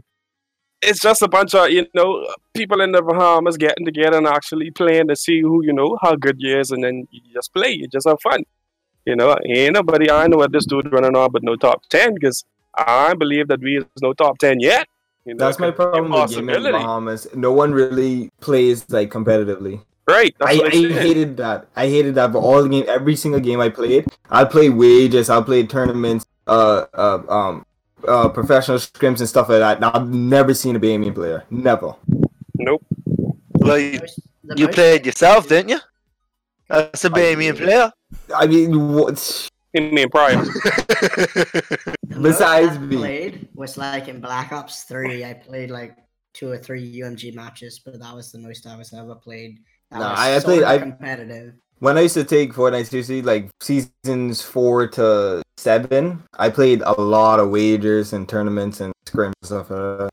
it's 0.81 0.99
just 0.99 1.21
a 1.21 1.27
bunch 1.27 1.53
of, 1.55 1.69
you 1.69 1.85
know, 1.93 2.25
people 2.53 2.81
in 2.81 2.91
the 2.91 3.01
Bahamas 3.01 3.57
getting 3.57 3.85
together 3.85 4.17
and 4.17 4.27
actually 4.27 4.71
playing 4.71 5.07
to 5.07 5.15
see 5.15 5.41
who, 5.41 5.63
you 5.63 5.73
know, 5.73 5.97
how 6.01 6.15
good 6.15 6.37
you 6.39 6.57
is, 6.59 6.71
and 6.71 6.83
then 6.83 7.07
you 7.11 7.21
just 7.33 7.53
play. 7.53 7.71
You 7.71 7.87
just 7.87 8.07
have 8.07 8.21
fun. 8.21 8.43
You 9.05 9.15
know, 9.15 9.35
ain't 9.45 9.73
nobody, 9.73 10.09
I 10.09 10.27
know 10.27 10.37
what 10.37 10.51
this 10.51 10.65
dude 10.65 10.91
running 10.91 11.15
on, 11.15 11.31
but 11.31 11.43
no 11.43 11.55
top 11.55 11.83
10, 11.89 12.13
because 12.15 12.45
I 12.75 13.13
believe 13.13 13.47
that 13.49 13.61
we 13.61 13.77
is 13.77 13.85
no 14.01 14.13
top 14.13 14.39
10 14.39 14.59
yet. 14.59 14.87
You 15.25 15.35
know, 15.35 15.45
That's 15.45 15.59
my 15.59 15.71
problem 15.71 16.11
with 16.11 16.31
gaming 16.31 16.55
in 16.55 16.63
the. 16.63 16.71
Bahamas. 16.71 17.27
No 17.33 17.53
one 17.53 17.71
really 17.71 18.29
plays 18.41 18.89
like 18.89 19.09
competitively. 19.09 19.81
Right. 20.07 20.35
I, 20.41 20.61
I 20.65 20.69
hated 20.69 21.37
that. 21.37 21.67
I 21.75 21.87
hated 21.87 22.15
that. 22.15 22.33
But 22.33 22.39
all 22.39 22.61
the 22.61 22.69
game, 22.69 22.85
every 22.87 23.15
single 23.15 23.39
game 23.39 23.61
I 23.61 23.69
played, 23.69 24.05
I 24.29 24.43
played 24.43 24.71
wages. 24.71 25.29
I 25.29 25.41
played 25.41 25.69
tournaments, 25.69 26.25
uh, 26.45 26.85
uh, 26.93 27.23
um, 27.29 27.65
uh, 28.05 28.27
professional 28.29 28.79
scrims 28.79 29.19
and 29.19 29.29
stuff 29.29 29.47
like 29.47 29.59
that. 29.59 29.77
And 29.77 29.85
I've 29.85 30.09
never 30.09 30.53
seen 30.53 30.75
a 30.75 30.79
Bahamian 30.79 31.15
player. 31.15 31.45
Never. 31.49 31.95
Nope. 32.55 32.83
Well, 33.53 33.79
you, 33.79 34.01
you 34.57 34.67
played 34.67 35.05
yourself, 35.05 35.47
didn't 35.47 35.69
you? 35.69 35.79
That's 36.67 37.05
a 37.05 37.09
Bahamian 37.09 37.55
did. 37.55 37.63
player. 37.63 37.91
I 38.35 38.47
mean, 38.47 38.93
what? 38.93 39.49
I 39.77 39.79
mean, 39.79 40.09
prior. 40.09 40.35
The 40.43 42.19
Besides 42.21 42.77
I 42.77 42.79
me. 42.79 42.97
played 42.97 43.47
was 43.55 43.77
like 43.77 44.07
in 44.07 44.19
Black 44.21 44.51
Ops 44.51 44.83
3. 44.83 45.25
I 45.25 45.33
played 45.33 45.71
like 45.71 45.97
two 46.33 46.49
or 46.51 46.57
three 46.57 46.99
UMG 47.01 47.33
matches, 47.33 47.79
but 47.79 47.99
that 47.99 48.13
was 48.15 48.31
the 48.31 48.37
most 48.39 48.67
I 48.67 48.75
was 48.77 48.93
ever 48.93 49.15
played. 49.15 49.59
That 49.91 49.99
Nah, 49.99 50.11
was 50.11 50.19
I- 50.19 50.35
I 50.35 50.39
sorta 50.39 50.45
played- 50.45 50.63
I- 50.63 50.77
competitive. 50.77 51.53
When 51.79 51.97
I 51.97 52.01
used 52.01 52.13
to 52.13 52.23
take 52.23 52.53
Fortnite 52.53 52.87
seriously, 52.87 53.21
like 53.21 53.49
seasons 53.59 54.41
four 54.41 54.87
to 54.89 55.41
seven, 55.57 56.23
I 56.37 56.49
played 56.49 56.81
a 56.81 56.93
lot 57.01 57.39
of 57.41 57.49
wagers 57.49 58.13
and 58.13 58.29
tournaments 58.29 58.79
and 58.79 58.93
scrims 59.05 59.33
and 59.41 59.45
stuff 59.45 59.69
like 59.69 59.97
that. 59.99 60.09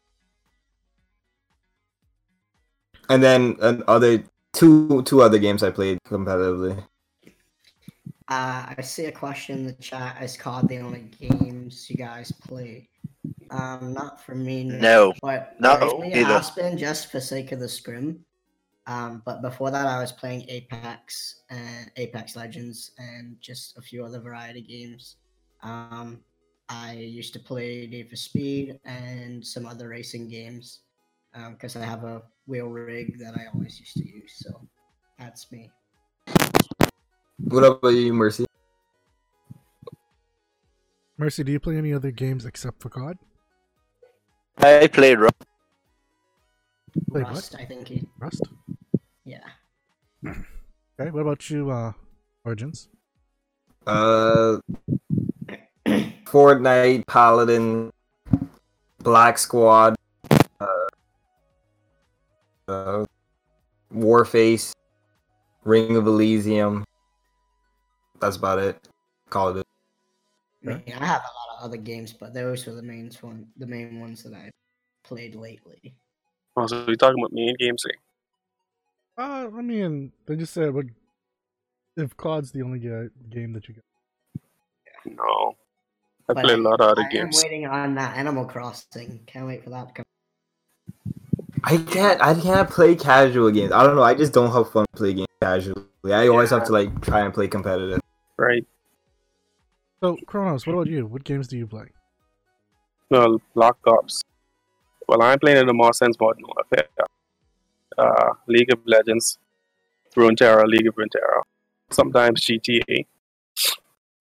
And 3.09 3.23
then 3.23 3.57
uh, 3.61 3.77
other 3.87 4.25
two 4.53 5.03
two 5.05 5.23
other 5.23 5.39
games 5.39 5.63
I 5.63 5.71
played 5.71 5.99
competitively. 6.09 6.83
Uh, 8.31 8.75
I 8.79 8.81
see 8.81 9.07
a 9.07 9.13
question 9.13 9.59
in 9.59 9.67
the 9.67 9.73
chat. 9.73 10.17
It's 10.21 10.37
called 10.37 10.69
the 10.69 10.79
only 10.79 11.11
games 11.21 11.91
you 11.91 11.97
guys 11.97 12.31
play. 12.31 12.89
Um, 13.51 13.93
not 13.93 14.25
for 14.25 14.37
me. 14.37 14.63
No. 14.63 15.13
But 15.21 15.61
No, 15.61 15.99
neither. 16.01 16.33
Aspen 16.33 16.79
just 16.79 17.11
for 17.11 17.19
sake 17.21 17.51
of 17.51 17.59
the 17.59 17.69
scrim. 17.69 18.25
Um, 18.87 19.23
but 19.27 19.43
before 19.43 19.73
that, 19.73 19.87
I 19.87 20.01
was 20.01 20.13
playing 20.13 20.47
Apex 20.49 21.43
and 21.51 21.91
Apex 21.97 22.37
Legends 22.37 22.93
and 22.99 23.37
just 23.41 23.77
a 23.77 23.83
few 23.83 24.05
other 24.05 24.21
variety 24.21 24.63
games. 24.63 25.17
Um, 25.65 26.21
I 26.69 26.93
used 26.93 27.33
to 27.33 27.41
play 27.41 27.89
Need 27.91 28.11
for 28.11 28.17
Speed 28.17 28.79
and 28.85 29.45
some 29.45 29.67
other 29.67 29.89
racing 29.89 30.29
games 30.29 30.81
because 31.51 31.75
I 31.75 31.85
have 31.85 32.05
a 32.05 32.23
wheel 32.47 32.69
rig 32.69 33.19
that 33.19 33.35
I 33.37 33.47
always 33.53 33.79
used 33.81 33.97
to 33.97 34.07
use. 34.07 34.35
So 34.37 34.69
that's 35.19 35.51
me. 35.51 35.71
What 37.45 37.65
about 37.65 37.89
you, 37.89 38.13
Mercy? 38.13 38.47
Mercy, 41.19 41.45
do 41.45 41.53
you 41.53 41.61
play 41.61 41.77
any 41.77 41.93
other 41.93 42.11
games 42.11 42.47
except 42.47 42.81
for 42.81 42.89
COD? 42.89 43.19
I 44.59 44.87
played 44.87 45.19
Ru- 45.19 45.29
Play 47.11 47.23
what? 47.23 47.31
Rust, 47.31 47.57
I 47.59 47.65
think. 47.65 47.89
He, 47.89 48.03
Rust. 48.19 48.43
yeah. 49.25 49.45
Okay. 51.01 51.11
What 51.13 51.21
about 51.21 51.49
you, 51.49 51.71
uh, 51.71 51.93
Origins? 52.45 52.89
Uh, 53.87 54.59
Fortnite, 55.87 57.07
Paladin, 57.07 57.91
Black 58.99 59.39
Squad, 59.39 59.97
uh, 60.61 60.67
uh, 62.69 63.05
Warface, 63.95 64.73
Ring 65.65 65.97
of 65.97 66.07
Elysium. 66.07 66.85
That's 68.21 68.37
about 68.37 68.59
it. 68.59 68.89
Call 69.29 69.57
it. 69.57 69.67
I, 70.67 70.69
mean, 70.69 70.83
I 71.01 71.05
have 71.07 71.23
a 71.23 71.33
lot 71.33 71.59
of 71.59 71.65
other 71.65 71.79
games, 71.79 72.13
but 72.13 72.35
those 72.35 72.67
were 72.67 72.75
the 72.75 72.83
main 72.83 73.11
one, 73.23 73.47
the 73.57 73.67
main 73.67 74.01
ones 74.01 74.23
that 74.25 74.35
I 74.35 74.51
played 75.05 75.35
lately. 75.35 75.95
Oh, 76.57 76.67
so 76.67 76.85
we're 76.87 76.97
talking 76.97 77.21
about 77.21 77.33
main 77.33 77.57
games 77.59 77.83
here. 77.85 77.95
Uh, 79.17 79.49
I 79.57 79.63
mean, 79.63 80.13
they 80.27 80.37
just 80.37 80.53
said, 80.53 80.75
what 80.75 80.87
if 81.97 82.17
COD's 82.17 82.53
the 82.53 82.63
only 82.63 82.79
game 82.79 83.53
that 83.53 83.69
you 83.69 83.75
got? 83.75 83.85
No. 85.05 85.57
I 86.29 86.35
But 86.35 86.45
play 86.45 86.55
a 86.55 86.59
lot 86.59 86.81
of 86.81 86.91
other 86.91 87.03
I 87.03 87.17
am 87.17 87.31
waiting 87.33 87.67
on 87.67 87.95
that 87.95 88.17
Animal 88.17 88.45
Crossing. 88.45 89.21
Can't 89.27 89.47
wait 89.47 89.65
for 89.65 89.71
that 89.71 89.89
to 89.89 89.95
come. 89.95 90.05
I 91.65 91.77
can't. 91.77 92.21
I 92.23 92.35
can't 92.35 92.71
play 92.71 92.95
casual 92.95 93.51
games. 93.51 93.73
I 93.73 93.85
don't 93.85 93.97
know. 93.97 94.03
I 94.03 94.15
just 94.15 94.33
don't 94.33 94.51
have 94.53 94.71
fun 94.71 94.87
playing 94.95 95.17
games 95.17 95.29
casually. 95.43 95.85
I 96.05 96.29
always 96.29 96.51
have 96.51 96.65
to 96.65 96.73
like 96.73 97.01
try 97.03 97.21
and 97.21 97.35
play 97.35 97.49
competitive. 97.49 98.00
Right. 98.41 98.67
So, 100.03 100.17
Kronos, 100.27 100.67
what 100.67 100.73
about 100.73 100.87
you? 100.87 101.05
What 101.05 101.25
games 101.25 101.47
do 101.47 101.59
you 101.59 101.67
play? 101.67 101.89
No, 103.11 103.39
Black 103.55 103.75
Ops. 103.87 104.23
Well, 105.07 105.21
I'm 105.23 105.39
playing 105.39 105.59
in 105.59 105.67
the 105.67 105.75
more 105.75 105.93
sense 105.93 106.17
Modern 106.19 106.45
Warfare. 106.45 106.89
Uh, 107.99 108.33
League 108.49 108.73
of 108.73 108.79
Legends, 108.87 109.39
Runeterra, 110.17 110.65
League 110.65 110.87
of 110.87 110.95
Runeterra. 110.95 111.43
Sometimes 111.91 112.41
GTA. 112.47 113.05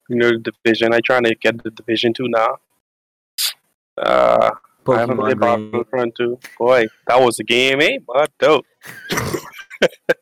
You 0.09 0.15
know, 0.17 0.31
the 0.31 0.51
Division. 0.51 0.93
I 0.93 0.99
trying 0.99 1.23
to 1.23 1.35
get 1.35 1.63
the 1.63 1.71
Division 1.71 2.13
2 2.13 2.27
now. 2.27 2.57
Uh, 3.97 4.51
I 4.89 4.99
haven't 4.99 5.17
played 5.17 5.37
Pokemon 5.37 5.71
Battlefront 5.71 6.15
2. 6.15 6.39
Boy, 6.57 6.87
that 7.07 7.21
was 7.21 7.39
a 7.39 7.45
game, 7.45 7.79
eh? 7.79 7.99
But 8.05 8.31
dope. 8.37 8.65
that 9.79 10.17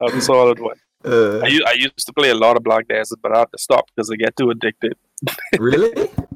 was 0.00 0.14
a 0.16 0.20
solid 0.20 0.60
one. 0.60 0.76
Uh, 1.04 1.38
I, 1.38 1.46
u- 1.46 1.64
I 1.66 1.72
used 1.74 2.06
to 2.06 2.12
play 2.12 2.30
a 2.30 2.34
lot 2.34 2.56
of 2.56 2.64
Black 2.64 2.88
Desert, 2.88 3.20
but 3.22 3.34
I 3.34 3.38
had 3.40 3.52
to 3.52 3.58
stop 3.58 3.86
because 3.94 4.10
I 4.10 4.16
get 4.16 4.36
too 4.36 4.50
addicted. 4.50 4.96
really? 5.58 5.92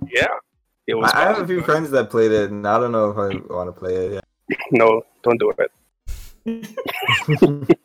Yeah. 0.08 0.28
It 0.86 0.94
was 0.94 1.10
I 1.12 1.20
I 1.20 1.22
have 1.24 1.36
a 1.36 1.38
fun. 1.40 1.46
few 1.48 1.62
friends 1.62 1.90
that 1.90 2.10
played 2.10 2.32
it, 2.32 2.50
and 2.50 2.66
I 2.66 2.78
don't 2.78 2.92
know 2.92 3.10
if 3.10 3.18
I 3.18 3.36
want 3.54 3.68
to 3.68 3.72
play 3.78 3.94
it. 4.06 4.12
Yet. 4.14 4.24
No, 4.72 5.02
don't 5.22 5.38
do 5.38 5.52
it. 6.44 6.44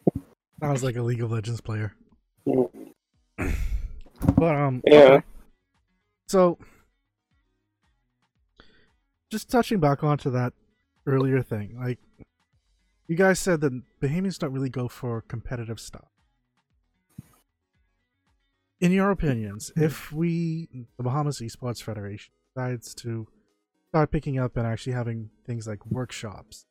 Sounds 0.61 0.83
like 0.83 0.95
a 0.95 1.01
League 1.01 1.21
of 1.21 1.31
Legends 1.31 1.61
player. 1.61 1.93
But 2.45 4.55
um, 4.55 4.81
Yeah. 4.85 4.97
okay. 4.99 5.23
So, 6.27 6.57
just 9.31 9.49
touching 9.49 9.79
back 9.79 10.03
onto 10.03 10.29
that 10.31 10.53
earlier 11.05 11.41
thing, 11.41 11.77
like 11.79 11.99
you 13.07 13.15
guys 13.15 13.39
said 13.39 13.61
that 13.61 13.81
Bahamians 14.01 14.37
don't 14.39 14.51
really 14.51 14.69
go 14.69 14.87
for 14.87 15.21
competitive 15.21 15.79
stuff. 15.79 16.07
In 18.79 18.91
your 18.91 19.09
opinions, 19.09 19.71
if 19.75 20.11
we, 20.11 20.85
the 20.97 21.03
Bahamas 21.03 21.39
Esports 21.39 21.81
Federation, 21.81 22.31
decides 22.55 22.93
to 22.95 23.27
start 23.89 24.11
picking 24.11 24.37
up 24.37 24.55
and 24.55 24.67
actually 24.67 24.93
having 24.93 25.31
things 25.47 25.67
like 25.67 25.83
workshops, 25.87 26.67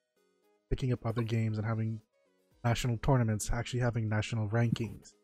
picking 0.70 0.92
up 0.92 1.04
other 1.04 1.22
games 1.22 1.58
and 1.58 1.66
having 1.66 2.00
national 2.64 2.98
tournaments, 2.98 3.50
actually 3.52 3.80
having 3.80 4.08
national 4.08 4.48
rankings, 4.50 5.14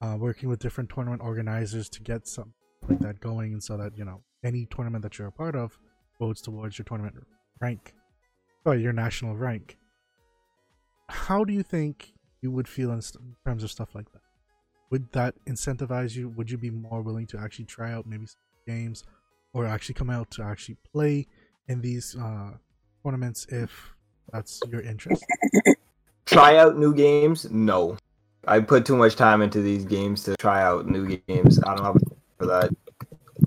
uh, 0.00 0.16
working 0.18 0.48
with 0.48 0.58
different 0.58 0.88
tournament 0.88 1.20
organizers 1.22 1.90
to 1.90 2.00
get 2.00 2.26
something 2.26 2.54
like 2.88 3.00
that 3.00 3.20
going, 3.20 3.52
and 3.52 3.62
so 3.62 3.76
that 3.76 3.92
you 3.98 4.04
know 4.04 4.22
any 4.42 4.66
tournament 4.74 5.02
that 5.02 5.18
you're 5.18 5.28
a 5.28 5.32
part 5.32 5.54
of 5.54 5.78
goes 6.18 6.40
towards 6.40 6.78
your 6.78 6.86
tournament 6.86 7.14
rank, 7.60 7.92
or 8.64 8.74
your 8.74 8.94
national 8.94 9.36
rank. 9.36 9.76
How 11.10 11.44
do 11.44 11.52
you 11.52 11.62
think 11.62 12.14
you 12.40 12.50
would 12.50 12.68
feel 12.68 12.90
in 12.90 13.02
terms 13.44 13.62
of 13.62 13.70
stuff 13.70 13.94
like 13.94 14.10
that? 14.12 14.25
Would 14.90 15.12
that 15.12 15.34
incentivize 15.46 16.14
you? 16.14 16.28
Would 16.30 16.50
you 16.50 16.58
be 16.58 16.70
more 16.70 17.02
willing 17.02 17.26
to 17.28 17.38
actually 17.38 17.64
try 17.64 17.92
out 17.92 18.06
maybe 18.06 18.26
some 18.26 18.38
games, 18.66 19.04
or 19.52 19.66
actually 19.66 19.94
come 19.94 20.10
out 20.10 20.30
to 20.32 20.42
actually 20.42 20.76
play 20.92 21.26
in 21.68 21.80
these 21.80 22.16
uh, 22.16 22.52
tournaments 23.04 23.46
if 23.50 23.94
that's 24.32 24.60
your 24.70 24.80
interest? 24.80 25.24
Try 26.26 26.56
out 26.56 26.76
new 26.76 26.92
games? 26.92 27.48
No. 27.50 27.96
I 28.48 28.60
put 28.60 28.84
too 28.84 28.96
much 28.96 29.14
time 29.14 29.42
into 29.42 29.60
these 29.60 29.84
games 29.84 30.24
to 30.24 30.36
try 30.36 30.62
out 30.62 30.88
new 30.88 31.16
games. 31.28 31.60
I 31.62 31.74
don't 31.74 31.84
have 31.84 32.02
for 32.38 32.46
that. 32.46 32.70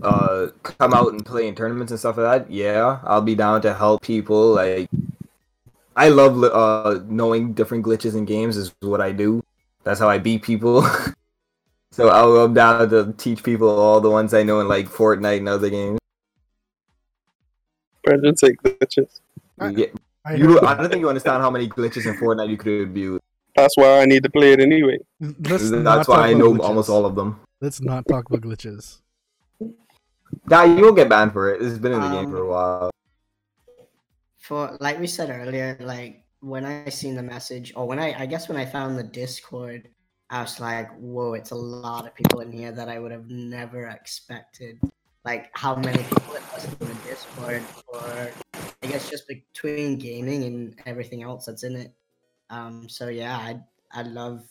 Uh, 0.02 0.48
come 0.64 0.94
out 0.94 1.12
and 1.12 1.26
play 1.26 1.48
in 1.48 1.56
tournaments 1.56 1.92
and 1.92 2.00
stuff 2.00 2.18
like 2.18 2.46
that. 2.48 2.52
Yeah, 2.52 3.00
I'll 3.04 3.22
be 3.22 3.36
down 3.36 3.62
to 3.64 3.74
help 3.74 4.02
people. 4.02 4.54
Like, 4.54 4.90
I 5.96 6.10
love 6.10 6.42
uh 6.44 7.02
knowing 7.08 7.54
different 7.54 7.86
glitches 7.86 8.16
in 8.16 8.26
games 8.26 8.56
is 8.56 8.74
what 8.80 9.02
I 9.02 9.12
do. 9.12 9.44
That's 9.84 10.00
how 10.00 10.10
I 10.10 10.18
beat 10.18 10.44
people. 10.44 10.88
so 12.00 12.10
I'll, 12.10 12.38
I'm 12.38 12.54
down 12.54 12.90
to 12.90 13.14
teach 13.18 13.44
people 13.44 13.70
all 13.70 14.00
the 14.00 14.10
ones 14.10 14.34
I 14.34 14.44
know 14.44 14.62
in 14.62 14.68
like 14.68 14.88
Fortnite 14.88 15.38
and 15.40 15.50
other 15.50 15.70
games. 15.70 16.00
Brendan 18.04 18.38
say 18.38 18.52
glitches. 18.64 19.20
I- 19.60 19.70
Yeah, 19.70 19.86
I 20.26 20.36
you, 20.36 20.60
I 20.62 20.76
don't 20.76 20.90
think 20.90 21.02
you 21.02 21.10
understand 21.10 21.42
how 21.44 21.50
many 21.52 21.68
glitches 21.68 22.06
in 22.06 22.16
Fortnite 22.18 22.50
you 22.50 22.58
could 22.58 22.82
abuse. 22.84 23.20
That's 23.56 23.76
why 23.76 24.00
I 24.02 24.06
need 24.06 24.24
to 24.24 24.30
play 24.30 24.54
it 24.54 24.62
anyway. 24.62 25.00
Let's 25.20 25.70
That's 25.70 26.08
why 26.08 26.30
I 26.30 26.34
know 26.34 26.54
glitches. 26.54 26.60
almost 26.64 26.90
all 26.90 27.06
of 27.06 27.16
them. 27.16 27.42
Let's 27.60 27.82
not 27.82 28.08
talk 28.08 28.30
about 28.30 28.42
glitches. 28.42 29.02
Nah, 30.50 30.64
you 30.64 30.82
won't 30.84 30.96
get 30.96 31.10
banned 31.10 31.34
for 31.34 31.54
it. 31.54 31.62
It's 31.62 31.78
been 31.78 31.92
in 31.92 32.00
the 32.02 32.10
game 32.10 32.30
for 32.30 32.38
a 32.38 32.42
Um, 32.44 32.48
while. 32.48 32.92
For 34.38 34.78
like 34.80 35.00
we 35.00 35.08
said 35.08 35.30
earlier, 35.30 35.76
like 35.82 36.24
when 36.40 36.64
I 36.66 36.88
seen 36.90 37.16
the 37.16 37.24
message, 37.24 37.74
or 37.76 37.86
when 37.86 38.00
I 38.00 38.14
I 38.24 38.26
guess 38.26 38.48
when 38.48 38.58
I 38.58 38.66
found 38.66 38.98
the 38.98 39.04
Discord, 39.04 39.90
I 40.30 40.42
was 40.42 40.60
like, 40.60 40.90
whoa, 40.98 41.34
it's 41.34 41.52
a 41.52 41.56
lot 41.56 42.06
of 42.06 42.14
people 42.14 42.42
in 42.42 42.52
here 42.52 42.72
that 42.72 42.88
I 42.88 43.00
would 43.00 43.12
have 43.12 43.30
never 43.30 43.88
expected. 43.88 44.80
Like 45.26 45.50
how 45.54 45.76
many 45.76 46.04
people 46.04 46.36
it 46.36 46.44
was 46.54 46.66
in 46.66 46.78
the 46.80 46.96
Discord, 47.08 47.64
or 47.88 48.32
I 48.84 48.88
guess 48.88 49.10
just 49.10 49.28
between 49.28 49.98
gaming 49.98 50.44
and 50.44 50.76
everything 50.86 51.24
else 51.24 51.46
that's 51.46 51.64
in 51.64 51.76
it. 51.76 51.94
Um, 52.50 52.88
so 52.88 53.10
yeah, 53.10 53.36
I 53.38 53.60
I 53.92 54.04
love. 54.04 54.48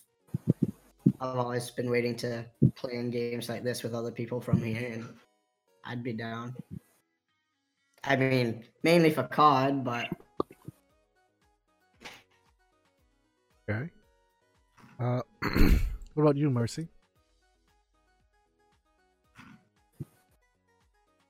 I've 1.20 1.37
always 1.37 1.70
been 1.70 1.91
waiting 1.91 2.14
to 2.16 2.45
play 2.76 2.95
in 2.95 3.11
games 3.11 3.49
like 3.49 3.64
this 3.64 3.83
with 3.83 3.95
other 3.95 4.12
people 4.12 4.41
from 4.41 4.62
here, 4.62 4.91
and 4.93 5.09
I'd 5.85 6.03
be 6.03 6.12
down. 6.12 6.55
I 8.05 8.16
mean, 8.16 8.64
mainly 8.83 9.11
for 9.11 9.24
COD, 9.24 9.85
but 9.85 10.09
Okay. 13.68 13.91
Uh, 14.99 15.20
what 16.14 16.22
about 16.22 16.36
you, 16.36 16.51
Mercy? 16.51 16.89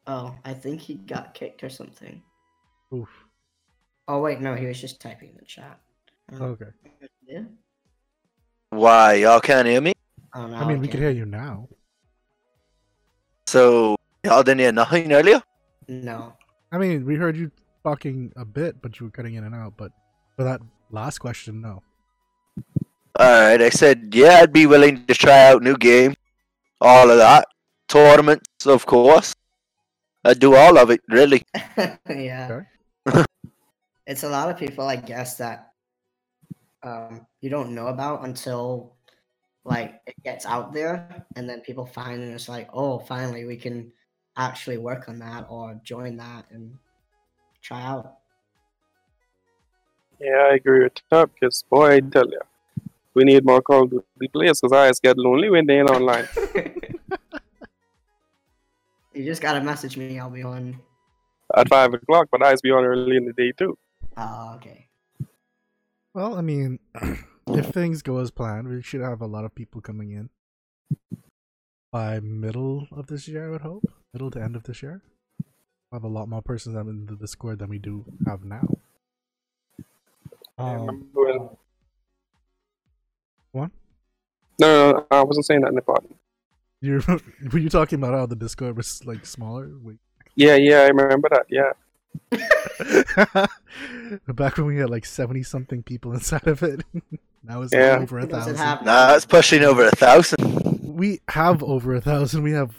oh, 0.09 0.35
I 0.45 0.55
think 0.55 0.81
he 0.81 0.95
got 0.95 1.35
kicked 1.35 1.63
or 1.63 1.69
something. 1.69 2.23
Oof. 2.93 3.09
Oh 4.09 4.21
wait, 4.21 4.41
no, 4.41 4.55
he 4.55 4.67
was 4.67 4.81
just 4.81 5.01
typing 5.01 5.29
in 5.29 5.37
the 5.37 5.45
chat. 5.45 5.79
Okay. 6.33 6.71
Yeah. 7.27 7.43
Why 8.71 9.15
y'all 9.15 9.41
can't 9.41 9.69
hear 9.69 9.81
me? 9.81 9.93
Oh 10.35 10.47
no. 10.47 10.57
I 10.57 10.67
mean, 10.67 10.81
we 10.81 10.89
can 10.89 10.93
can 10.93 11.01
hear 11.01 11.11
you 11.11 11.27
now. 11.27 11.69
So 13.47 13.97
y'all 14.25 14.43
didn't 14.43 14.61
hear 14.61 14.73
nothing 14.73 15.13
earlier. 15.13 15.43
No. 15.87 16.35
I 16.73 16.79
mean, 16.79 17.05
we 17.05 17.17
heard 17.17 17.37
you 17.37 17.51
talking 17.85 18.33
a 18.37 18.45
bit, 18.45 18.81
but 18.83 18.99
you 18.99 19.07
were 19.07 19.13
cutting 19.13 19.35
in 19.35 19.45
and 19.45 19.55
out. 19.55 19.75
But 19.77 19.93
for 20.37 20.45
that 20.45 20.61
last 20.91 21.19
question, 21.19 21.61
no. 21.61 21.83
All 23.19 23.27
right, 23.27 23.61
I 23.61 23.69
said 23.71 24.15
yeah, 24.15 24.39
I'd 24.43 24.53
be 24.53 24.67
willing 24.67 25.05
to 25.07 25.15
try 25.15 25.49
out 25.49 25.61
new 25.61 25.77
game, 25.77 26.15
all 26.81 27.11
of 27.11 27.19
that, 27.19 27.49
tournaments, 27.89 28.65
of 28.65 28.87
course. 28.87 29.35
I'd 30.25 30.39
do 30.39 30.55
all 30.55 30.79
of 30.79 30.91
it, 30.91 31.01
really. 31.09 31.43
yeah. 32.09 32.63
Okay. 33.09 33.25
it's 34.07 34.23
a 34.23 34.29
lot 34.29 34.51
of 34.51 34.57
people, 34.57 34.87
I 34.87 34.95
guess, 34.97 35.37
that 35.39 35.73
um 36.85 37.27
you 37.41 37.51
don't 37.51 37.75
know 37.75 37.89
about 37.89 38.25
until 38.25 38.95
like 39.65 40.01
it 40.07 40.15
gets 40.23 40.47
out 40.47 40.73
there, 40.73 41.27
and 41.35 41.51
then 41.51 41.61
people 41.63 41.87
find 41.87 42.23
and 42.23 42.33
it's 42.33 42.49
like, 42.49 42.69
oh, 42.73 43.01
finally 43.01 43.45
we 43.45 43.57
can 43.57 43.91
actually 44.37 44.79
work 44.79 45.09
on 45.09 45.19
that 45.19 45.45
or 45.49 45.81
join 45.83 46.17
that 46.19 46.47
and 46.51 46.73
try 47.63 47.83
out. 47.83 48.15
Yeah, 50.21 50.51
I 50.51 50.55
agree 50.55 50.85
with 50.85 50.93
Top 51.11 51.33
because 51.35 51.65
boy, 51.69 51.97
I 51.97 52.01
tell 52.01 52.29
you, 52.29 52.41
we 53.19 53.25
need 53.25 53.45
more 53.45 53.61
Call 53.61 53.83
of 53.83 53.91
Duty 53.91 54.29
players 54.33 54.61
because 54.61 54.73
I 54.73 54.89
just 54.89 55.03
get 55.03 55.19
lonely 55.19 55.51
when 55.51 55.67
they 55.67 55.81
ain't 55.81 55.91
online. 55.91 56.29
you 59.13 59.25
just 59.25 59.43
gotta 59.43 59.61
message 59.61 59.97
me. 59.97 60.21
I'll 60.21 60.31
be 60.31 60.45
on. 60.45 60.79
at 61.57 61.69
five 61.69 61.93
o'clock, 61.93 62.29
but 62.31 62.43
I 62.45 62.53
just 62.53 62.63
be 62.63 62.71
on 62.71 62.85
early 62.85 63.17
in 63.17 63.25
the 63.25 63.33
day 63.33 63.51
too. 63.53 63.77
Oh, 64.17 64.55
okay. 64.57 64.87
Well, 66.15 66.37
I 66.37 66.43
mean, 66.43 66.79
if 67.49 67.67
things 67.67 68.03
go 68.03 68.19
as 68.19 68.31
planned, 68.31 68.69
we 68.69 68.83
should 68.83 69.01
have 69.01 69.21
a 69.21 69.27
lot 69.27 69.45
of 69.45 69.53
people 69.53 69.81
coming 69.81 70.13
in 70.13 70.31
by 71.91 72.21
middle 72.21 72.87
of 72.93 73.09
this 73.09 73.27
year. 73.27 73.49
I 73.49 73.51
would 73.51 73.63
hope 73.63 73.85
middle 74.13 74.31
to 74.31 74.41
end 74.41 74.55
of 74.55 74.63
this 74.63 74.81
year. 74.81 75.03
We'll 75.91 76.01
have 76.01 76.05
a 76.05 76.15
lot 76.15 76.29
more 76.29 76.43
persons 76.43 76.77
in 76.77 77.07
the 77.07 77.17
Discord 77.17 77.59
than 77.59 77.69
we 77.69 77.79
do 77.81 78.05
have 78.27 78.45
now. 78.45 78.69
Um, 80.57 80.87
remember 80.87 81.07
when- 81.15 81.49
What? 83.53 83.71
No, 84.61 84.93
no, 84.93 84.99
no, 84.99 85.07
I 85.11 85.23
wasn't 85.23 85.47
saying 85.47 85.61
that 85.63 85.69
in 85.69 85.75
the 85.77 85.83
pod. 85.83 86.05
you 86.81 87.01
were 87.53 87.59
you 87.59 87.69
talking 87.69 87.99
about 87.99 88.15
how 88.15 88.27
the 88.27 88.37
Discord 88.37 88.77
was 88.77 89.05
like 89.07 89.25
smaller? 89.27 89.71
Wait. 89.83 89.99
Yeah, 90.35 90.57
yeah, 90.57 90.81
I 90.83 90.89
remember 90.89 91.29
that. 91.31 91.47
Yeah, 91.51 91.73
Back 94.29 94.57
when 94.57 94.67
we 94.67 94.77
had 94.79 94.91
like 94.91 95.05
seventy 95.07 95.43
something 95.43 95.83
people 95.83 96.13
inside 96.19 96.47
of 96.47 96.63
it. 96.63 96.83
now 97.43 97.63
it's 97.63 97.73
Yeah. 97.73 97.99
over 98.01 98.19
a 98.21 98.27
thousand. 98.27 98.57
Nah, 98.85 99.15
it's 99.15 99.27
pushing 99.27 99.63
over 99.65 99.87
a 99.87 99.91
thousand. 99.91 100.81
We 100.83 101.21
have 101.29 101.63
over 101.63 101.95
a 101.95 102.01
thousand. 102.01 102.43
We 102.43 102.53
have 102.53 102.75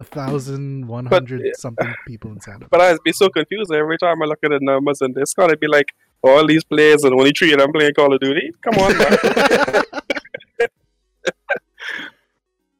a 0.00 0.04
thousand 0.04 0.86
one 0.88 1.06
hundred 1.06 1.42
something 1.56 1.92
people 2.06 2.30
inside 2.32 2.56
of 2.56 2.62
it. 2.62 2.68
but 2.70 2.80
I'd 2.80 2.98
be 3.04 3.12
so 3.12 3.28
confused 3.28 3.72
every 3.72 3.98
time 3.98 4.22
I 4.22 4.26
look 4.26 4.38
at 4.44 4.50
the 4.50 4.58
numbers 4.60 5.00
in 5.00 5.12
Discord. 5.14 5.50
I'd 5.50 5.60
be 5.60 5.68
like, 5.68 5.86
all 6.22 6.46
these 6.46 6.64
players 6.64 7.02
and 7.04 7.14
only 7.14 7.32
three 7.32 7.52
of 7.52 7.58
them 7.58 7.72
playing 7.72 7.92
Call 7.94 8.12
of 8.12 8.20
Duty. 8.20 8.52
Come 8.62 8.74
on, 8.82 8.96
man. 8.98 9.82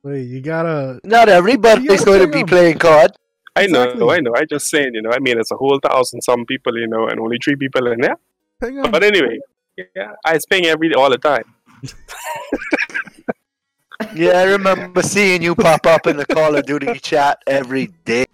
Wait, 0.02 0.22
you 0.22 0.40
gotta 0.40 1.00
Not 1.04 1.28
everybody's 1.28 1.84
Yeah, 1.84 2.04
going 2.04 2.20
to 2.20 2.28
be 2.28 2.40
on. 2.42 2.46
playing 2.46 2.78
COD. 2.78 3.10
I 3.56 3.66
know, 3.66 3.82
Exactly. 3.84 4.10
I 4.14 4.20
know. 4.20 4.32
I 4.36 4.44
just 4.44 4.68
saying, 4.68 4.90
you 4.94 5.02
know. 5.02 5.10
I 5.12 5.18
mean, 5.18 5.38
it's 5.38 5.50
a 5.50 5.56
whole 5.56 5.80
thousand 5.82 6.20
some 6.22 6.44
people, 6.44 6.76
you 6.78 6.86
know, 6.86 7.08
and 7.08 7.18
only 7.18 7.38
three 7.42 7.56
people 7.56 7.86
in 7.90 8.00
there. 8.00 8.16
hang 8.60 8.78
on. 8.80 8.90
But 8.90 9.02
anyway, 9.02 9.38
yeah, 9.76 10.12
I 10.24 10.38
ping 10.50 10.66
every 10.66 10.94
all 10.94 11.10
the 11.10 11.18
time. 11.18 11.44
Yeah, 14.14 14.32
I 14.38 14.42
remember 14.44 15.02
seeing 15.02 15.42
you 15.42 15.54
pop 15.54 15.86
up 15.86 16.06
in 16.06 16.18
the 16.18 16.26
Call 16.26 16.54
of 16.54 16.66
Duty 16.66 16.98
chat 17.00 17.38
every 17.46 17.86
day. 18.04 18.26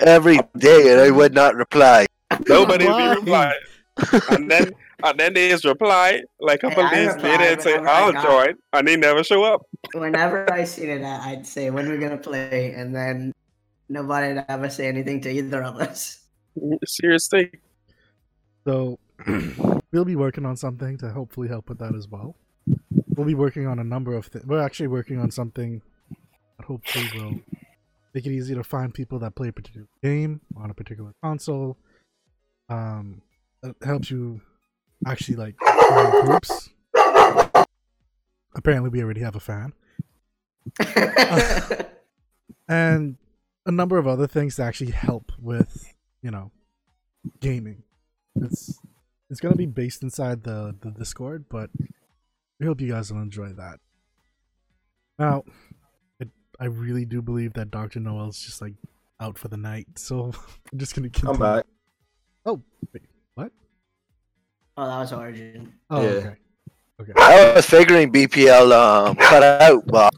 Every 0.00 0.38
day, 0.56 0.92
and 0.92 1.00
I 1.00 1.10
would 1.10 1.32
not 1.34 1.54
reply. 1.54 2.06
Nobody 2.48 2.84
Why? 2.86 3.14
be 3.14 3.20
replying. 3.20 3.58
And 4.30 4.50
then 4.50 4.70
and 5.04 5.18
then 5.18 5.34
they 5.34 5.48
just 5.50 5.64
reply 5.64 6.22
like 6.40 6.62
a 6.62 6.68
couple 6.68 6.84
I 6.84 6.94
days 6.94 7.14
reply, 7.14 7.30
later 7.30 7.44
and 7.44 7.56
but 7.56 7.64
say, 7.64 7.76
I'm 7.76 7.84
like, 7.84 8.16
I'll 8.16 8.22
join, 8.22 8.54
and 8.72 8.88
they 8.88 8.96
never 8.96 9.24
show 9.24 9.44
up. 9.44 9.66
Whenever 9.94 10.50
I 10.52 10.64
see 10.64 10.84
it, 10.84 11.02
I'd 11.02 11.46
say 11.46 11.70
when 11.70 11.88
we're 11.88 11.98
gonna 11.98 12.18
play, 12.18 12.72
and 12.74 12.94
then 12.94 13.32
nobody'd 13.88 14.44
ever 14.48 14.70
say 14.70 14.88
anything 14.88 15.20
to 15.22 15.30
either 15.30 15.62
of 15.62 15.76
us. 15.76 16.20
Seriously. 16.84 17.50
So 18.64 18.98
we'll 19.92 20.04
be 20.04 20.16
working 20.16 20.46
on 20.46 20.56
something 20.56 20.96
to 20.98 21.10
hopefully 21.10 21.48
help 21.48 21.68
with 21.68 21.78
that 21.78 21.94
as 21.94 22.08
well. 22.08 22.36
We'll 23.16 23.26
be 23.26 23.34
working 23.34 23.66
on 23.66 23.78
a 23.78 23.84
number 23.84 24.14
of 24.14 24.26
things. 24.26 24.46
We're 24.46 24.62
actually 24.62 24.88
working 24.88 25.18
on 25.18 25.30
something 25.30 25.82
that 26.58 26.66
hopefully 26.66 27.08
will 27.14 27.40
make 28.14 28.26
it 28.26 28.32
easy 28.32 28.54
to 28.54 28.64
find 28.64 28.92
people 28.92 29.18
that 29.20 29.34
play 29.34 29.48
a 29.48 29.52
particular 29.52 29.88
game 30.02 30.40
on 30.56 30.70
a 30.70 30.74
particular 30.74 31.12
console. 31.22 31.76
Um, 32.68 33.22
it 33.62 33.76
helps 33.82 34.10
you 34.10 34.40
actually 35.06 35.36
like 35.36 35.56
find 35.58 36.26
groups. 36.26 36.70
Apparently, 38.54 38.90
we 38.90 39.02
already 39.02 39.20
have 39.20 39.36
a 39.36 39.40
fan, 39.40 39.72
and 42.68 43.16
a 43.64 43.70
number 43.70 43.98
of 43.98 44.06
other 44.06 44.26
things 44.26 44.56
to 44.56 44.62
actually 44.62 44.90
help 44.90 45.32
with, 45.38 45.92
you 46.22 46.30
know, 46.30 46.50
gaming. 47.40 47.82
It's 48.36 48.78
it's 49.30 49.40
gonna 49.40 49.56
be 49.56 49.66
based 49.66 50.02
inside 50.02 50.42
the 50.42 50.74
the 50.80 50.90
Discord, 50.90 51.46
but 51.48 51.70
we 52.60 52.66
hope 52.66 52.80
you 52.80 52.92
guys 52.92 53.12
will 53.12 53.22
enjoy 53.22 53.52
that. 53.54 53.80
Now, 55.18 55.44
it, 56.20 56.28
I 56.60 56.66
really 56.66 57.04
do 57.04 57.22
believe 57.22 57.54
that 57.54 57.70
Doctor 57.70 58.00
Noel's 58.00 58.40
just 58.40 58.60
like 58.60 58.74
out 59.20 59.38
for 59.38 59.48
the 59.48 59.56
night, 59.56 59.86
so 59.96 60.32
I'm 60.72 60.78
just 60.78 60.94
gonna 60.94 61.08
continue. 61.08 61.34
I'm 61.34 61.56
back. 61.56 61.66
Oh, 62.44 62.62
wait, 62.92 63.02
what? 63.02 63.11
Oh, 64.76 64.86
that 64.86 64.98
was 65.00 65.12
Origin. 65.12 65.72
Oh, 65.90 66.02
Yeah. 66.02 66.08
okay, 66.08 66.36
okay. 67.00 67.12
I 67.16 67.52
was 67.54 67.66
figuring 67.66 68.12
BPL 68.12 68.72
um, 68.72 69.16
cut 69.16 69.42
out, 69.42 69.86
but 69.86 70.14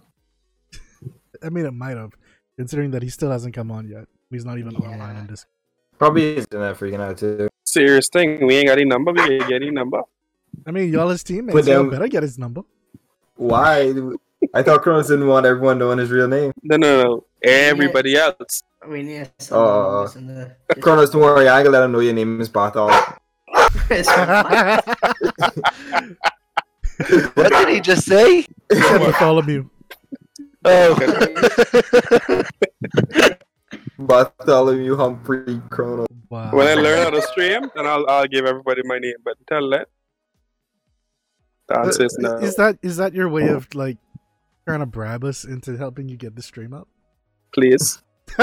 I 1.43 1.49
mean, 1.51 1.67
it 1.67 1.73
might 1.73 1.97
have, 1.97 2.13
considering 2.57 2.91
that 2.93 3.03
he 3.03 3.09
still 3.11 3.31
hasn't 3.31 3.55
come 3.55 3.71
on 3.71 3.89
yet. 3.89 4.07
He's 4.31 4.45
not 4.45 4.59
even 4.59 4.73
Yeah. 4.73 4.89
online 4.89 5.17
in 5.17 5.27
Discord. 5.27 5.51
Probably 5.99 6.37
is 6.37 6.45
internet 6.51 6.77
freaking 6.77 7.01
out 7.01 7.19
too. 7.19 7.49
Serious 7.65 8.09
thing. 8.13 8.45
We 8.47 8.57
ain't 8.57 8.67
got 8.69 8.79
any 8.79 8.85
number. 8.87 9.13
We 9.13 9.21
ain't 9.21 9.49
get 9.49 9.63
any 9.63 9.71
number. 9.71 10.03
I 10.67 10.71
mean, 10.71 10.93
y'all 10.93 11.09
his 11.09 11.23
teammates. 11.23 11.55
But 11.55 11.67
Y'all 11.67 11.83
then- 11.83 11.91
better 11.91 12.09
get 12.09 12.23
his 12.23 12.39
number. 12.39 12.63
Why? 13.37 13.93
I 14.55 14.63
thought 14.63 14.83
Kronos 14.83 15.09
didn't 15.09 15.27
want 15.27 15.47
everyone 15.47 15.79
knowing 15.79 15.99
his 15.99 16.11
real 16.11 16.29
name. 16.29 16.53
No, 16.63 16.77
no, 16.77 17.03
no. 17.03 17.25
Everybody 17.43 18.17
else. 18.17 18.63
We 18.89 19.03
need 19.03 19.31
some 19.39 19.59
Oh, 19.59 19.93
numbers 19.93 20.17
in 20.17 20.27
the. 20.29 20.57
Kronos, 20.81 21.11
don't 21.11 21.23
worry. 21.23 21.49
I 21.49 21.63
can 21.63 21.73
let 21.73 21.83
him 21.83 21.93
know 21.93 22.01
your 22.01 22.13
name 22.13 22.41
is 22.41 22.49
Barthol. 22.49 22.91
It's 23.97 24.09
what 27.36 27.53
did 27.53 27.68
he 27.68 27.80
just 27.80 28.07
say? 28.07 28.47
Said 28.72 28.99
Bartholomew. 28.99 29.68
Oh, 30.64 30.95
Bartholomew 33.99 34.97
Humphrey 34.97 35.61
Kronos. 35.70 36.07
Wow. 36.28 36.51
When 36.53 36.66
I 36.66 36.74
learn 36.74 37.03
how 37.03 37.11
to 37.11 37.22
stream, 37.22 37.70
then 37.74 37.86
I'll 37.86 38.09
I'll 38.09 38.26
give 38.26 38.47
everybody 38.47 38.82
my 38.84 38.99
name. 38.99 39.16
But 39.24 39.36
tell 39.47 39.68
that. 39.70 39.88
The 41.68 41.78
answer 41.78 42.05
is 42.05 42.16
no. 42.18 42.36
Is 42.38 42.57
that 42.57 42.78
is 42.82 42.97
that 42.97 43.14
your 43.14 43.28
way 43.28 43.49
of 43.49 43.72
like 43.74 43.99
trying 44.66 44.80
to 44.80 44.86
bribe 44.86 45.24
us 45.24 45.45
into 45.45 45.76
helping 45.76 46.09
you 46.09 46.16
get 46.16 46.36
the 46.36 46.42
stream 46.42 46.72
up? 46.72 46.88
Please. 47.53 48.03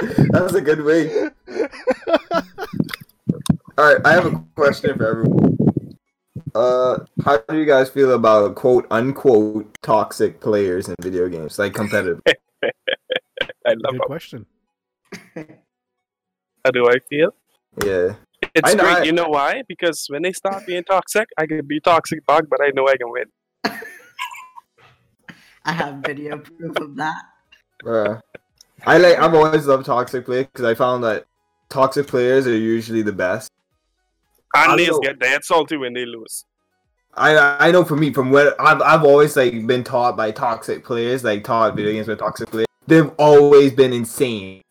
That's 0.30 0.54
a 0.54 0.62
good 0.62 0.82
way. 0.82 1.28
All 3.78 3.84
right, 3.94 4.00
I 4.04 4.12
have 4.12 4.26
a 4.26 4.44
question 4.56 4.96
for 4.96 5.06
everyone. 5.06 5.56
Uh, 6.54 6.98
how 7.24 7.36
do 7.48 7.56
you 7.58 7.64
guys 7.64 7.88
feel 7.90 8.12
about 8.12 8.54
quote 8.56 8.86
unquote 8.90 9.66
toxic 9.82 10.40
players 10.40 10.88
in 10.88 10.94
video 11.00 11.28
games, 11.28 11.58
like 11.58 11.74
competitive? 11.74 12.20
I 12.26 13.74
love 13.74 13.92
Good 13.92 14.00
question. 14.02 14.46
how 15.34 16.70
do 16.72 16.88
I 16.88 16.98
feel. 17.08 17.34
Yeah, 17.84 18.14
It's 18.54 18.70
I 18.70 18.74
know, 18.74 18.82
great. 18.84 18.96
I- 18.98 19.02
you 19.04 19.12
know 19.12 19.28
why? 19.28 19.62
Because 19.68 20.06
when 20.08 20.22
they 20.22 20.32
stop 20.32 20.66
being 20.66 20.84
toxic, 20.84 21.28
I 21.38 21.46
can 21.46 21.64
be 21.66 21.80
toxic 21.80 22.26
back, 22.26 22.44
but 22.50 22.60
I 22.60 22.70
know 22.74 22.88
I 22.88 22.96
can 22.96 23.10
win. 23.10 23.26
I 25.64 25.72
have 25.72 25.96
video 25.96 26.38
proof 26.38 26.76
of 26.78 26.96
that. 26.96 27.22
bruh. 27.84 28.20
I 28.86 28.96
like. 28.98 29.18
I've 29.18 29.34
always 29.34 29.66
loved 29.66 29.86
toxic 29.86 30.24
players 30.24 30.46
because 30.46 30.64
I 30.64 30.74
found 30.74 31.04
that 31.04 31.26
toxic 31.68 32.06
players 32.06 32.46
are 32.46 32.56
usually 32.56 33.02
the 33.02 33.12
best. 33.12 33.52
I 34.54 34.70
And 34.70 34.78
they 34.78 34.90
get 35.02 35.18
dead 35.18 35.44
salty 35.44 35.76
when 35.76 35.92
they 35.92 36.04
lose. 36.06 36.44
I 37.14 37.66
I 37.68 37.70
know 37.70 37.84
for 37.84 37.96
me 37.96 38.12
from 38.12 38.30
what 38.30 38.54
I've 38.60 38.80
I've 38.82 39.04
always 39.04 39.36
like 39.36 39.66
been 39.66 39.82
taught 39.84 40.16
by 40.16 40.30
toxic 40.30 40.84
players, 40.84 41.24
like 41.24 41.44
taught 41.44 41.74
video 41.74 41.92
games 41.92 42.06
by 42.06 42.14
toxic 42.14 42.50
players. 42.50 42.66
They've 42.86 43.10
always 43.18 43.72
been 43.72 43.92
insane. 43.92 44.62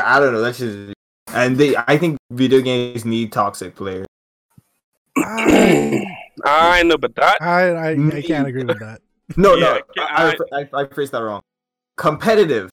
I 0.00 0.20
don't 0.20 0.32
know. 0.32 0.40
That's 0.40 0.58
just 0.58 0.94
and 1.32 1.56
they. 1.56 1.74
I 1.76 1.96
think 1.98 2.18
video 2.30 2.60
games 2.60 3.04
need 3.04 3.32
toxic 3.32 3.74
players. 3.74 4.06
I, 5.16 6.04
I 6.44 6.82
know, 6.82 6.98
but 6.98 7.14
that 7.16 7.40
I, 7.40 7.70
I, 7.70 7.90
I 8.16 8.22
can't 8.22 8.46
agree 8.48 8.64
with 8.64 8.78
that. 8.80 9.00
No, 9.38 9.54
Yeah, 9.54 9.78
no. 9.96 10.02
I- 10.02 10.36
I, 10.52 10.58
I, 10.60 10.82
I 10.82 10.86
phrased 10.86 11.12
that 11.12 11.20
wrong. 11.22 11.40
Competitive 11.96 12.68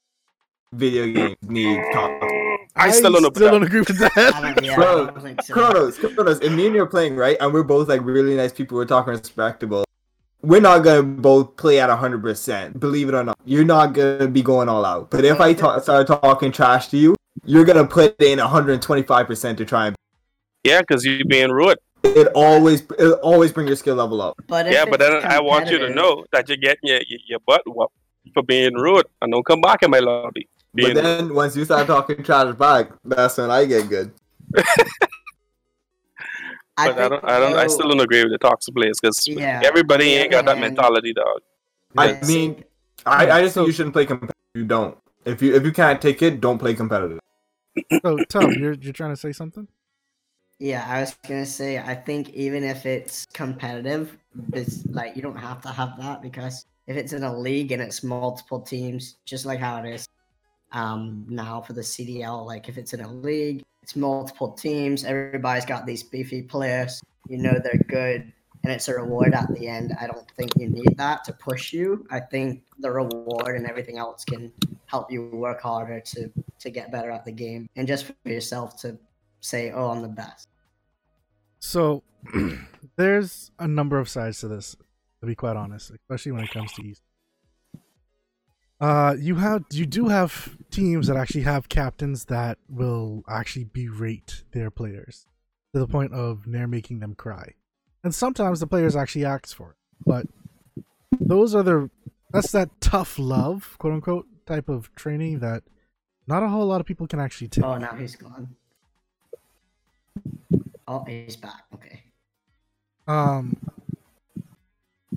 video 0.73 1.05
games 1.07 1.37
need 1.43 1.81
toxic. 1.93 2.40
I 2.75 2.91
still 2.91 3.11
don't. 3.11 3.19
Still 3.19 3.31
but 3.31 3.39
don't 3.51 3.61
that- 3.61 3.67
agree 3.67 3.79
with 3.79 3.99
that. 3.99 4.57
Yeah, 4.63 4.75
Bro, 4.75 5.07
I 5.15 5.21
don't. 5.21 5.47
Kronos, 5.47 5.97
Kronos, 5.97 6.39
if 6.41 6.51
me 6.51 6.67
and 6.67 6.75
you're 6.75 6.85
playing, 6.85 7.15
right, 7.15 7.37
and 7.39 7.53
we're 7.53 7.63
both 7.63 7.89
like 7.89 8.01
really 8.03 8.35
nice 8.35 8.53
people, 8.53 8.77
we're 8.77 8.85
talking 8.85 9.11
respectable, 9.11 9.83
we're 10.41 10.61
not 10.61 10.79
gonna 10.79 11.03
both 11.03 11.55
play 11.57 11.79
at 11.79 11.89
100%. 11.89 12.79
Believe 12.79 13.09
it 13.09 13.15
or 13.15 13.23
not. 13.23 13.37
You're 13.45 13.65
not 13.65 13.93
gonna 13.93 14.27
be 14.27 14.41
going 14.41 14.69
all 14.69 14.85
out. 14.85 15.11
But 15.11 15.25
if 15.25 15.39
I 15.41 15.53
ta- 15.53 15.79
start 15.79 16.07
talking 16.07 16.51
trash 16.51 16.87
to 16.89 16.97
you, 16.97 17.15
you're 17.45 17.65
gonna 17.65 17.85
put 17.87 18.21
in 18.21 18.39
125% 18.39 19.57
to 19.57 19.65
try 19.65 19.87
and. 19.87 19.95
Yeah, 20.63 20.81
because 20.81 21.03
you're 21.05 21.25
being 21.25 21.51
rude. 21.51 21.77
It 22.03 22.27
always, 22.33 22.81
it 22.97 23.11
always 23.21 23.51
bring 23.51 23.67
your 23.67 23.75
skill 23.75 23.95
level 23.95 24.21
up. 24.21 24.35
But 24.47 24.71
Yeah, 24.71 24.85
but 24.85 24.99
then 24.99 25.23
I 25.23 25.39
want 25.39 25.69
you 25.69 25.77
to 25.77 25.89
know 25.93 26.25
that 26.31 26.47
you're 26.47 26.57
getting 26.57 26.89
your, 26.89 27.01
your, 27.07 27.19
your 27.27 27.39
butt 27.45 27.61
whooped 27.65 27.93
for 28.33 28.43
being 28.43 28.73
rude 28.75 29.05
and 29.21 29.31
don't 29.31 29.45
come 29.45 29.61
back 29.61 29.83
in 29.83 29.91
my 29.91 29.99
lobby. 29.99 30.47
Being 30.73 30.93
But 30.93 31.01
then 31.03 31.33
once 31.33 31.55
you 31.55 31.65
start 31.65 31.87
talking 31.87 32.23
trash 32.23 32.55
back, 32.55 32.91
that's 33.03 33.37
when 33.37 33.51
I 33.51 33.65
get 33.65 33.89
good. 33.89 34.11
I 36.77 36.87
but 36.87 36.97
I 36.97 37.09
think 37.09 37.09
don't, 37.09 37.25
I 37.25 37.39
don't, 37.39 37.55
I 37.57 37.67
still 37.67 37.89
don't 37.89 37.99
agree 37.99 38.23
with 38.23 38.31
the 38.31 38.37
toxic 38.37 38.73
players 38.73 38.99
because 38.99 39.27
Yeah, 39.27 39.61
everybody 39.63 40.05
on 40.05 40.09
the 40.09 40.15
ain't 40.23 40.31
got 40.31 40.45
that 40.45 40.57
mentality, 40.59 41.13
dog. 41.13 41.41
I 41.97 42.11
Yeah, 42.11 42.25
mean, 42.25 42.63
I, 43.05 43.29
I 43.29 43.41
just 43.41 43.53
So- 43.55 43.61
think 43.61 43.67
you 43.67 43.73
shouldn't 43.73 43.93
play 43.93 44.05
competitive. 44.05 44.35
You 44.55 44.65
don't. 44.65 44.97
If 45.25 45.41
you 45.41 45.53
if 45.55 45.63
you 45.63 45.71
can't 45.71 46.01
take 46.01 46.21
it, 46.21 46.41
don't 46.41 46.57
play 46.57 46.73
competitive. 46.73 47.19
So, 48.03 48.19
Tub, 48.25 48.57
you're 48.57 48.73
you're 48.73 48.93
trying 48.93 49.11
to 49.11 49.15
say 49.15 49.31
something? 49.31 49.67
Yeah, 50.59 50.85
I 50.87 51.01
was 51.01 51.15
gonna 51.27 51.45
say 51.45 51.77
I 51.77 51.93
think 51.95 52.29
even 52.29 52.63
if 52.63 52.85
it's 52.85 53.25
competitive, 53.33 54.17
it's 54.53 54.85
like 54.87 55.15
you 55.15 55.21
don't 55.21 55.37
have 55.37 55.61
to 55.61 55.69
have 55.69 55.97
that 55.99 56.21
because 56.21 56.65
if 56.87 56.95
it's 56.97 57.13
in 57.13 57.23
a 57.23 57.37
league 57.37 57.71
and 57.71 57.81
it's 57.81 58.03
multiple 58.03 58.59
teams, 58.61 59.17
just 59.25 59.45
like 59.45 59.59
how 59.59 59.77
it 59.83 59.89
is 59.93 60.07
um 60.71 61.25
now 61.29 61.61
for 61.61 61.73
the 61.73 61.81
CDL, 61.81 62.45
like 62.45 62.69
if 62.69 62.77
it's 62.77 62.93
in 62.93 63.01
a 63.01 63.11
league, 63.11 63.63
it's 63.83 63.95
multiple 63.95 64.51
teams, 64.51 65.03
everybody's 65.03 65.65
got 65.65 65.85
these 65.85 66.03
beefy 66.03 66.41
players, 66.41 67.01
you 67.27 67.37
know 67.37 67.59
they're 67.63 67.81
good, 67.87 68.31
and 68.63 68.71
it's 68.71 68.87
a 68.87 68.93
reward 68.93 69.33
at 69.33 69.53
the 69.53 69.67
end. 69.67 69.95
I 69.99 70.07
don't 70.07 70.29
think 70.31 70.51
you 70.57 70.69
need 70.69 70.97
that 70.97 71.23
to 71.25 71.33
push 71.33 71.73
you. 71.73 72.05
I 72.11 72.19
think 72.19 72.63
the 72.79 72.91
reward 72.91 73.55
and 73.55 73.65
everything 73.67 73.97
else 73.97 74.23
can 74.23 74.51
help 74.85 75.11
you 75.11 75.25
work 75.27 75.61
harder 75.61 75.99
to 75.99 76.31
to 76.59 76.69
get 76.69 76.91
better 76.91 77.09
at 77.11 77.25
the 77.25 77.31
game 77.31 77.67
and 77.75 77.87
just 77.87 78.05
for 78.05 78.15
yourself 78.25 78.79
to 78.81 78.97
say, 79.39 79.71
"Oh, 79.71 79.89
I'm 79.89 80.01
the 80.01 80.09
best." 80.09 80.47
So, 81.59 82.03
there's 82.97 83.51
a 83.59 83.67
number 83.67 83.99
of 83.99 84.09
sides 84.09 84.39
to 84.39 84.47
this, 84.47 84.75
to 85.21 85.27
be 85.27 85.35
quite 85.35 85.55
honest, 85.55 85.91
especially 85.91 86.31
when 86.33 86.43
it 86.43 86.51
comes 86.51 86.71
to 86.73 86.83
East. 86.83 87.01
Uh, 88.81 89.15
you 89.19 89.35
have 89.35 89.63
you 89.71 89.85
do 89.85 90.07
have 90.07 90.57
teams 90.71 91.05
that 91.05 91.15
actually 91.15 91.43
have 91.43 91.69
captains 91.69 92.25
that 92.25 92.57
will 92.67 93.23
actually 93.29 93.63
berate 93.63 94.43
their 94.53 94.71
players 94.71 95.27
to 95.71 95.79
the 95.79 95.87
point 95.87 96.11
of 96.13 96.47
near 96.47 96.65
making 96.65 96.99
them 96.99 97.13
cry, 97.13 97.53
and 98.03 98.13
sometimes 98.15 98.59
the 98.59 98.65
players 98.65 98.95
actually 98.95 99.23
ask 99.23 99.55
for 99.55 99.71
it. 99.71 99.75
But 100.03 100.25
those 101.19 101.53
are 101.53 101.61
the 101.61 101.91
that's 102.31 102.51
that 102.53 102.69
tough 102.81 103.19
love, 103.19 103.75
quote 103.77 103.93
unquote, 103.93 104.25
type 104.47 104.67
of 104.67 104.93
training 104.95 105.39
that 105.39 105.61
not 106.25 106.41
a 106.41 106.47
whole 106.47 106.65
lot 106.65 106.81
of 106.81 106.87
people 106.87 107.05
can 107.05 107.19
actually 107.19 107.49
take. 107.49 107.63
Oh, 107.63 107.77
now 107.77 107.93
he's 107.93 108.15
gone. 108.15 108.55
Oh, 110.87 111.03
he's 111.03 111.35
back. 111.35 111.65
Okay. 111.75 112.03
Um, 113.07 113.57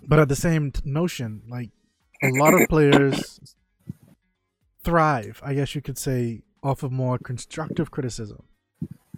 but 0.06 0.18
at 0.18 0.28
the 0.28 0.36
same 0.36 0.70
t- 0.70 0.82
notion, 0.84 1.42
like 1.48 1.70
a 2.24 2.38
lot 2.38 2.54
of 2.54 2.68
players 2.68 3.40
thrive, 4.82 5.40
I 5.44 5.54
guess 5.54 5.74
you 5.74 5.80
could 5.82 5.98
say, 5.98 6.42
off 6.62 6.82
of 6.82 6.92
more 6.92 7.18
constructive 7.18 7.90
criticism. 7.90 8.44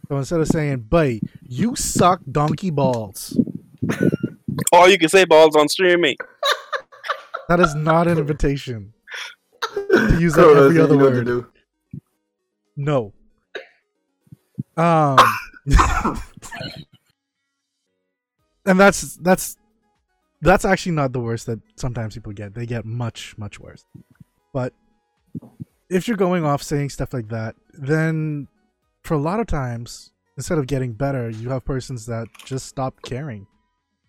So 0.09 0.17
instead 0.17 0.41
of 0.41 0.49
saying, 0.49 0.87
"Bay, 0.89 1.21
you 1.43 1.75
suck 1.77 2.21
donkey 2.31 2.71
balls," 2.71 3.37
Or 4.73 4.89
you 4.89 4.99
can 4.99 5.09
say 5.09 5.25
balls 5.25 5.55
on 5.57 5.69
streaming. 5.69 6.17
that 7.49 7.61
is 7.61 7.75
not 7.75 8.07
an 8.09 8.19
invitation 8.19 8.93
to 9.75 10.17
use 10.19 10.35
that 10.35 10.47
every 10.49 10.81
other 10.81 10.97
know 10.97 11.05
what 11.05 11.11
to 11.11 11.17
word. 11.17 11.27
do. 11.27 11.47
No. 12.77 13.13
Um, 14.77 15.19
and 18.67 18.79
that's 18.79 19.17
that's 19.17 19.57
that's 20.47 20.65
actually 20.65 20.93
not 20.93 21.13
the 21.13 21.21
worst 21.21 21.47
that 21.47 21.61
sometimes 21.77 22.15
people 22.15 22.33
get. 22.33 22.55
They 22.55 22.67
get 22.67 22.85
much 22.85 23.37
much 23.37 23.59
worse. 23.61 23.85
But 24.53 24.73
if 25.91 26.09
you're 26.09 26.17
going 26.17 26.45
off 26.45 26.63
saying 26.63 26.91
stuff 26.91 27.13
like 27.13 27.29
that, 27.29 27.57
then 27.75 28.49
for 29.03 29.15
a 29.15 29.19
lot 29.19 29.41
of 29.41 29.47
times, 29.47 30.13
instead 30.37 30.59
of 30.59 30.67
getting 30.67 30.93
better, 30.93 31.31
you 31.31 31.51
have 31.51 31.65
persons 31.65 32.07
that 32.07 32.29
just 32.45 32.67
stop 32.67 33.03
caring, 33.03 33.47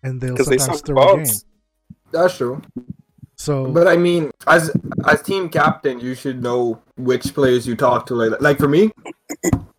and 0.02 0.20
they'll 0.20 0.32
Because 0.32 0.46
they 0.46 0.58
sometimes 0.58 0.82
throw 0.82 1.12
a 1.14 1.24
game. 1.24 1.34
That's 2.12 2.36
true. 2.36 2.62
So 3.36 3.66
But 3.70 3.86
I 3.86 3.96
mean, 3.96 4.30
as 4.46 4.70
as 5.06 5.22
team 5.22 5.48
captain, 5.48 6.00
you 6.00 6.14
should 6.14 6.42
know 6.42 6.82
which 6.96 7.34
players 7.34 7.66
you 7.66 7.76
talk 7.76 8.06
to. 8.06 8.14
Like, 8.14 8.40
like 8.40 8.58
for 8.58 8.68
me, 8.68 8.90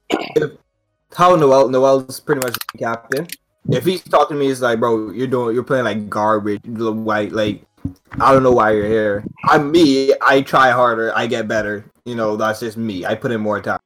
if 0.10 0.51
how 1.16 1.36
Noel 1.36 1.70
Noel's 1.70 2.20
pretty 2.20 2.39
much 2.45 2.55
the 2.72 2.78
captain. 2.78 3.28
If 3.72 3.86
he's 3.86 4.03
talking 4.03 4.36
to 4.36 4.39
me, 4.39 4.49
it's 4.49 4.61
like, 4.61 4.80
"Bro, 4.80 5.11
you're 5.11 5.28
doing, 5.28 5.53
you're 5.53 5.63
playing 5.63 5.86
like 5.86 6.09
garbage, 6.09 6.61
little 6.65 6.93
white. 6.93 7.32
Like, 7.32 7.63
I 8.20 8.34
don't 8.34 8.43
know 8.43 8.51
why 8.51 8.72
you're 8.72 8.88
here." 8.88 9.24
I'm 9.45 9.72
me. 9.72 10.13
I 10.22 10.41
try 10.41 10.72
harder. 10.72 11.15
I 11.15 11.28
get 11.28 11.47
better. 11.47 11.86
You 12.05 12.15
know, 12.15 12.36
that's 12.36 12.59
just 12.61 12.78
me. 12.78 13.05
I 13.05 13.15
put 13.15 13.32
in 13.32 13.41
more 13.41 13.61
time. 13.61 13.80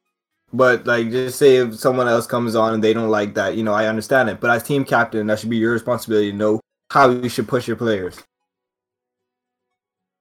But 0.54 0.86
like, 0.86 1.10
just 1.10 1.40
say 1.40 1.58
if 1.58 1.76
someone 1.76 2.08
else 2.08 2.28
comes 2.28 2.56
on 2.56 2.76
and 2.76 2.84
they 2.84 2.94
don't 2.94 3.10
like 3.10 3.34
that, 3.34 3.58
you 3.58 3.64
know, 3.64 3.74
I 3.74 3.88
understand 3.88 4.30
it. 4.30 4.40
But 4.40 4.52
as 4.52 4.64
team 4.64 4.86
captain, 4.86 5.28
that 5.28 5.40
should 5.40 5.50
be 5.50 5.58
your 5.58 5.74
responsibility 5.74 6.32
to 6.32 6.38
know 6.38 6.60
how 6.92 7.10
you 7.10 7.28
should 7.28 7.48
push 7.48 7.68
your 7.68 7.76
players. 7.76 8.22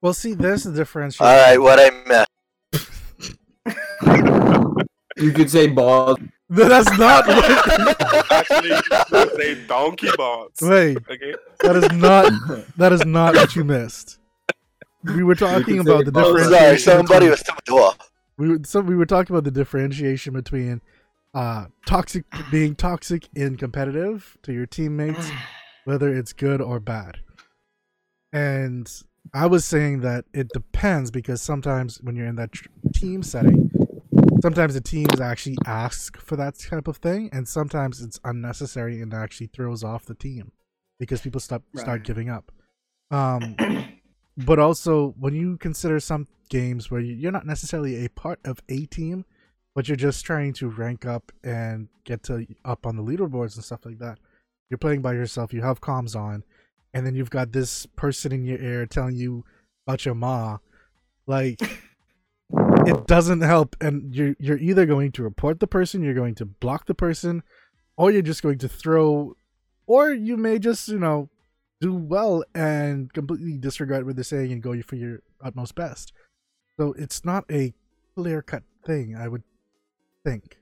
well, 0.00 0.14
see, 0.14 0.32
there's 0.34 0.64
the 0.64 0.72
differentiation. 0.72 1.26
All 1.26 1.36
right, 1.36 1.58
what 1.58 1.78
I 1.78 1.90
meant. 2.08 2.28
You 5.16 5.32
could 5.32 5.50
say 5.50 5.66
balls. 5.68 6.18
No, 6.48 6.68
that's 6.68 6.98
not. 6.98 7.26
what- 7.26 8.00
Actually, 8.32 8.70
that's 8.90 9.12
a 9.38 9.54
donkey 9.66 10.08
balls. 10.16 10.52
Wait, 10.60 10.98
Okay. 11.10 11.34
that 11.60 11.76
is 11.76 11.92
not. 11.92 12.32
That 12.76 12.92
is 12.92 13.04
not 13.06 13.34
what 13.34 13.56
you 13.56 13.64
missed. 13.64 14.18
We 15.04 15.22
were 15.24 15.34
talking 15.34 15.78
about 15.78 16.04
the 16.04 16.12
both. 16.12 16.36
Differentiation. 16.36 16.78
sorry, 16.78 16.78
somebody 16.78 17.26
between- 17.26 17.30
was 17.30 17.42
through 17.42 17.56
the 17.64 17.70
door. 17.70 17.92
we 18.38 18.48
were, 18.50 18.58
so 18.64 18.80
we 18.80 18.96
were 18.96 19.06
talking 19.06 19.34
about 19.34 19.44
the 19.44 19.50
differentiation 19.50 20.32
between 20.34 20.80
uh 21.34 21.66
toxic 21.86 22.24
being 22.50 22.74
toxic 22.74 23.28
and 23.34 23.58
competitive 23.58 24.36
to 24.42 24.52
your 24.52 24.66
teammates, 24.66 25.30
whether 25.84 26.14
it's 26.14 26.32
good 26.34 26.60
or 26.60 26.78
bad. 26.78 27.18
And 28.32 28.90
I 29.34 29.46
was 29.46 29.64
saying 29.64 30.00
that 30.00 30.24
it 30.32 30.48
depends 30.52 31.10
because 31.10 31.40
sometimes 31.42 31.98
when 32.02 32.16
you're 32.16 32.26
in 32.26 32.36
that 32.36 32.52
tr- 32.52 32.68
team 32.94 33.22
setting, 33.22 33.70
sometimes 34.43 34.74
the 34.74 34.80
teams 34.80 35.20
actually 35.20 35.57
ask 35.66 36.18
for 36.20 36.36
that 36.36 36.59
type 36.59 36.88
of 36.88 36.97
thing, 36.99 37.30
and 37.32 37.47
sometimes 37.49 38.01
it's 38.03 38.20
unnecessary 38.24 39.01
and 39.01 39.14
actually 39.14 39.47
throws 39.47 39.82
off 39.84 40.05
the 40.05 40.14
team 40.14 40.53
because 40.99 41.20
people 41.20 41.40
stop 41.40 41.62
start 41.82 42.03
giving 42.05 42.28
up. 42.28 42.53
Um, 43.11 43.57
but 44.36 44.59
also 44.59 45.14
when 45.18 45.34
you 45.34 45.57
consider 45.59 46.01
some 46.01 46.26
games 46.49 46.90
where 46.90 47.01
you- 47.01 47.14
you're 47.14 47.32
not 47.32 47.47
necessarily 47.47 48.05
a 48.05 48.11
part 48.11 48.40
of 48.45 48.62
a 48.68 48.86
team, 48.86 49.24
but 49.74 49.88
you're 49.88 49.97
just 49.97 50.24
trying 50.24 50.53
to 50.55 50.68
rank 50.68 51.07
up 51.07 51.32
and 51.43 51.88
get 52.05 52.22
to 52.24 52.47
up 52.64 52.86
on 52.86 52.97
the 52.97 53.03
leaderboards 53.03 53.55
and 53.57 53.64
stuff 53.64 53.86
like 53.86 53.99
that. 53.99 54.18
You're 54.70 54.78
playing 54.78 55.03
by 55.03 55.12
yourself. 55.14 55.53
You 55.53 55.62
have 55.62 55.80
comms 55.80 56.16
on, 56.16 56.45
and 56.95 57.07
then 57.07 57.14
you've 57.14 57.30
got 57.30 57.53
this 57.53 57.86
person 57.86 58.32
in 58.32 58.45
your 58.45 58.59
ear 58.59 58.86
telling 58.86 59.16
you 59.16 59.45
about 59.86 60.05
your 60.05 60.14
ma. 60.14 60.59
Like 61.26 61.61
it 62.51 63.07
doesn't 63.07 63.40
help, 63.40 63.76
and 63.80 64.14
you're 64.14 64.34
you're 64.38 64.59
either 64.59 64.86
going 64.86 65.12
to 65.12 65.22
report 65.22 65.61
the 65.61 65.66
person, 65.66 66.03
you're 66.03 66.14
going 66.14 66.34
to 66.36 66.45
block 66.45 66.86
the 66.86 66.95
person, 66.95 67.43
or 67.97 68.11
you're 68.11 68.22
just 68.22 68.43
going 68.43 68.59
to 68.59 68.68
throw, 68.68 69.34
or 69.86 70.12
you 70.12 70.36
may 70.36 70.59
just 70.59 70.88
you 70.88 70.99
know 70.99 71.28
do 71.80 71.95
well 71.95 72.45
and 72.55 73.12
completely 73.12 73.59
disregard 73.59 74.07
what 74.07 74.16
they're 74.16 74.24
saying 74.24 74.53
and 74.53 74.62
go 74.62 74.80
for 74.82 74.97
your 74.97 75.20
utmost 75.43 75.74
best. 75.74 76.12
So 76.78 76.95
it's 76.97 77.24
not 77.24 77.45
a 77.51 77.74
clear 78.14 78.40
cut 78.43 78.62
thing, 78.86 79.16
I 79.16 79.28
would 79.28 79.43
think. 80.24 80.59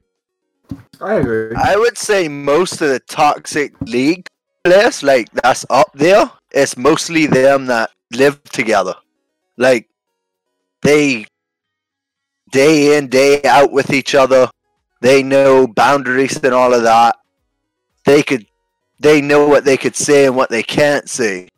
I 1.01 1.15
agree. 1.15 1.55
I 1.57 1.77
would 1.77 1.99
say 1.99 2.29
most 2.29 2.81
of 2.81 2.89
the 2.89 3.01
toxic 3.01 3.79
league 3.83 4.27
players, 4.65 5.03
like 5.03 5.31
that's 5.33 5.67
up 5.71 5.91
there, 5.95 6.31
it's 6.53 6.77
mostly 6.77 7.27
them 7.27 7.67
that 7.67 7.91
live 8.13 8.43
together. 8.45 8.95
Like 9.57 9.89
they 10.83 11.27
day 12.51 12.97
in, 12.97 13.09
day 13.09 13.43
out 13.45 13.73
with 13.73 13.93
each 13.93 14.15
other. 14.15 14.51
They 15.01 15.23
know 15.23 15.67
boundaries 15.67 16.37
and 16.43 16.53
all 16.53 16.75
of 16.75 16.83
that. 16.83 17.17
They 18.05 18.23
could 18.23 18.47
they 18.99 19.21
know 19.23 19.49
what 19.49 19.65
they 19.65 19.77
could 19.77 19.97
say 19.97 20.27
and 20.27 20.37
what 20.37 20.51
they 20.51 20.63
can't 20.63 21.09
say. 21.09 21.49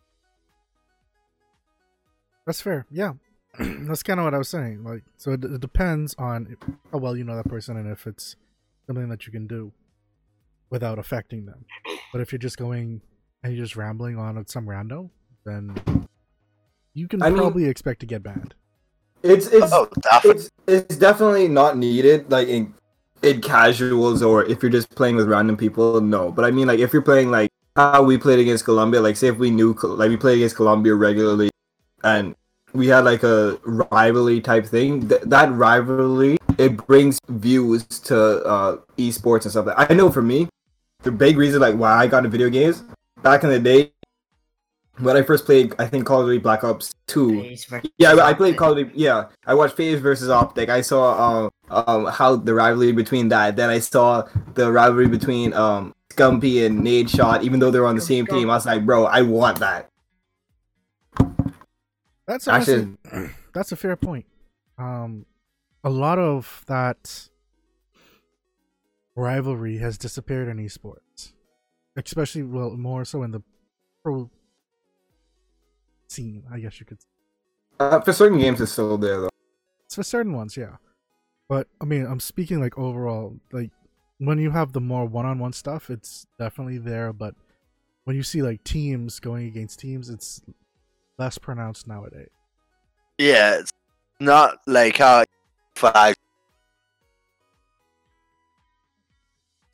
That's 2.46 2.60
fair. 2.60 2.86
Yeah, 2.90 3.14
that's 3.58 4.02
kind 4.02 4.20
of 4.20 4.24
what 4.24 4.34
I 4.34 4.38
was 4.38 4.48
saying. 4.48 4.84
Like, 4.84 5.02
so 5.16 5.32
it, 5.32 5.44
it 5.44 5.60
depends 5.60 6.14
on 6.18 6.56
how 6.90 6.98
well 6.98 7.16
you 7.16 7.24
know 7.24 7.36
that 7.36 7.48
person 7.48 7.76
and 7.76 7.90
if 7.90 8.06
it's 8.06 8.36
something 8.86 9.08
that 9.08 9.26
you 9.26 9.32
can 9.32 9.46
do 9.46 9.72
without 10.70 10.98
affecting 10.98 11.46
them. 11.46 11.64
But 12.12 12.20
if 12.20 12.32
you're 12.32 12.38
just 12.38 12.56
going 12.58 13.00
and 13.42 13.54
you're 13.54 13.64
just 13.64 13.76
rambling 13.76 14.18
on 14.18 14.38
at 14.38 14.50
some 14.50 14.66
rando, 14.66 15.10
then 15.44 16.08
you 16.94 17.08
can 17.08 17.22
I 17.22 17.28
mean- 17.30 17.38
probably 17.38 17.64
expect 17.66 18.00
to 18.00 18.06
get 18.06 18.22
banned. 18.22 18.54
It's 19.22 19.46
it's 19.46 19.72
Oh, 19.72 19.88
definitely. 20.02 20.30
it's 20.42 20.50
it's 20.66 20.96
definitely 20.96 21.48
not 21.48 21.76
needed 21.76 22.30
like 22.30 22.48
in 22.48 22.74
in 23.22 23.40
casuals 23.40 24.22
or 24.22 24.44
if 24.44 24.62
you're 24.62 24.72
just 24.72 24.90
playing 24.96 25.14
with 25.16 25.28
random 25.28 25.56
people 25.56 26.00
no 26.00 26.32
but 26.32 26.44
i 26.44 26.50
mean 26.50 26.66
like 26.66 26.80
if 26.80 26.92
you're 26.92 27.02
playing 27.02 27.30
like 27.30 27.48
how 27.76 28.02
we 28.02 28.18
played 28.18 28.40
against 28.40 28.64
colombia 28.64 29.00
like 29.00 29.16
say 29.16 29.28
if 29.28 29.38
we 29.38 29.48
knew 29.50 29.74
like 29.84 30.08
we 30.08 30.16
played 30.16 30.36
against 30.38 30.56
colombia 30.56 30.92
regularly 30.94 31.48
and 32.02 32.34
we 32.74 32.88
had 32.88 33.04
like 33.04 33.22
a 33.22 33.58
rivalry 33.64 34.40
type 34.40 34.66
thing 34.66 35.08
th- 35.08 35.22
that 35.22 35.52
rivalry 35.52 36.36
it 36.58 36.76
brings 36.86 37.20
views 37.28 37.84
to 37.86 38.16
uh 38.44 38.76
esports 38.98 39.42
and 39.42 39.52
stuff 39.52 39.66
like 39.66 39.88
i 39.90 39.94
know 39.94 40.10
for 40.10 40.22
me 40.22 40.48
the 41.02 41.12
big 41.12 41.36
reason 41.36 41.60
like 41.60 41.76
why 41.76 41.92
i 41.94 42.06
got 42.08 42.18
into 42.18 42.30
video 42.30 42.50
games 42.50 42.82
back 43.22 43.44
in 43.44 43.50
the 43.50 43.58
day 43.60 43.92
when 45.02 45.16
i 45.16 45.22
first 45.22 45.44
played 45.44 45.74
i 45.78 45.86
think 45.86 46.06
call 46.06 46.20
of 46.22 46.26
duty 46.28 46.38
black 46.38 46.64
ops 46.64 46.94
2 47.06 47.34
yeah, 47.98 48.12
I- 48.12 48.30
I 48.30 48.34
played 48.34 48.56
Call 48.56 48.70
of 48.72 48.78
Duty. 48.78 48.92
Yeah, 48.94 49.28
I 49.46 49.54
watched 49.54 49.76
FaZe 49.76 50.00
versus 50.00 50.28
OpTic. 50.28 50.68
I 50.70 50.80
saw 50.80 51.02
um 51.44 51.50
um 51.70 52.06
how 52.06 52.36
the 52.36 52.54
rivalry 52.54 52.92
between 52.92 53.28
that. 53.28 53.56
Then 53.56 53.68
I 53.70 53.80
saw 53.80 54.22
the 54.54 54.70
rivalry 54.72 55.08
between 55.08 55.52
um 55.52 55.92
Scumpy 56.10 56.64
and 56.64 56.80
Nadeshot. 56.80 57.42
Even 57.42 57.60
though 57.60 57.70
they 57.70 57.80
were 57.80 57.86
on 57.86 57.96
the 57.96 58.00
same 58.00 58.26
team, 58.26 58.48
I 58.50 58.54
was 58.54 58.64
like, 58.66 58.86
bro, 58.86 59.04
I 59.04 59.22
want 59.22 59.58
that. 59.60 59.88
That's 62.26 62.48
honestly, 62.48 62.96
Actually, 63.12 63.30
that's 63.52 63.72
a 63.72 63.76
fair 63.76 63.96
point. 63.96 64.26
Um, 64.78 65.26
a 65.84 65.90
lot 65.90 66.18
of 66.18 66.64
that 66.68 67.28
rivalry 69.16 69.78
has 69.78 69.98
disappeared 69.98 70.48
in 70.48 70.56
esports, 70.58 71.32
especially 71.96 72.42
well 72.44 72.70
more 72.76 73.04
so 73.04 73.22
in 73.22 73.32
the 73.32 73.42
pro 74.02 74.30
scene. 76.12 76.44
I 76.52 76.60
guess 76.60 76.78
you 76.78 76.86
could. 76.86 76.98
uh, 77.80 78.00
for 78.00 78.12
certain 78.12 78.38
games, 78.38 78.60
it's 78.60 78.72
still 78.72 78.98
there 78.98 79.22
though. 79.22 79.30
It's 79.86 79.94
for 79.94 80.02
certain 80.02 80.34
ones, 80.34 80.56
yeah. 80.56 80.76
But 81.48 81.68
I 81.80 81.84
mean, 81.84 82.06
I'm 82.06 82.20
speaking 82.20 82.60
like 82.60 82.78
overall. 82.78 83.36
Like 83.50 83.70
when 84.18 84.38
you 84.38 84.50
have 84.50 84.72
the 84.72 84.80
more 84.80 85.04
one-on-one 85.04 85.52
stuff, 85.52 85.90
it's 85.90 86.26
definitely 86.38 86.78
there. 86.78 87.12
But 87.12 87.34
when 88.04 88.16
you 88.16 88.22
see 88.22 88.42
like 88.42 88.64
teams 88.64 89.20
going 89.20 89.46
against 89.46 89.80
teams, 89.80 90.08
it's 90.08 90.40
less 91.18 91.38
pronounced 91.38 91.86
nowadays. 91.86 92.30
Yeah, 93.18 93.58
it's 93.58 93.72
not 94.20 94.58
like 94.66 94.98
how 94.98 95.24
five. 95.76 96.16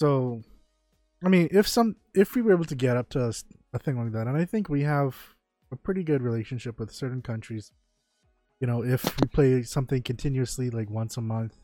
So, 0.01 0.43
I 1.25 1.29
mean, 1.29 1.49
if 1.51 1.67
some, 1.67 1.97
if 2.15 2.35
we 2.35 2.43
were 2.43 2.53
able 2.53 2.65
to 2.67 2.77
get 2.77 2.97
up 2.97 3.09
to 3.11 3.33
a 3.73 3.79
thing 3.79 4.03
like 4.03 4.13
that, 4.13 4.27
and 4.27 4.37
I 4.37 4.45
think 4.45 4.69
we 4.69 4.83
have 4.83 5.17
a 5.71 5.77
pretty 5.77 6.03
good 6.03 6.23
relationship 6.23 6.79
with 6.79 6.93
certain 6.93 7.23
countries. 7.23 7.73
You 8.61 8.67
know, 8.67 8.85
if 8.85 9.05
we 9.21 9.29
play 9.29 9.63
something 9.63 10.03
continuously, 10.03 10.71
like 10.71 10.91
once 10.91 11.17
a 11.17 11.21
month, 11.21 11.57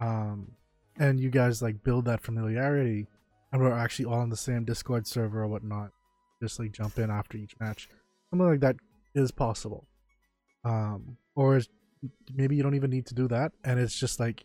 um, 0.00 0.52
and 0.98 1.18
you 1.18 1.30
guys 1.30 1.62
like 1.62 1.82
build 1.82 2.04
that 2.04 2.22
familiarity, 2.22 3.06
and 3.52 3.60
we're 3.60 3.72
actually 3.72 4.04
all 4.06 4.20
on 4.20 4.30
the 4.30 4.36
same 4.36 4.64
Discord 4.64 5.06
server 5.06 5.42
or 5.42 5.48
whatnot, 5.48 5.90
just 6.42 6.58
like 6.58 6.72
jump 6.72 6.98
in 6.98 7.10
after 7.10 7.38
each 7.38 7.54
match, 7.60 7.88
something 8.30 8.46
like 8.46 8.60
that 8.60 8.76
is 9.14 9.30
possible. 9.30 9.86
Um, 10.64 11.16
or 11.34 11.60
maybe 12.34 12.56
you 12.56 12.62
don't 12.62 12.74
even 12.74 12.90
need 12.90 13.06
to 13.06 13.14
do 13.14 13.28
that, 13.28 13.52
and 13.64 13.80
it's 13.80 13.98
just 13.98 14.20
like 14.20 14.44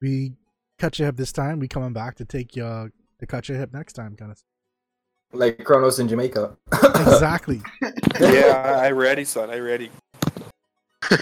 we 0.00 0.32
cut 0.78 0.98
your 0.98 1.06
hip 1.06 1.16
this 1.16 1.32
time, 1.32 1.58
we 1.58 1.68
coming 1.68 1.92
back 1.92 2.16
to 2.16 2.24
take 2.24 2.56
your 2.56 2.90
to 3.20 3.26
cut 3.26 3.48
your 3.48 3.58
hip 3.58 3.72
next 3.72 3.94
time, 3.94 4.16
kind 4.16 4.30
of. 4.32 4.42
Like 5.32 5.62
Kronos 5.64 5.98
in 5.98 6.08
Jamaica. 6.08 6.56
Exactly. 6.72 7.60
yeah, 8.20 8.80
I 8.82 8.90
ready, 8.90 9.24
son. 9.24 9.50
I 9.50 9.58
ready. 9.58 9.90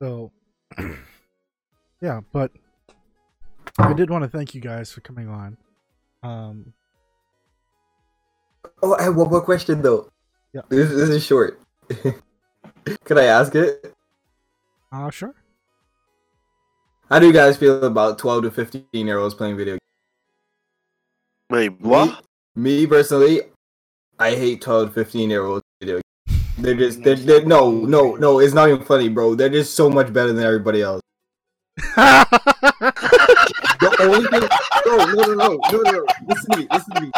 So, 0.00 0.30
yeah, 2.02 2.20
but 2.32 2.52
I 3.78 3.92
did 3.94 4.10
want 4.10 4.24
to 4.24 4.28
thank 4.28 4.54
you 4.54 4.60
guys 4.60 4.92
for 4.92 5.00
coming 5.00 5.28
on. 5.28 5.56
Um, 6.22 6.72
oh, 8.82 8.94
I 8.94 9.04
have 9.04 9.16
one 9.16 9.30
more 9.30 9.40
question 9.40 9.80
though. 9.80 10.10
Yeah. 10.52 10.62
This 10.68 10.90
this 10.90 11.08
is 11.08 11.24
short. 11.24 11.60
Can 13.04 13.18
I 13.18 13.24
ask 13.24 13.54
it? 13.54 13.94
uh, 14.92 15.10
sure. 15.10 15.34
How 17.08 17.18
do 17.18 17.26
you 17.26 17.32
guys 17.32 17.56
feel 17.56 17.84
about 17.84 18.18
12 18.18 18.44
to 18.44 18.50
15 18.50 18.84
year 18.92 19.18
olds 19.18 19.34
playing 19.34 19.56
video 19.56 19.74
games? 19.74 19.80
Wait, 21.48 21.80
what? 21.80 22.24
Me 22.56 22.86
personally, 22.86 23.42
I 24.18 24.30
hate 24.30 24.62
12 24.62 24.88
to 24.88 24.94
15 24.94 25.28
year 25.30 25.44
olds 25.44 25.62
video 25.80 26.00
games. 26.26 26.42
They're 26.58 26.74
just, 26.74 27.02
they're, 27.02 27.16
they're, 27.16 27.44
no, 27.44 27.70
no, 27.70 28.14
no, 28.14 28.38
it's 28.40 28.54
not 28.54 28.70
even 28.70 28.82
funny, 28.82 29.10
bro. 29.10 29.34
They're 29.34 29.50
just 29.50 29.74
so 29.74 29.90
much 29.90 30.10
better 30.10 30.32
than 30.32 30.42
everybody 30.42 30.80
else. 30.80 31.02
The 33.78 33.96
only 34.00 34.26
thing, 34.28 34.48
no, 34.86 34.96
no, 34.96 35.34
no, 35.34 35.34
no, 35.34 35.60
no, 35.70 35.80
no, 35.92 36.06
listen 36.26 36.50
to 36.52 36.58
me, 36.58 36.66
listen 36.72 36.94
to 36.94 37.00
me. 37.02 37.10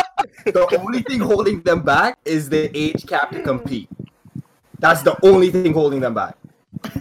The 0.47 0.79
only 0.81 1.03
thing 1.03 1.21
holding 1.21 1.61
them 1.63 1.83
back 1.83 2.19
is 2.25 2.49
the 2.49 2.77
age 2.77 3.07
cap 3.07 3.31
to 3.31 3.41
compete. 3.43 3.89
That's 4.81 5.03
the 5.03 5.17
only 5.25 5.51
thing 5.51 5.73
holding 5.73 6.01
them 6.01 6.15
back. 6.15 6.37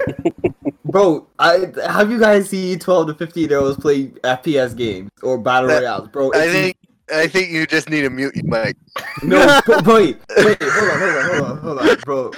Bro, 0.86 1.28
I 1.38 1.68
have 1.88 2.10
you 2.12 2.20
guys 2.20 2.50
seen 2.50 2.80
12 2.80 3.08
to 3.08 3.14
15 3.16 3.50
year 3.50 3.60
olds 3.60 3.78
play 3.80 4.08
FPS 4.24 4.76
games 4.78 5.10
or 5.24 5.38
battle 5.38 5.70
That- 5.70 5.82
royales, 5.82 6.08
bro? 6.10 6.32
I 6.34 6.48
think 6.50 6.78
I 7.14 7.28
think 7.28 7.52
you 7.52 7.66
just 7.66 7.90
need 7.90 8.02
to 8.02 8.10
mute 8.10 8.36
your 8.36 8.46
mic. 8.46 8.76
No, 9.24 9.38
wait, 9.86 10.18
wait, 10.38 10.58
hold 10.62 10.92
on, 10.92 11.00
hold 11.00 11.16
on, 11.16 11.24
hold 11.24 11.44
on, 11.44 11.58
hold 11.60 11.80
on, 11.80 11.98
bro. 12.04 12.32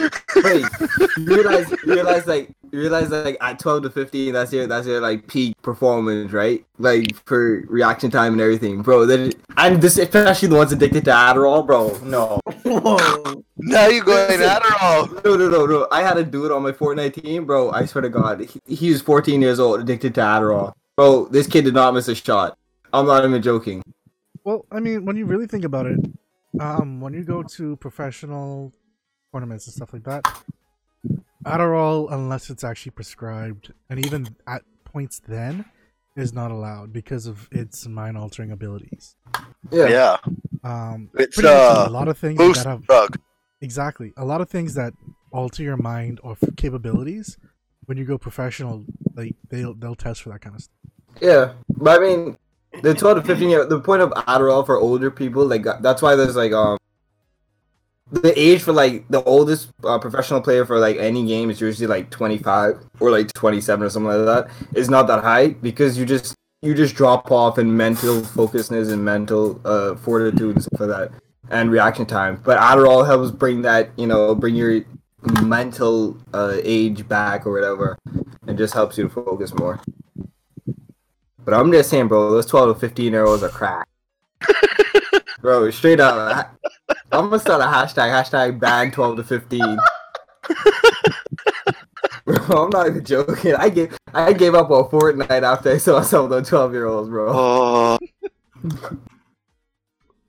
Wait, 0.44 0.66
realize, 1.18 1.74
realize, 1.86 2.28
like, 2.28 2.52
realize, 2.72 3.10
like, 3.10 3.38
at 3.42 3.58
twelve 3.58 3.84
to 3.84 3.90
fifteen, 3.90 4.34
that's 4.34 4.54
your, 4.54 4.68
that's 4.68 4.86
your 4.86 5.02
like 5.02 5.28
peak 5.28 5.60
performance, 5.64 6.32
right? 6.32 6.64
Like 6.78 7.16
for 7.26 7.64
reaction 7.68 8.12
time 8.12 8.34
and 8.34 8.42
everything, 8.42 8.82
bro. 8.82 9.06
Then, 9.06 9.34
and 9.58 9.82
this, 9.82 9.98
especially 9.98 10.50
the 10.50 10.56
ones 10.56 10.72
addicted 10.72 11.06
to 11.06 11.12
Adderall, 11.12 11.66
bro. 11.66 11.98
No, 12.04 12.40
Now 13.58 13.88
you're 13.88 14.04
going 14.04 14.40
Adderall. 14.40 15.24
no, 15.26 15.36
no, 15.36 15.50
no, 15.50 15.66
no. 15.66 15.88
I 15.92 16.04
had 16.04 16.18
a 16.18 16.24
dude 16.24 16.52
on 16.52 16.62
my 16.64 16.72
Fortnite 16.72 17.22
team, 17.24 17.46
bro. 17.46 17.72
I 17.72 17.86
swear 17.86 18.04
to 18.04 18.10
God, 18.10 18.42
he, 18.42 18.60
he 18.68 18.92
was 18.92 19.02
fourteen 19.02 19.42
years 19.42 19.60
old, 19.60 19.80
addicted 19.82 20.14
to 20.16 20.22
Adderall, 20.22 20.74
bro. 20.96 21.26
This 21.26 21.48
kid 21.48 21.66
did 21.66 21.74
not 21.74 21.94
miss 21.96 22.08
a 22.08 22.16
shot. 22.16 22.56
I'm 22.94 23.06
not 23.06 23.24
even 23.26 23.42
joking. 23.42 23.84
Well, 24.44 24.66
I 24.72 24.80
mean, 24.80 25.06
when 25.06 25.16
you 25.16 25.26
really 25.26 25.48
think 25.48 25.64
about 25.66 25.86
it, 25.86 26.00
um, 26.60 27.00
when 27.02 27.14
you 27.14 27.24
go 27.24 27.44
to 27.44 27.76
professional 27.78 28.74
tournaments 29.34 29.68
and 29.68 29.74
stuff 29.76 29.94
like 29.94 30.04
that, 30.04 30.24
Adderall, 31.46 32.12
unless 32.12 32.50
it's 32.50 32.64
actually 32.64 32.92
prescribed, 32.92 33.72
and 33.90 34.04
even 34.06 34.36
at 34.48 34.64
points 34.84 35.22
then, 35.28 35.66
is 36.16 36.34
not 36.34 36.52
allowed 36.52 36.92
because 36.92 37.28
of 37.28 37.48
its 37.52 37.88
mind-altering 37.88 38.52
abilities. 38.52 39.16
Yeah, 39.72 39.88
Yeah, 39.88 40.18
Um, 40.64 41.10
It's, 41.14 41.36
pretty 41.36 41.48
much 41.50 41.58
uh, 41.58 41.86
a 41.88 41.90
lot 41.92 42.08
of 42.08 42.18
things 42.18 42.38
boost 42.38 42.64
that 42.64 42.70
have 42.70 42.86
drug. 42.86 43.18
exactly 43.62 44.12
a 44.18 44.26
lot 44.26 44.42
of 44.42 44.50
things 44.50 44.74
that 44.74 44.94
alter 45.32 45.64
your 45.64 45.78
mind 45.78 46.20
or 46.24 46.34
f- 46.42 46.56
capabilities, 46.58 47.38
when 47.86 47.98
you 47.98 48.04
go 48.04 48.18
professional, 48.18 48.84
like 49.16 49.36
they'll 49.50 49.74
they'll 49.76 49.96
test 49.96 50.24
for 50.24 50.30
that 50.30 50.42
kind 50.42 50.56
of 50.56 50.62
stuff. 50.64 50.76
Yeah, 51.22 51.54
but 51.78 52.02
I 52.02 52.04
mean, 52.04 52.38
the 52.82 52.94
12 52.94 53.22
to 53.22 53.24
15 53.24 53.50
year, 53.50 53.66
the 53.66 53.80
point 53.80 54.02
of 54.02 54.12
Adderall 54.12 54.66
for 54.66 54.78
older 54.78 55.12
people, 55.12 55.46
like 55.46 55.66
that's 55.82 56.02
why 56.02 56.16
there's 56.16 56.36
like 56.36 56.52
um, 56.52 56.78
the 58.12 58.38
age 58.40 58.62
for 58.62 58.74
like 58.74 59.08
the 59.10 59.24
oldest 59.24 59.70
uh, 59.84 60.00
professional 60.00 60.42
player 60.42 60.66
for 60.66 60.80
like 60.80 60.98
any 60.98 61.26
game 61.26 61.50
is 61.50 61.62
usually 61.62 61.88
like 61.88 62.10
25 62.10 62.80
or 63.00 63.12
like 63.12 63.32
27 63.34 63.86
or 63.86 63.90
something 63.90 64.12
like 64.12 64.26
that. 64.26 64.52
Is 64.76 64.90
not 64.90 65.08
that 65.08 65.24
high 65.24 65.50
because 65.50 65.98
you 65.98 66.06
just 66.06 66.36
you 66.62 66.74
just 66.74 66.96
drop 66.96 67.32
off 67.32 67.58
in 67.58 67.76
mental 67.76 68.22
focusness 68.24 68.90
and 68.90 69.04
mental 69.04 69.62
uh 69.64 69.96
fortitude 69.96 70.56
and 70.56 70.64
stuff 70.64 70.80
like 70.82 70.90
that 70.90 71.12
and 71.50 71.72
reaction 71.72 72.06
time. 72.06 72.42
But 72.44 72.60
Adderall 72.60 73.06
helps 73.06 73.32
bring 73.32 73.62
that 73.64 73.90
you 73.98 74.08
know 74.08 74.36
bring 74.36 74.56
your 74.56 74.82
mental 75.44 76.18
uh, 76.34 76.58
age 76.64 77.08
back 77.08 77.46
or 77.46 77.52
whatever, 77.52 77.98
and 78.48 78.58
just 78.58 78.74
helps 78.74 78.98
you 78.98 79.06
to 79.06 79.10
focus 79.10 79.54
more. 79.54 79.80
But 81.50 81.60
I'm 81.60 81.72
just 81.72 81.90
saying, 81.90 82.10
bro, 82.10 82.30
those 82.30 82.46
12 82.46 82.76
to 82.76 82.80
15 82.80 83.12
year 83.12 83.26
olds 83.26 83.42
are 83.42 83.50
crack. 83.50 83.88
bro, 85.42 85.72
straight 85.72 86.00
up. 86.00 86.56
I'm 87.12 87.32
gonna 87.32 87.40
start 87.40 87.62
a 87.62 87.66
hashtag, 87.66 88.12
hashtag 88.12 88.60
ban 88.60 88.92
12 88.92 89.18
to 89.18 89.24
15. 89.24 89.60
bro, 92.26 92.66
I'm 92.66 92.70
not 92.70 92.86
even 92.86 93.04
joking. 93.04 93.56
I 93.56 93.70
gave 93.70 93.98
I 94.14 94.32
gave 94.34 94.54
up 94.54 94.70
on 94.70 94.92
Fortnite 94.92 95.42
after 95.42 95.72
I 95.72 95.78
saw 95.80 96.02
some 96.02 96.26
of 96.26 96.30
those 96.30 96.48
12 96.48 96.72
year 96.74 96.86
olds, 96.86 97.10
bro. 97.10 97.32
Oh, 97.34 97.98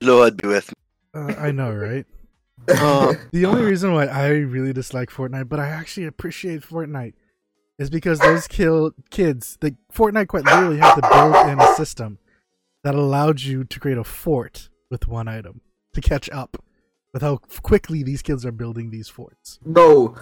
Lord 0.01 0.37
be 0.37 0.47
with 0.47 0.69
me. 0.69 0.73
Uh, 1.13 1.35
I 1.37 1.51
know, 1.51 1.71
right? 1.71 2.07
Oh, 2.67 3.13
The 3.31 3.45
only 3.45 3.61
reason 3.61 3.93
why 3.93 4.07
I 4.07 4.29
really 4.29 4.73
dislike 4.73 5.11
Fortnite, 5.11 5.49
but 5.49 5.59
I 5.59 5.67
actually 5.67 6.07
appreciate 6.07 6.63
Fortnite, 6.63 7.13
is 7.81 7.89
because 7.89 8.19
those 8.19 8.47
kill 8.47 8.91
kids. 9.09 9.57
The 9.59 9.75
Fortnite 9.91 10.27
quite 10.27 10.45
literally 10.45 10.77
had 10.77 10.95
to 10.95 11.01
build 11.01 11.47
in 11.49 11.59
a 11.59 11.73
system 11.73 12.19
that 12.83 12.93
allowed 12.93 13.41
you 13.41 13.63
to 13.63 13.79
create 13.79 13.97
a 13.97 14.03
fort 14.03 14.69
with 14.91 15.07
one 15.07 15.27
item 15.27 15.61
to 15.93 16.01
catch 16.01 16.29
up 16.29 16.63
with 17.11 17.23
how 17.23 17.37
quickly 17.63 18.03
these 18.03 18.21
kids 18.21 18.45
are 18.45 18.51
building 18.51 18.91
these 18.91 19.09
forts. 19.09 19.59
Bro, 19.65 20.15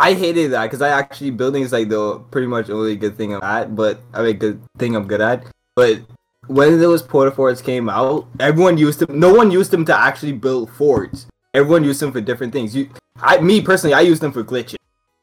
I 0.00 0.14
hated 0.14 0.50
that 0.50 0.64
because 0.64 0.82
I 0.82 0.88
actually 0.88 1.30
building 1.30 1.62
is 1.62 1.72
like 1.72 1.88
the 1.88 2.18
pretty 2.32 2.48
much 2.48 2.68
only 2.68 2.96
good 2.96 3.16
thing 3.16 3.34
I'm 3.34 3.42
at, 3.42 3.76
but 3.76 4.00
I 4.12 4.22
mean 4.22 4.36
good 4.38 4.60
thing 4.76 4.96
I'm 4.96 5.06
good 5.06 5.20
at. 5.20 5.46
But 5.76 6.00
when 6.48 6.80
those 6.80 7.02
porta 7.02 7.30
forts 7.30 7.62
came 7.62 7.88
out, 7.88 8.26
everyone 8.40 8.78
used 8.78 8.98
them. 8.98 9.20
No 9.20 9.32
one 9.32 9.52
used 9.52 9.70
them 9.70 9.84
to 9.84 9.96
actually 9.96 10.32
build 10.32 10.70
forts. 10.72 11.26
Everyone 11.54 11.84
used 11.84 12.00
them 12.00 12.10
for 12.10 12.20
different 12.20 12.52
things. 12.52 12.74
You, 12.74 12.90
I, 13.16 13.38
me 13.38 13.60
personally, 13.60 13.94
I 13.94 14.00
use 14.00 14.18
them 14.18 14.32
for 14.32 14.42
glitches. 14.42 14.76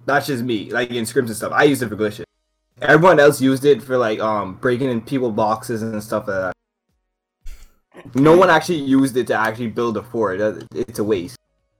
That's 0.07 0.25
just 0.25 0.43
me, 0.43 0.71
like 0.71 0.89
in 0.89 1.03
scrims 1.03 1.27
and 1.27 1.35
stuff. 1.35 1.51
I 1.53 1.63
use 1.63 1.81
it 1.81 1.89
for 1.89 1.95
glitches. 1.97 2.23
Everyone 2.81 3.19
else 3.19 3.41
used 3.41 3.65
it 3.65 3.83
for 3.83 3.97
like 3.97 4.19
um 4.19 4.55
breaking 4.55 4.89
in 4.89 5.01
people 5.01 5.31
boxes 5.31 5.83
and 5.83 6.01
stuff 6.01 6.27
like 6.27 6.53
that. 7.95 8.13
No 8.15 8.37
one 8.37 8.49
actually 8.49 8.79
used 8.79 9.17
it 9.17 9.27
to 9.27 9.33
actually 9.35 9.67
build 9.67 9.97
a 9.97 10.03
fort. 10.03 10.39
It's 10.73 10.99
a 10.99 11.03
waste, 11.03 11.37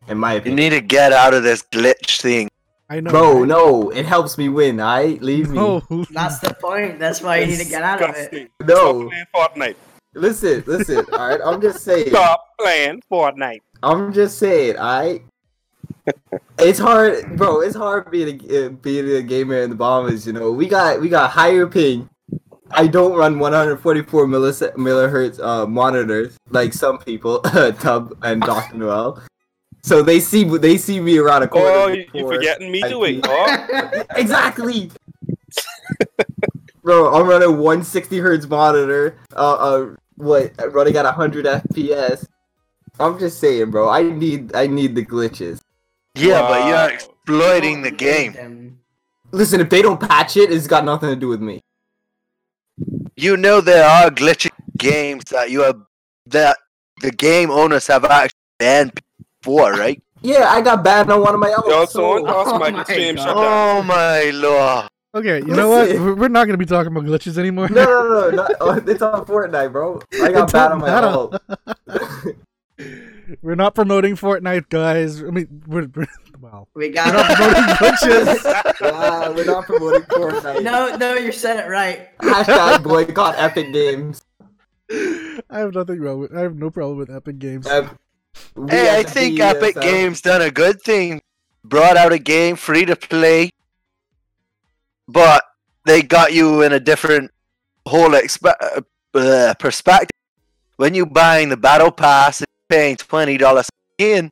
in 0.07 0.17
my 0.17 0.33
opinion. 0.33 0.57
you 0.57 0.69
need 0.69 0.75
to 0.75 0.81
get 0.81 1.13
out 1.13 1.33
of 1.33 1.43
this 1.43 1.63
glitch 1.71 2.21
thing. 2.21 2.49
I 2.89 2.99
know, 2.99 3.11
Bro, 3.11 3.39
right? 3.39 3.47
no, 3.47 3.89
it 3.91 4.05
helps 4.05 4.37
me 4.37 4.49
win. 4.49 4.79
I 4.79 5.17
leave 5.21 5.49
me. 5.49 5.55
no, 5.57 5.79
That's 6.11 6.39
the 6.39 6.53
point. 6.53 6.99
That's 6.99 7.21
why 7.21 7.39
you 7.39 7.47
need 7.47 7.59
to 7.59 7.69
get 7.69 7.83
out 7.83 8.01
of 8.01 8.15
it. 8.15 8.51
No. 8.61 9.09
Stop 9.09 9.09
playing 9.09 9.25
Fortnite. 9.35 9.75
Listen, 10.13 10.63
listen. 10.65 11.05
all 11.13 11.27
right, 11.29 11.39
I'm 11.43 11.61
just 11.61 11.83
saying. 11.83 12.09
Stop 12.09 12.43
playing 12.59 13.01
Fortnite. 13.11 13.61
I'm 13.83 14.11
just 14.11 14.37
saying. 14.39 14.77
I. 14.79 15.21
It's 16.59 16.79
hard, 16.79 17.37
bro. 17.37 17.61
It's 17.61 17.75
hard 17.75 18.09
being 18.11 18.41
a 18.49 18.69
being 18.69 19.09
a 19.09 19.21
gamer 19.21 19.61
in 19.61 19.69
the 19.69 19.75
Bahamas. 19.75 20.25
You 20.25 20.33
know, 20.33 20.51
we 20.51 20.67
got 20.67 20.99
we 21.01 21.09
got 21.09 21.29
higher 21.31 21.67
ping. 21.67 22.09
I 22.71 22.87
don't 22.87 23.15
run 23.17 23.39
144 23.39 24.25
millis- 24.27 24.75
millihertz 24.75 25.39
uh, 25.39 25.65
monitors 25.65 26.37
like 26.49 26.73
some 26.73 26.97
people, 26.97 27.39
Tub 27.79 28.17
and 28.23 28.41
Doctor 28.41 28.75
Noel. 28.77 29.23
So 29.83 30.01
they 30.01 30.19
see 30.19 30.43
they 30.43 30.77
see 30.77 30.99
me 30.99 31.17
around 31.17 31.43
a 31.43 31.47
corner. 31.47 31.69
Oh, 31.69 31.87
you, 31.87 32.01
you 32.01 32.05
before- 32.11 32.33
forgetting 32.35 32.71
me 32.71 32.83
I 32.83 32.89
to 32.89 33.03
it, 33.05 33.13
see. 33.13 33.21
oh? 33.25 34.03
exactly. 34.15 34.91
Bro, 36.83 37.13
I'm 37.13 37.27
running 37.27 37.57
160 37.57 38.17
hertz 38.19 38.47
monitor. 38.47 39.17
Uh, 39.35 39.53
uh, 39.53 39.95
what? 40.15 40.51
Running 40.73 40.95
at 40.95 41.03
100 41.05 41.45
FPS. 41.45 42.25
I'm 42.99 43.19
just 43.19 43.39
saying, 43.39 43.71
bro. 43.71 43.89
I 43.89 44.03
need, 44.03 44.55
I 44.55 44.67
need 44.67 44.95
the 44.95 45.05
glitches. 45.05 45.59
Yeah, 46.17 46.41
but 46.41 46.67
you're 46.67 46.89
exploiting 46.93 47.81
the 47.81 47.91
game. 47.91 48.79
Listen, 49.31 49.59
if 49.61 49.69
they 49.69 49.81
don't 49.81 49.99
patch 49.99 50.37
it, 50.37 50.51
it's 50.51 50.67
got 50.67 50.85
nothing 50.85 51.09
to 51.09 51.15
do 51.15 51.27
with 51.27 51.41
me. 51.41 51.61
You 53.15 53.35
know 53.37 53.61
there 53.61 53.85
are 53.85 54.09
glitchy 54.09 54.49
games 54.77 55.23
that 55.31 55.49
you 55.49 55.61
have 55.61 55.81
that 56.27 56.57
the 57.01 57.11
game 57.11 57.49
owners 57.49 57.87
have 57.87 58.05
actually 58.05 58.37
banned 58.59 59.01
before, 59.41 59.71
right? 59.73 60.01
Yeah, 60.21 60.47
I 60.49 60.61
got 60.61 60.83
banned 60.83 61.11
on 61.11 61.21
one 61.21 61.33
of 61.33 61.39
my 61.39 61.51
own. 61.51 61.69
Yo, 61.69 61.85
so- 61.85 61.87
someone 61.87 62.25
cost 62.25 62.49
Oh 62.53 62.59
my 62.59 62.69
my 62.71 62.83
stream 62.83 63.15
God. 63.15 63.23
shut 63.23 63.35
down. 63.35 63.45
Oh 63.45 63.83
my 63.83 64.29
lord! 64.33 64.87
Okay, 65.15 65.39
you 65.39 65.55
know 65.55 65.69
what? 65.69 65.89
We're 65.89 66.15
we're 66.15 66.27
not 66.27 66.45
gonna 66.45 66.57
be 66.57 66.65
talking 66.65 66.91
about 66.91 67.05
glitches 67.05 67.37
anymore. 67.37 67.69
no, 67.69 67.83
no, 67.85 68.29
no, 68.29 68.29
no. 68.29 68.47
oh, 68.61 68.71
it's 68.87 69.01
on 69.01 69.25
Fortnite, 69.25 69.71
bro. 69.71 70.01
I 70.21 70.31
got 70.31 70.49
It 70.49 70.53
banned 70.53 70.73
on 70.73 70.79
my 70.81 71.03
own. 71.03 72.33
matter. 73.27 73.39
we're 73.41 73.55
not 73.55 73.75
promoting 73.75 74.15
Fortnite, 74.15 74.69
guys. 74.69 75.21
I 75.21 75.27
mean, 75.27 75.63
we're, 75.67 75.87
we're 75.95 76.07
well, 76.39 76.67
We 76.73 76.89
we're 76.89 76.93
not 76.93 77.35
promoting 77.35 77.63
glitches. 77.75 78.75
yeah, 78.81 79.29
we're 79.29 79.45
not 79.45 79.65
promoting 79.65 80.01
Fortnite. 80.03 80.63
No, 80.63 80.95
no, 80.95 81.15
you 81.15 81.31
said 81.31 81.57
it 81.65 81.69
right. 81.69 82.17
Hashtag 82.19 82.83
boycott 82.83 83.35
Epic 83.37 83.73
Games. 83.73 84.21
I 84.91 85.59
have 85.59 85.73
nothing 85.73 85.99
wrong 85.99 86.19
with. 86.19 86.35
I 86.35 86.41
have 86.41 86.55
no 86.55 86.69
problem 86.69 86.97
with 86.97 87.09
Epic 87.09 87.39
Games. 87.39 87.67
Uh, 87.67 87.89
Hey, 88.69 88.89
I 88.89 88.99
at 88.99 89.07
the 89.07 89.11
think 89.11 89.39
Epic 89.39 89.75
BSL 89.75 89.81
Games 89.81 90.21
done 90.21 90.41
a 90.43 90.51
good 90.51 90.79
thing. 90.83 91.21
Brought 91.63 91.97
out 91.97 92.13
a 92.13 92.19
game 92.19 92.55
free 92.55 92.85
to 92.85 92.95
play, 92.95 93.49
but 95.07 95.43
they 95.85 96.01
got 96.03 96.33
you 96.33 96.61
in 96.61 96.71
a 96.71 96.79
different 96.79 97.31
whole 97.87 98.09
expe- 98.11 98.53
uh, 98.61 98.81
uh, 99.17 99.53
perspective. 99.55 100.11
When 100.77 100.93
you 100.93 101.05
buying 101.07 101.49
the 101.49 101.57
battle 101.57 101.91
pass 101.91 102.41
and 102.41 102.46
paying 102.69 102.95
twenty 102.97 103.37
dollars 103.37 103.69
in, 103.97 104.31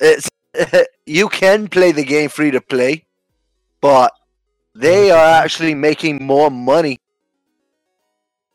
it's 0.00 0.28
you 1.06 1.28
can 1.28 1.68
play 1.68 1.92
the 1.92 2.04
game 2.04 2.28
free 2.28 2.50
to 2.50 2.60
play, 2.60 3.04
but 3.80 4.12
they 4.74 5.10
are 5.10 5.42
actually 5.42 5.74
making 5.74 6.24
more 6.24 6.50
money 6.50 6.98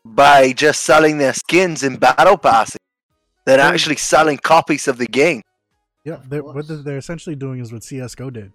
by 0.04 0.52
just 0.52 0.82
selling 0.82 1.18
their 1.18 1.34
skins 1.34 1.82
in 1.82 1.96
battle 1.96 2.36
passes 2.38 2.78
than 3.44 3.58
Right. 3.58 3.72
actually 3.74 3.96
selling 3.96 4.38
copies 4.38 4.88
of 4.88 4.98
the 4.98 5.06
game. 5.06 5.42
Yeah, 6.04 6.20
they're, 6.26 6.42
what 6.42 6.66
they're- 6.66 6.78
they're 6.78 6.96
essentially 6.98 7.36
doing 7.36 7.60
is 7.60 7.72
what 7.72 7.82
CS:GO 7.84 8.30
did, 8.30 8.52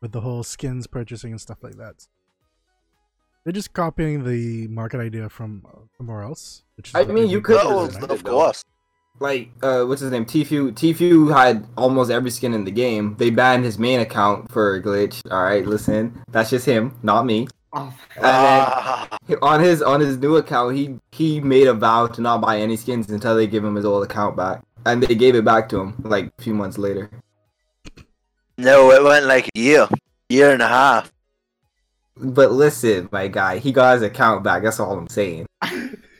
with 0.00 0.12
the 0.12 0.22
whole 0.22 0.42
skins 0.42 0.86
purchasing 0.86 1.32
and 1.32 1.40
stuff 1.40 1.62
like 1.62 1.76
that. 1.76 2.06
They're 3.44 3.52
just 3.52 3.72
copying 3.74 4.24
the 4.24 4.66
market 4.68 5.00
idea 5.00 5.28
from 5.28 5.64
uh, 5.66 5.78
somewhere 5.98 6.22
else. 6.22 6.64
Which 6.76 6.88
is 6.88 6.94
I 6.94 7.04
mean, 7.04 7.28
you 7.28 7.40
could 7.40 7.56
with 7.56 7.64
Oh, 7.64 7.86
just- 7.86 8.00
Fortnite. 8.00 8.10
of 8.10 8.24
course. 8.24 8.64
Like 9.20 9.50
uh 9.62 9.84
what's 9.84 10.00
his 10.00 10.10
name? 10.10 10.24
Tfue 10.26 10.72
Tfue 10.72 11.34
had 11.34 11.66
almost 11.76 12.10
every 12.10 12.30
skin 12.30 12.54
in 12.54 12.64
the 12.64 12.70
game. 12.70 13.16
They 13.18 13.30
banned 13.30 13.64
his 13.64 13.78
main 13.78 14.00
account 14.00 14.50
for 14.50 14.74
a 14.74 14.82
glitch. 14.82 15.22
All 15.30 15.42
right 15.42 15.64
listen. 15.66 16.22
That's 16.30 16.50
just 16.50 16.66
him 16.66 16.94
not 17.02 17.24
me. 17.24 17.48
Oh, 17.72 17.92
and 18.16 18.24
then 19.28 19.38
on 19.42 19.60
his 19.60 19.82
on 19.82 20.00
his 20.00 20.16
new 20.18 20.36
account 20.36 20.76
he 20.76 20.98
he 21.12 21.40
made 21.40 21.66
a 21.66 21.74
vow 21.74 22.06
to 22.06 22.20
not 22.20 22.40
buy 22.40 22.58
any 22.58 22.76
skins 22.76 23.10
until 23.10 23.36
they 23.36 23.46
give 23.46 23.64
him 23.64 23.74
his 23.74 23.84
old 23.84 24.04
account 24.04 24.36
back. 24.36 24.62
And 24.86 25.02
they 25.02 25.14
gave 25.14 25.34
it 25.34 25.44
back 25.44 25.68
to 25.70 25.80
him 25.80 25.94
like 26.04 26.32
a 26.38 26.42
few 26.42 26.54
months 26.54 26.78
later. 26.78 27.10
No, 28.56 28.90
it 28.92 29.02
went 29.02 29.26
like 29.26 29.48
a 29.54 29.58
year, 29.58 29.88
year 30.28 30.52
and 30.52 30.62
a 30.62 30.68
half. 30.68 31.12
but 32.16 32.50
listen 32.52 33.08
my 33.12 33.28
guy 33.28 33.58
he 33.58 33.72
got 33.72 33.94
his 33.94 34.02
account 34.02 34.42
back. 34.42 34.62
That's 34.62 34.80
all 34.80 34.96
i'm 34.98 35.08
saying 35.08 35.46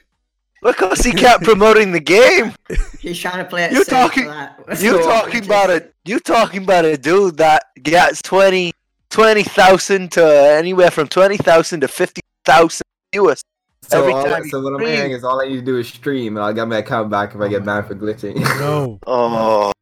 Because 0.66 1.00
he 1.00 1.12
kept 1.12 1.44
promoting 1.44 1.92
the 1.92 2.00
game. 2.00 2.52
he's 3.00 3.18
trying 3.18 3.38
to 3.38 3.44
play 3.44 3.64
it 3.64 3.72
You're 3.72 3.84
talking- 3.84 4.24
for 4.24 4.30
that. 4.30 4.52
You 4.82 4.98
talking 5.02 5.44
about 5.50 5.70
it? 5.70 5.94
You 6.04 6.18
talking 6.20 6.62
about 6.64 6.84
a 6.84 6.96
dude 6.96 7.36
that 7.38 7.62
gets 7.82 8.20
20 8.22 8.72
20,000 9.10 10.10
to 10.12 10.24
anywhere 10.24 10.90
from 10.90 11.06
twenty 11.08 11.36
thousand 11.36 11.80
to 11.80 11.88
fifty 11.88 12.20
thousand 12.44 12.82
viewers 13.12 13.40
so, 13.82 14.00
every 14.00 14.12
all, 14.12 14.24
time. 14.24 14.44
so 14.48 14.60
what 14.60 14.72
i'm 14.74 14.80
stream. 14.80 14.96
saying 14.96 15.12
is 15.12 15.22
all 15.22 15.40
i 15.40 15.46
need 15.46 15.56
to 15.56 15.62
do 15.62 15.78
is 15.78 15.86
stream 15.88 16.36
and 16.36 16.44
i'll 16.44 16.52
get 16.52 16.66
my 16.66 16.78
account 16.78 17.08
back 17.08 17.32
if 17.34 17.40
i 17.40 17.46
get 17.48 17.64
banned 17.64 17.86
for 17.86 17.94
glitching 17.94 18.34
No, 18.58 18.98
Oh, 19.06 19.72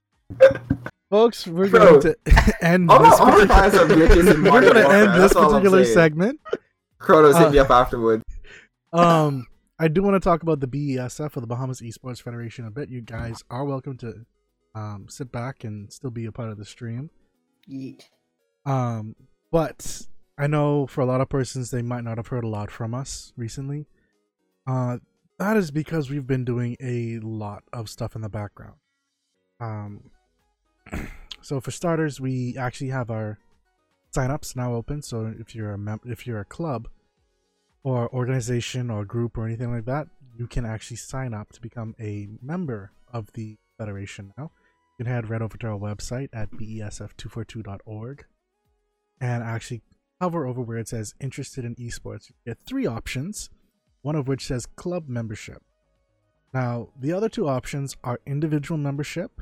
folks, 1.10 1.46
we're 1.46 1.70
Bro. 1.70 2.00
going 2.00 2.00
to 2.02 2.16
end 2.62 2.90
I'm 2.92 3.02
this. 3.02 3.18
gonna- 3.18 3.32
I'm 3.32 3.38
gonna 3.38 3.48
find 3.48 3.72
some 3.72 3.88
particular- 3.88 4.52
we're 4.52 4.60
going 4.60 4.74
to 4.74 4.88
end 4.90 5.08
this 5.14 5.18
that's 5.20 5.36
all 5.36 5.48
particular 5.50 5.84
saying. 5.84 5.94
segment. 5.94 6.40
Kronos 6.98 7.36
hit 7.38 7.46
Uh, 7.48 7.50
me 7.50 7.58
up 7.58 7.70
afterwards 7.70 8.22
Um, 8.92 9.46
I 9.84 9.88
do 9.88 10.02
want 10.02 10.14
to 10.14 10.20
talk 10.26 10.42
about 10.42 10.60
the 10.60 10.66
BESF 10.66 11.36
or 11.36 11.40
the 11.40 11.46
Bahamas 11.46 11.82
Esports 11.82 12.22
Federation 12.22 12.64
a 12.64 12.70
bit. 12.70 12.88
You 12.88 13.02
guys 13.02 13.44
are 13.50 13.66
welcome 13.66 13.98
to 13.98 14.24
um, 14.74 15.08
sit 15.10 15.30
back 15.30 15.62
and 15.62 15.92
still 15.92 16.08
be 16.08 16.24
a 16.24 16.32
part 16.32 16.48
of 16.48 16.56
the 16.56 16.64
stream. 16.64 17.10
Yeet. 17.70 18.00
Um, 18.64 19.14
but 19.52 20.06
I 20.38 20.46
know 20.46 20.86
for 20.86 21.02
a 21.02 21.04
lot 21.04 21.20
of 21.20 21.28
persons 21.28 21.70
they 21.70 21.82
might 21.82 22.02
not 22.02 22.16
have 22.16 22.28
heard 22.28 22.44
a 22.44 22.48
lot 22.48 22.70
from 22.70 22.94
us 22.94 23.34
recently. 23.36 23.84
Uh, 24.66 25.00
that 25.38 25.58
is 25.58 25.70
because 25.70 26.08
we've 26.08 26.26
been 26.26 26.46
doing 26.46 26.78
a 26.80 27.18
lot 27.18 27.62
of 27.70 27.90
stuff 27.90 28.16
in 28.16 28.22
the 28.22 28.30
background. 28.30 28.76
Um, 29.60 30.10
so 31.42 31.60
for 31.60 31.72
starters, 31.72 32.22
we 32.22 32.56
actually 32.56 32.88
have 32.88 33.10
our 33.10 33.38
signups 34.16 34.56
now 34.56 34.72
open. 34.72 35.02
So 35.02 35.34
if 35.38 35.54
you're 35.54 35.72
a 35.72 35.78
mem- 35.78 36.00
if 36.06 36.26
you're 36.26 36.40
a 36.40 36.46
club 36.46 36.88
or 37.84 38.12
organization 38.12 38.90
or 38.90 39.04
group 39.04 39.36
or 39.38 39.46
anything 39.46 39.70
like 39.70 39.84
that, 39.84 40.08
you 40.36 40.46
can 40.46 40.64
actually 40.64 40.96
sign 40.96 41.32
up 41.32 41.52
to 41.52 41.60
become 41.60 41.94
a 42.00 42.28
member 42.42 42.90
of 43.12 43.32
the 43.34 43.56
federation 43.78 44.32
now. 44.36 44.50
You 44.98 45.04
can 45.04 45.12
head 45.12 45.28
right 45.28 45.42
over 45.42 45.56
to 45.58 45.68
our 45.68 45.78
website 45.78 46.30
at 46.32 46.50
besf242.org 46.52 48.24
and 49.20 49.42
actually 49.42 49.82
hover 50.20 50.46
over 50.46 50.60
where 50.62 50.78
it 50.78 50.88
says 50.88 51.14
interested 51.20 51.64
in 51.64 51.74
esports. 51.76 52.30
You 52.30 52.34
get 52.46 52.58
three 52.66 52.86
options, 52.86 53.50
one 54.02 54.16
of 54.16 54.26
which 54.26 54.46
says 54.46 54.66
club 54.66 55.08
membership. 55.08 55.62
Now, 56.52 56.88
the 56.98 57.12
other 57.12 57.28
two 57.28 57.48
options 57.48 57.96
are 58.04 58.20
individual 58.26 58.78
membership 58.78 59.40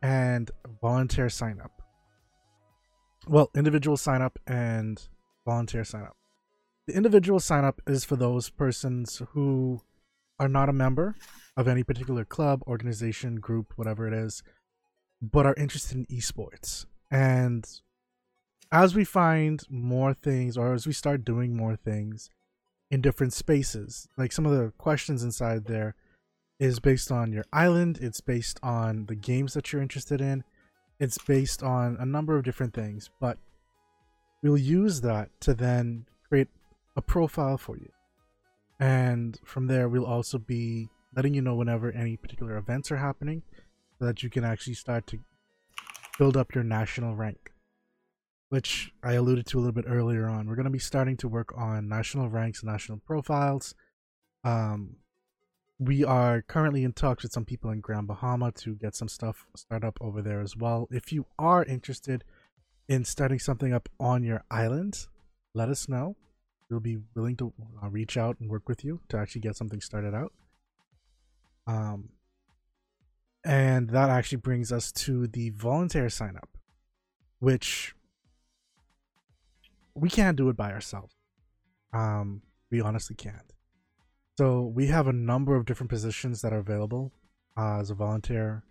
and 0.00 0.50
volunteer 0.80 1.28
sign 1.28 1.60
up. 1.60 1.82
Well, 3.26 3.50
individual 3.54 3.96
sign 3.96 4.22
up 4.22 4.38
and 4.46 5.06
volunteer 5.44 5.84
sign 5.84 6.04
up. 6.04 6.17
The 6.88 6.96
individual 6.96 7.38
sign 7.38 7.66
up 7.66 7.82
is 7.86 8.06
for 8.06 8.16
those 8.16 8.48
persons 8.48 9.20
who 9.32 9.82
are 10.38 10.48
not 10.48 10.70
a 10.70 10.72
member 10.72 11.16
of 11.54 11.68
any 11.68 11.82
particular 11.82 12.24
club, 12.24 12.62
organization, 12.66 13.40
group, 13.40 13.74
whatever 13.76 14.08
it 14.08 14.14
is, 14.14 14.42
but 15.20 15.44
are 15.44 15.54
interested 15.58 15.98
in 15.98 16.06
esports. 16.06 16.86
And 17.10 17.68
as 18.72 18.94
we 18.94 19.04
find 19.04 19.62
more 19.68 20.14
things, 20.14 20.56
or 20.56 20.72
as 20.72 20.86
we 20.86 20.94
start 20.94 21.26
doing 21.26 21.54
more 21.54 21.76
things 21.76 22.30
in 22.90 23.02
different 23.02 23.34
spaces, 23.34 24.08
like 24.16 24.32
some 24.32 24.46
of 24.46 24.52
the 24.52 24.72
questions 24.78 25.22
inside 25.22 25.66
there 25.66 25.94
is 26.58 26.80
based 26.80 27.12
on 27.12 27.34
your 27.34 27.44
island, 27.52 27.98
it's 28.00 28.22
based 28.22 28.58
on 28.62 29.04
the 29.04 29.14
games 29.14 29.52
that 29.52 29.74
you're 29.74 29.82
interested 29.82 30.22
in, 30.22 30.42
it's 30.98 31.18
based 31.18 31.62
on 31.62 31.98
a 32.00 32.06
number 32.06 32.34
of 32.34 32.44
different 32.44 32.72
things, 32.72 33.10
but 33.20 33.36
we'll 34.42 34.56
use 34.56 35.02
that 35.02 35.28
to 35.42 35.52
then 35.52 36.06
a 36.98 37.00
profile 37.00 37.56
for 37.56 37.76
you. 37.78 37.90
And 38.80 39.38
from 39.44 39.68
there, 39.68 39.88
we'll 39.88 40.04
also 40.04 40.36
be 40.36 40.88
letting 41.14 41.32
you 41.32 41.40
know 41.40 41.54
whenever 41.54 41.92
any 41.92 42.16
particular 42.16 42.56
events 42.56 42.90
are 42.90 42.96
happening 42.96 43.42
so 43.98 44.06
that 44.06 44.22
you 44.24 44.28
can 44.28 44.44
actually 44.44 44.74
start 44.74 45.06
to 45.06 45.20
build 46.18 46.36
up 46.36 46.54
your 46.54 46.64
national 46.64 47.14
rank, 47.14 47.52
which 48.48 48.92
I 49.02 49.12
alluded 49.12 49.46
to 49.46 49.58
a 49.58 49.60
little 49.60 49.72
bit 49.72 49.84
earlier 49.88 50.28
on. 50.28 50.48
We're 50.48 50.56
going 50.56 50.64
to 50.64 50.70
be 50.70 50.80
starting 50.80 51.16
to 51.18 51.28
work 51.28 51.56
on 51.56 51.88
national 51.88 52.28
ranks 52.28 52.64
national 52.64 52.98
profiles. 52.98 53.76
Um, 54.42 54.96
we 55.78 56.02
are 56.02 56.42
currently 56.42 56.82
in 56.82 56.92
talks 56.92 57.22
with 57.22 57.32
some 57.32 57.44
people 57.44 57.70
in 57.70 57.80
Grand 57.80 58.08
Bahama 58.08 58.50
to 58.52 58.74
get 58.74 58.96
some 58.96 59.08
stuff 59.08 59.46
start 59.54 59.84
up 59.84 59.98
over 60.00 60.20
there 60.20 60.40
as 60.40 60.56
well. 60.56 60.88
If 60.90 61.12
you 61.12 61.26
are 61.38 61.64
interested 61.64 62.24
in 62.88 63.04
starting 63.04 63.38
something 63.38 63.72
up 63.72 63.88
on 64.00 64.24
your 64.24 64.42
island, 64.50 65.06
let 65.54 65.68
us 65.68 65.88
know. 65.88 66.16
We'll 66.70 66.80
be 66.80 66.98
willing 67.14 67.36
to 67.36 67.52
uh, 67.82 67.88
reach 67.88 68.16
out 68.16 68.38
and 68.40 68.50
work 68.50 68.68
with 68.68 68.84
you 68.84 69.00
to 69.08 69.16
actually 69.16 69.40
get 69.40 69.56
something 69.56 69.80
started 69.80 70.14
out. 70.14 70.32
Um, 71.66 72.10
and 73.44 73.90
that 73.90 74.10
actually 74.10 74.38
brings 74.38 74.72
us 74.72 74.92
to 74.92 75.26
the 75.26 75.50
volunteer 75.50 76.08
sign 76.10 76.36
up, 76.36 76.50
which 77.38 77.94
we 79.94 80.10
can't 80.10 80.36
do 80.36 80.48
it 80.48 80.56
by 80.56 80.72
ourselves. 80.72 81.14
Um, 81.92 82.42
we 82.70 82.80
honestly 82.80 83.16
can't. 83.16 83.52
So 84.38 84.62
we 84.62 84.86
have 84.86 85.08
a 85.08 85.12
number 85.12 85.56
of 85.56 85.66
different 85.66 85.90
positions 85.90 86.42
that 86.42 86.52
are 86.52 86.58
available 86.58 87.12
uh, 87.56 87.80
as 87.80 87.90
a 87.90 87.94
volunteer. 87.94 88.62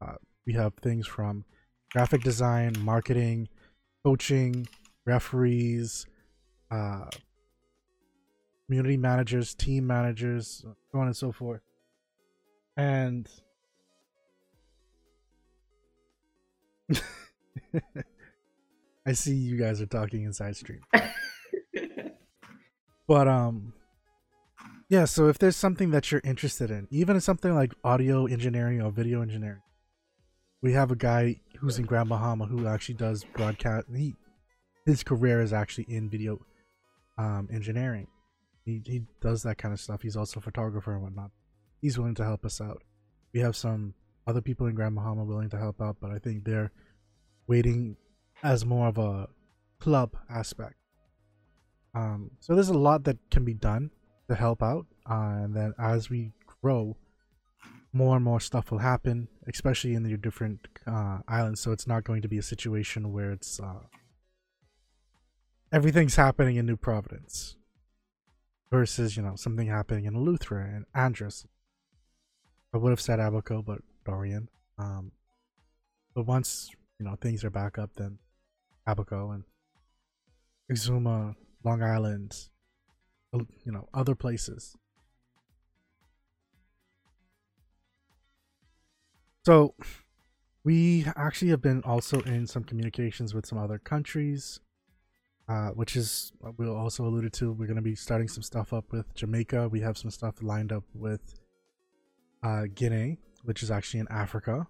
Uh, 0.00 0.14
we 0.46 0.54
have 0.54 0.74
things 0.74 1.06
from 1.06 1.44
graphic 1.92 2.22
design, 2.22 2.74
marketing, 2.80 3.48
coaching, 4.04 4.66
referees, 5.06 6.06
uh, 6.70 7.06
community 8.66 8.96
managers, 8.96 9.54
team 9.54 9.86
managers, 9.86 10.64
so 10.92 10.98
on 10.98 11.06
and 11.06 11.16
so 11.16 11.32
forth. 11.32 11.62
And 12.76 13.28
I 19.06 19.12
see 19.12 19.34
you 19.34 19.56
guys 19.56 19.80
are 19.80 19.86
talking 19.86 20.22
inside 20.22 20.56
stream. 20.56 20.80
but 23.08 23.26
um 23.26 23.72
yeah, 24.90 25.04
so 25.04 25.28
if 25.28 25.38
there's 25.38 25.56
something 25.56 25.90
that 25.90 26.10
you're 26.10 26.22
interested 26.24 26.70
in, 26.70 26.88
even 26.90 27.20
something 27.20 27.54
like 27.54 27.74
audio 27.84 28.24
engineering 28.26 28.80
or 28.80 28.90
video 28.90 29.20
engineering, 29.20 29.60
we 30.62 30.72
have 30.72 30.90
a 30.90 30.96
guy 30.96 31.40
who's 31.58 31.78
in 31.78 31.84
Grand 31.84 32.08
Bahama 32.08 32.46
who 32.46 32.66
actually 32.66 32.94
does 32.94 33.24
broadcast. 33.34 33.86
He 33.94 34.14
his 34.86 35.02
career 35.02 35.42
is 35.42 35.52
actually 35.52 35.84
in 35.88 36.08
video 36.08 36.40
um, 37.18 37.48
engineering. 37.52 38.06
He 38.64 38.82
he 38.84 39.02
does 39.20 39.42
that 39.42 39.58
kind 39.58 39.74
of 39.74 39.80
stuff. 39.80 40.02
He's 40.02 40.16
also 40.16 40.40
a 40.40 40.42
photographer 40.42 40.94
and 40.94 41.02
whatnot. 41.02 41.30
He's 41.80 41.98
willing 41.98 42.14
to 42.16 42.24
help 42.24 42.44
us 42.44 42.60
out. 42.60 42.82
We 43.34 43.40
have 43.40 43.56
some 43.56 43.94
other 44.26 44.40
people 44.40 44.66
in 44.66 44.74
Grand 44.74 44.94
Bahama 44.94 45.24
willing 45.24 45.50
to 45.50 45.58
help 45.58 45.80
out, 45.80 45.96
but 46.00 46.10
I 46.10 46.18
think 46.18 46.44
they're 46.44 46.72
waiting 47.46 47.96
as 48.42 48.64
more 48.64 48.88
of 48.88 48.98
a 48.98 49.28
club 49.80 50.16
aspect. 50.30 50.74
Um, 51.94 52.32
so 52.40 52.54
there's 52.54 52.68
a 52.68 52.78
lot 52.78 53.04
that 53.04 53.18
can 53.30 53.44
be 53.44 53.54
done 53.54 53.90
to 54.28 54.34
help 54.34 54.62
out. 54.62 54.86
Uh, 55.08 55.40
and 55.44 55.56
then 55.56 55.74
as 55.78 56.10
we 56.10 56.32
grow, 56.62 56.96
more 57.92 58.16
and 58.16 58.24
more 58.24 58.40
stuff 58.40 58.70
will 58.70 58.78
happen, 58.78 59.28
especially 59.46 59.94
in 59.94 60.04
your 60.04 60.18
different 60.18 60.68
uh, 60.86 61.18
islands. 61.26 61.60
So 61.60 61.72
it's 61.72 61.86
not 61.86 62.04
going 62.04 62.22
to 62.22 62.28
be 62.28 62.38
a 62.38 62.42
situation 62.42 63.12
where 63.12 63.32
it's 63.32 63.58
uh, 63.58 63.80
everything's 65.72 66.16
happening 66.16 66.56
in 66.56 66.66
New 66.66 66.76
Providence 66.76 67.56
versus 68.70 69.16
you 69.16 69.22
know 69.22 69.36
something 69.36 69.68
happening 69.68 70.04
in 70.04 70.14
Eleuthera 70.14 70.74
and 70.74 70.84
Andros. 70.94 71.46
I 72.74 72.78
would 72.78 72.90
have 72.90 73.00
said 73.00 73.18
Abaco, 73.18 73.62
but 73.62 73.82
Dorian. 74.04 74.48
Um, 74.78 75.12
but 76.14 76.26
once 76.26 76.70
you 76.98 77.06
know 77.06 77.16
things 77.20 77.44
are 77.44 77.50
back 77.50 77.78
up, 77.78 77.90
then 77.96 78.18
Abaco 78.86 79.30
and 79.30 79.44
Exuma, 80.70 81.34
Long 81.64 81.82
Island, 81.82 82.34
you 83.32 83.72
know 83.72 83.88
other 83.92 84.14
places 84.14 84.76
so 89.44 89.74
we 90.64 91.06
actually 91.16 91.50
have 91.50 91.62
been 91.62 91.82
also 91.84 92.20
in 92.20 92.46
some 92.46 92.64
communications 92.64 93.34
with 93.34 93.46
some 93.46 93.58
other 93.58 93.78
countries 93.78 94.60
uh, 95.48 95.70
which 95.70 95.96
is 95.96 96.32
we'll 96.56 96.76
also 96.76 97.04
alluded 97.04 97.32
to 97.32 97.52
we're 97.52 97.66
going 97.66 97.76
to 97.76 97.82
be 97.82 97.94
starting 97.94 98.28
some 98.28 98.42
stuff 98.42 98.72
up 98.72 98.92
with 98.92 99.14
jamaica 99.14 99.68
we 99.68 99.80
have 99.80 99.96
some 99.96 100.10
stuff 100.10 100.42
lined 100.42 100.72
up 100.72 100.84
with 100.94 101.34
uh, 102.42 102.64
guinea 102.74 103.18
which 103.42 103.62
is 103.62 103.70
actually 103.70 104.00
in 104.00 104.08
africa 104.10 104.66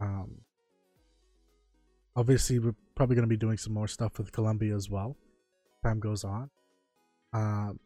um, 0.00 0.40
obviously 2.16 2.58
we're 2.58 2.74
probably 2.94 3.14
going 3.14 3.28
to 3.28 3.28
be 3.28 3.36
doing 3.36 3.56
some 3.56 3.72
more 3.72 3.88
stuff 3.88 4.18
with 4.18 4.32
colombia 4.32 4.74
as 4.74 4.88
well 4.90 5.16
time 5.82 6.00
goes 6.00 6.24
on 6.24 6.50
um, 7.32 7.78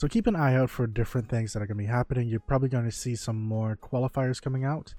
so 0.00 0.08
keep 0.08 0.26
an 0.26 0.34
eye 0.34 0.54
out 0.54 0.70
for 0.70 0.86
different 0.86 1.28
things 1.28 1.52
that 1.52 1.60
are 1.60 1.66
going 1.66 1.76
to 1.76 1.84
be 1.84 1.86
happening. 1.86 2.26
You're 2.26 2.40
probably 2.40 2.70
going 2.70 2.86
to 2.86 2.90
see 2.90 3.14
some 3.14 3.36
more 3.36 3.76
qualifiers 3.76 4.40
coming 4.40 4.64
out 4.64 4.94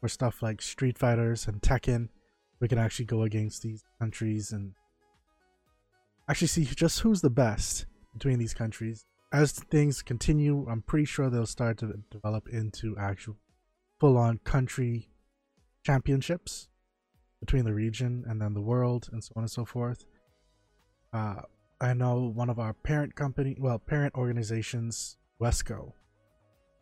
for 0.00 0.08
stuff 0.08 0.40
like 0.40 0.62
Street 0.62 0.96
Fighters 0.96 1.48
and 1.48 1.60
Tekken. 1.60 2.10
We 2.60 2.68
can 2.68 2.78
actually 2.78 3.06
go 3.06 3.22
against 3.22 3.62
these 3.62 3.82
countries 3.98 4.52
and 4.52 4.74
actually 6.30 6.46
see 6.46 6.64
just 6.64 7.00
who's 7.00 7.20
the 7.20 7.30
best 7.30 7.86
between 8.12 8.38
these 8.38 8.54
countries. 8.54 9.04
As 9.32 9.52
things 9.52 10.00
continue, 10.00 10.64
I'm 10.70 10.82
pretty 10.82 11.04
sure 11.04 11.28
they'll 11.28 11.44
start 11.44 11.78
to 11.78 11.92
develop 12.10 12.48
into 12.48 12.96
actual 12.96 13.36
full-on 13.98 14.38
country 14.44 15.08
championships 15.84 16.68
between 17.40 17.64
the 17.64 17.74
region 17.74 18.24
and 18.28 18.40
then 18.40 18.54
the 18.54 18.60
world 18.60 19.08
and 19.12 19.24
so 19.24 19.32
on 19.34 19.42
and 19.42 19.50
so 19.50 19.64
forth. 19.64 20.04
Uh, 21.12 21.42
I 21.80 21.94
know 21.94 22.30
one 22.32 22.48
of 22.48 22.60
our 22.60 22.74
parent 22.74 23.16
company, 23.16 23.56
well, 23.58 23.78
parent 23.78 24.14
organizations, 24.14 25.16
Wesco, 25.40 25.94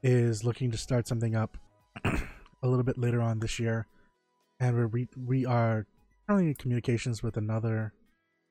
is 0.02 0.44
looking 0.44 0.70
to 0.72 0.76
start 0.76 1.08
something 1.08 1.34
up 1.34 1.56
a 2.04 2.18
little 2.68 2.84
bit 2.84 2.98
later 2.98 3.22
on 3.22 3.38
this 3.38 3.58
year, 3.58 3.86
and 4.60 4.76
we're 4.76 4.88
we, 4.88 5.08
we 5.16 5.46
are 5.46 5.86
currently 6.26 6.48
in 6.48 6.54
communications 6.54 7.22
with 7.22 7.36
another 7.36 7.94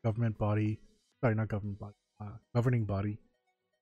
government 0.04 0.38
body, 0.38 0.80
sorry, 1.22 1.36
not 1.36 1.48
government 1.48 1.80
body, 1.80 1.96
uh, 2.22 2.38
governing 2.54 2.86
body, 2.86 3.20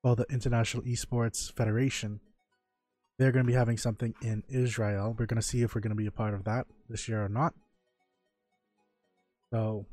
called 0.04 0.20
the 0.20 0.26
International 0.30 0.84
Esports 0.84 1.52
Federation. 1.52 2.20
They're 3.18 3.32
going 3.32 3.46
to 3.46 3.52
be 3.52 3.58
having 3.58 3.78
something 3.78 4.14
in 4.22 4.44
Israel. 4.50 5.16
We're 5.18 5.26
going 5.26 5.42
to 5.42 5.48
see 5.48 5.62
if 5.62 5.74
we're 5.74 5.82
going 5.82 5.92
to 5.92 5.96
be 5.96 6.08
a 6.08 6.12
part 6.12 6.34
of 6.34 6.44
that 6.46 6.68
this 6.90 7.08
year 7.08 7.24
or 7.24 7.30
not. 7.30 7.54
So 9.54 9.86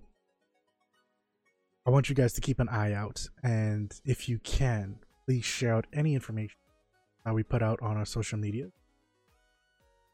I 1.87 1.91
want 1.91 2.09
you 2.09 2.15
guys 2.15 2.33
to 2.35 2.41
keep 2.41 2.59
an 2.59 2.69
eye 2.69 2.93
out, 2.93 3.29
and 3.43 3.93
if 4.05 4.29
you 4.29 4.39
can, 4.39 4.97
please 5.27 5.45
share 5.45 5.75
out 5.75 5.87
any 5.93 6.15
information 6.15 6.57
that 7.25 7.35
we 7.35 7.43
put 7.43 7.63
out 7.63 7.81
on 7.81 7.97
our 7.97 8.05
social 8.05 8.39
media 8.39 8.69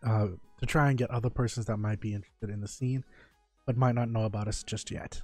uh, 0.07 0.29
to 0.61 0.67
try 0.67 0.89
and 0.89 0.99
get 0.99 1.11
other 1.11 1.31
persons 1.31 1.67
that 1.67 1.79
might 1.79 2.01
be 2.01 2.15
interested 2.15 2.51
in 2.51 2.61
the 2.61 2.69
scene 2.69 3.05
but 3.67 3.77
might 3.77 3.95
not 3.95 4.09
know 4.11 4.25
about 4.25 4.49
us 4.49 4.63
just 4.63 4.91
yet. 4.91 5.21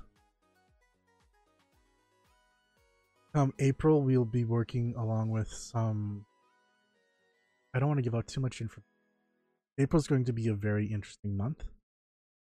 Come 3.34 3.52
April, 3.58 4.00
we'll 4.00 4.24
be 4.24 4.44
working 4.44 4.94
along 4.96 5.30
with 5.30 5.48
some. 5.48 6.24
I 7.74 7.80
don't 7.80 7.88
want 7.88 7.98
to 7.98 8.02
give 8.02 8.14
out 8.14 8.28
too 8.28 8.40
much 8.40 8.60
information. 8.60 8.84
April's 9.76 10.06
going 10.06 10.24
to 10.26 10.32
be 10.32 10.46
a 10.46 10.54
very 10.54 10.86
interesting 10.86 11.36
month. 11.36 11.64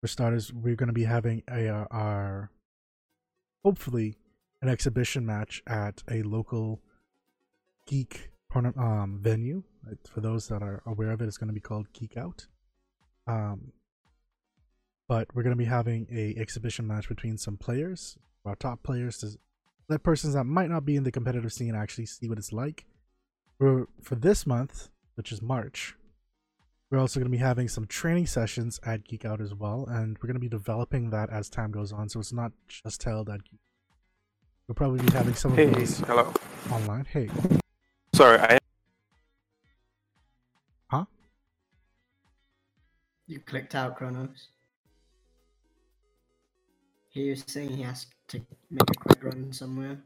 For 0.01 0.07
starters, 0.07 0.51
we're 0.51 0.75
going 0.75 0.87
to 0.87 0.93
be 0.93 1.05
having 1.05 1.43
a, 1.49 1.69
uh, 1.69 1.85
our 1.91 2.51
hopefully 3.63 4.17
an 4.61 4.67
exhibition 4.67 5.25
match 5.25 5.63
at 5.65 6.03
a 6.11 6.23
local 6.23 6.81
geek 7.87 8.31
um, 8.53 9.19
venue. 9.21 9.63
For 10.11 10.19
those 10.19 10.49
that 10.49 10.61
are 10.61 10.83
aware 10.85 11.11
of 11.11 11.21
it, 11.21 11.27
it's 11.27 11.37
going 11.37 11.47
to 11.47 11.53
be 11.53 11.61
called 11.61 11.93
Geek 11.93 12.17
Out. 12.17 12.47
Um, 13.27 13.71
but 15.07 15.33
we're 15.33 15.43
going 15.43 15.55
to 15.55 15.57
be 15.57 15.69
having 15.69 16.07
a 16.11 16.35
exhibition 16.37 16.85
match 16.85 17.07
between 17.07 17.37
some 17.37 17.55
players, 17.55 18.17
our 18.45 18.55
top 18.55 18.83
players, 18.83 19.19
to 19.19 19.37
let 19.89 20.03
persons 20.03 20.33
that 20.33 20.45
might 20.45 20.69
not 20.69 20.85
be 20.85 20.95
in 20.95 21.03
the 21.03 21.11
competitive 21.11 21.53
scene 21.53 21.75
actually 21.75 22.05
see 22.07 22.27
what 22.27 22.37
it's 22.37 22.51
like. 22.53 22.85
For 23.57 23.87
for 24.01 24.15
this 24.15 24.45
month, 24.45 24.89
which 25.15 25.31
is 25.31 25.41
March, 25.41 25.95
we're 26.91 26.99
also 26.99 27.19
going 27.19 27.31
to 27.31 27.37
be 27.37 27.41
having 27.43 27.67
some 27.67 27.85
training 27.87 28.27
sessions 28.27 28.79
at 28.85 29.05
Geek 29.05 29.25
Out 29.25 29.41
as 29.41 29.53
well, 29.53 29.85
and 29.89 30.17
we're 30.17 30.27
going 30.27 30.35
to 30.35 30.39
be 30.39 30.49
developing 30.49 31.09
that 31.11 31.29
as 31.29 31.49
time 31.49 31.71
goes 31.71 31.91
on. 31.91 32.09
So 32.09 32.19
it's 32.19 32.33
not 32.33 32.51
just 32.67 33.03
held 33.03 33.29
at 33.29 33.43
Geek. 33.43 33.59
We'll 34.67 34.75
probably 34.75 35.05
be 35.05 35.11
having 35.13 35.35
some 35.35 35.51
of 35.51 35.57
Hey, 35.57 35.67
these 35.67 35.99
hello. 35.99 36.33
online. 36.71 37.05
Hey, 37.05 37.29
Sorry, 38.13 38.39
I 38.39 38.57
Huh? 40.87 41.05
You 43.27 43.39
clicked 43.39 43.75
out, 43.75 43.95
Kronos. 43.97 44.49
He 47.09 47.29
was 47.29 47.43
saying 47.47 47.69
he 47.69 47.83
has 47.83 48.07
to 48.29 48.39
make 48.69 48.89
a 48.89 48.99
quick 48.99 49.23
run 49.23 49.53
somewhere. 49.53 49.99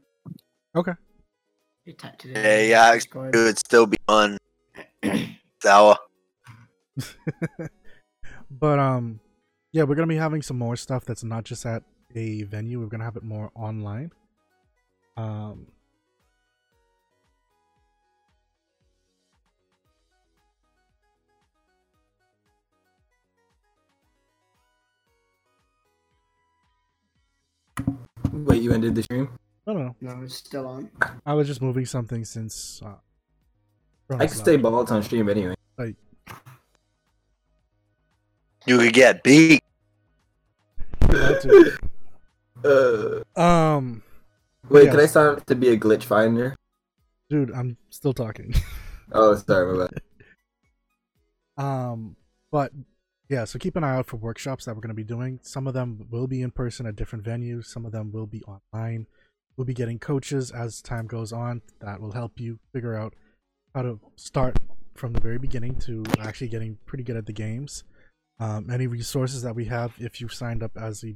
okay. 0.74 0.92
He 1.84 1.92
typed 1.94 2.24
it 2.24 2.30
in. 2.30 2.36
Yeah, 2.36 2.56
the 2.56 2.66
yeah, 2.66 2.94
Discord. 2.94 3.34
It 3.34 3.38
would 3.38 3.58
still 3.58 3.86
be 3.86 3.96
on 4.06 4.38
sour. 5.62 5.96
but 8.50 8.78
um, 8.78 9.20
yeah, 9.72 9.84
we're 9.84 9.94
gonna 9.94 10.06
be 10.06 10.16
having 10.16 10.42
some 10.42 10.58
more 10.58 10.76
stuff 10.76 11.04
that's 11.04 11.24
not 11.24 11.44
just 11.44 11.64
at 11.64 11.82
a 12.14 12.42
venue. 12.42 12.80
We're 12.80 12.86
gonna 12.86 13.04
have 13.04 13.16
it 13.16 13.22
more 13.22 13.50
online. 13.54 14.12
Um, 15.16 15.68
Wait, 28.44 28.62
you 28.62 28.72
ended 28.72 28.94
the 28.94 29.02
stream? 29.02 29.28
I 29.66 29.72
don't 29.72 29.84
know. 29.86 29.96
No, 30.00 30.22
it's 30.22 30.36
still 30.36 30.66
on. 30.66 30.90
I 31.26 31.34
was 31.34 31.46
just 31.46 31.60
moving 31.62 31.84
something 31.86 32.24
since. 32.24 32.80
Uh, 32.84 32.88
I 32.88 32.96
Kronos 34.08 34.32
can 34.32 34.40
stay 34.40 34.56
balls 34.56 34.90
on 34.90 35.02
stream 35.02 35.28
anyway. 35.28 35.54
Like, 35.78 35.96
You 38.66 38.78
could 38.78 38.92
get 38.94 39.22
beat. 39.22 39.62
Uh, 42.62 43.22
um, 43.40 44.02
wait, 44.68 44.84
Yes. 44.84 44.90
can 44.92 45.00
I 45.00 45.06
sign 45.06 45.26
up 45.28 45.46
to 45.46 45.54
be 45.54 45.68
a 45.70 45.78
glitch 45.78 46.02
finder? 46.04 46.54
dude, 47.30 47.50
I'm 47.52 47.78
still 47.90 48.12
talking. 48.12 48.54
Oh, 49.12 49.34
sorry, 49.34 49.76
my 49.76 49.88
bad. 49.88 51.64
Um, 51.64 52.16
but 52.52 52.70
yeah, 53.30 53.44
so 53.44 53.60
keep 53.60 53.76
an 53.76 53.84
eye 53.84 53.94
out 53.94 54.06
for 54.06 54.16
workshops 54.16 54.64
that 54.64 54.74
we're 54.74 54.80
going 54.80 54.88
to 54.88 54.94
be 54.94 55.04
doing. 55.04 55.38
Some 55.40 55.68
of 55.68 55.72
them 55.72 56.04
will 56.10 56.26
be 56.26 56.42
in 56.42 56.50
person 56.50 56.84
at 56.84 56.96
different 56.96 57.24
venues. 57.24 57.66
Some 57.66 57.86
of 57.86 57.92
them 57.92 58.10
will 58.10 58.26
be 58.26 58.42
online. 58.42 59.06
We'll 59.56 59.66
be 59.66 59.72
getting 59.72 60.00
coaches 60.00 60.50
as 60.50 60.82
time 60.82 61.06
goes 61.06 61.32
on 61.32 61.62
that 61.80 62.00
will 62.00 62.10
help 62.10 62.40
you 62.40 62.58
figure 62.72 62.96
out 62.96 63.14
how 63.72 63.82
to 63.82 64.00
start 64.16 64.58
from 64.96 65.12
the 65.12 65.20
very 65.20 65.38
beginning 65.38 65.76
to 65.76 66.02
actually 66.18 66.48
getting 66.48 66.78
pretty 66.86 67.04
good 67.04 67.16
at 67.16 67.26
the 67.26 67.32
games. 67.32 67.84
Um, 68.40 68.68
any 68.68 68.88
resources 68.88 69.42
that 69.42 69.54
we 69.54 69.66
have, 69.66 69.94
if 69.98 70.20
you 70.20 70.28
signed 70.28 70.64
up 70.64 70.72
as 70.76 71.04
a 71.04 71.14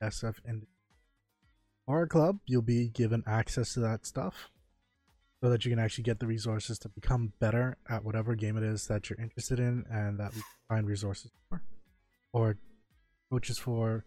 SF 0.00 0.36
and 0.44 0.66
our 1.88 2.06
club, 2.06 2.38
you'll 2.46 2.62
be 2.62 2.90
given 2.90 3.24
access 3.26 3.74
to 3.74 3.80
that 3.80 4.06
stuff 4.06 4.50
so 5.42 5.50
that 5.50 5.64
you 5.64 5.70
can 5.70 5.78
actually 5.78 6.04
get 6.04 6.18
the 6.18 6.26
resources 6.26 6.78
to 6.78 6.88
become 6.88 7.32
better 7.40 7.76
at 7.88 8.04
whatever 8.04 8.34
game 8.34 8.56
it 8.56 8.62
is 8.62 8.86
that 8.86 9.08
you're 9.08 9.20
interested 9.20 9.58
in 9.58 9.84
and 9.90 10.18
that 10.18 10.34
we 10.34 10.42
find 10.68 10.86
resources 10.86 11.30
for. 11.48 11.62
Or 12.32 12.56
coaches 13.30 13.58
for 13.58 14.04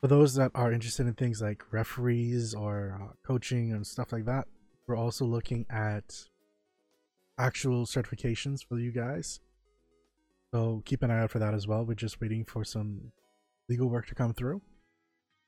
for 0.00 0.08
those 0.08 0.34
that 0.34 0.50
are 0.54 0.72
interested 0.72 1.06
in 1.06 1.14
things 1.14 1.42
like 1.42 1.62
referees 1.72 2.54
or 2.54 2.98
uh, 3.00 3.12
coaching 3.26 3.72
and 3.72 3.86
stuff 3.86 4.12
like 4.12 4.24
that. 4.24 4.46
We're 4.86 4.96
also 4.96 5.24
looking 5.24 5.66
at 5.68 6.04
actual 7.38 7.84
certifications 7.84 8.64
for 8.66 8.78
you 8.78 8.92
guys. 8.92 9.40
So 10.52 10.82
keep 10.84 11.02
an 11.02 11.10
eye 11.10 11.20
out 11.20 11.30
for 11.30 11.38
that 11.38 11.54
as 11.54 11.66
well. 11.66 11.84
We're 11.84 11.94
just 11.94 12.20
waiting 12.20 12.44
for 12.44 12.64
some 12.64 13.12
legal 13.68 13.88
work 13.88 14.06
to 14.08 14.14
come 14.14 14.32
through. 14.32 14.62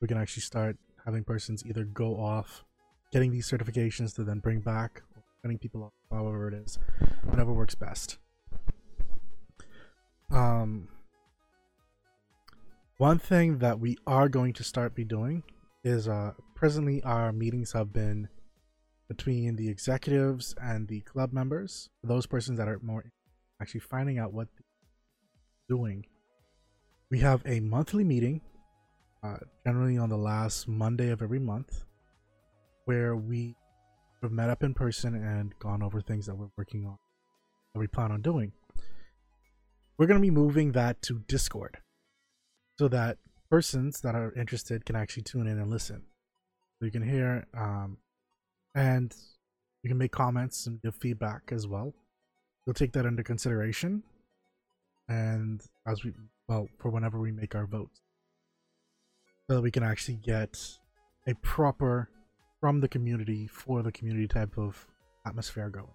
We 0.00 0.08
can 0.08 0.18
actually 0.18 0.42
start 0.42 0.76
having 1.04 1.24
persons 1.24 1.64
either 1.66 1.84
go 1.84 2.16
off 2.16 2.64
getting 3.12 3.30
these 3.30 3.48
certifications 3.48 4.14
to 4.14 4.24
then 4.24 4.38
bring 4.38 4.60
back 4.60 5.02
sending 5.42 5.58
people 5.58 5.84
off 5.84 5.92
however 6.10 6.48
it 6.48 6.54
is 6.54 6.78
whatever 7.24 7.52
works 7.52 7.74
best. 7.74 8.18
Um 10.30 10.88
one 12.96 13.18
thing 13.18 13.58
that 13.58 13.80
we 13.80 13.96
are 14.06 14.28
going 14.28 14.52
to 14.54 14.64
start 14.64 14.94
be 14.94 15.04
doing 15.04 15.42
is 15.84 16.08
uh 16.08 16.32
presently 16.54 17.02
our 17.02 17.32
meetings 17.32 17.72
have 17.72 17.92
been 17.92 18.28
between 19.08 19.56
the 19.56 19.68
executives 19.68 20.54
and 20.62 20.88
the 20.88 21.00
club 21.00 21.32
members 21.32 21.90
those 22.02 22.26
persons 22.26 22.56
that 22.58 22.68
are 22.68 22.78
more 22.82 23.04
actually 23.60 23.80
finding 23.80 24.18
out 24.18 24.32
what 24.32 24.48
they're 24.56 25.76
doing. 25.76 26.06
We 27.10 27.18
have 27.18 27.42
a 27.44 27.60
monthly 27.60 28.04
meeting 28.04 28.40
uh, 29.22 29.36
generally 29.66 29.98
on 29.98 30.08
the 30.08 30.16
last 30.16 30.66
monday 30.66 31.10
of 31.10 31.20
every 31.22 31.38
month 31.38 31.84
where 32.84 33.16
we 33.16 33.56
have 34.22 34.32
met 34.32 34.50
up 34.50 34.62
in 34.62 34.74
person 34.74 35.14
and 35.14 35.58
gone 35.58 35.82
over 35.82 36.00
things 36.00 36.26
that 36.26 36.36
we're 36.36 36.50
working 36.56 36.86
on 36.86 36.96
that 37.74 37.80
we 37.80 37.86
plan 37.86 38.12
on 38.12 38.22
doing. 38.22 38.52
We're 39.98 40.06
going 40.06 40.20
to 40.20 40.22
be 40.26 40.30
moving 40.30 40.72
that 40.72 41.02
to 41.02 41.20
Discord 41.26 41.78
so 42.78 42.88
that 42.88 43.18
persons 43.50 44.00
that 44.00 44.14
are 44.14 44.32
interested 44.34 44.84
can 44.84 44.96
actually 44.96 45.22
tune 45.24 45.46
in 45.46 45.58
and 45.58 45.70
listen. 45.70 46.02
So 46.78 46.86
you 46.86 46.90
can 46.90 47.02
hear 47.02 47.46
um, 47.56 47.98
and 48.74 49.14
you 49.82 49.88
can 49.88 49.98
make 49.98 50.12
comments 50.12 50.66
and 50.66 50.80
give 50.82 50.94
feedback 50.94 51.50
as 51.52 51.66
well. 51.66 51.94
We'll 52.66 52.74
take 52.74 52.92
that 52.92 53.06
into 53.06 53.22
consideration 53.22 54.02
and 55.08 55.60
as 55.86 56.04
we 56.04 56.12
well 56.48 56.68
for 56.78 56.90
whenever 56.90 57.18
we 57.18 57.32
make 57.32 57.54
our 57.54 57.66
votes 57.66 58.00
so 59.48 59.56
that 59.56 59.62
we 59.62 59.70
can 59.70 59.82
actually 59.82 60.16
get 60.16 60.58
a 61.26 61.34
proper 61.34 62.08
from 62.62 62.78
the 62.78 62.86
community 62.86 63.48
for 63.48 63.82
the 63.82 63.90
community 63.90 64.28
type 64.28 64.56
of 64.56 64.86
atmosphere 65.26 65.68
going. 65.68 65.88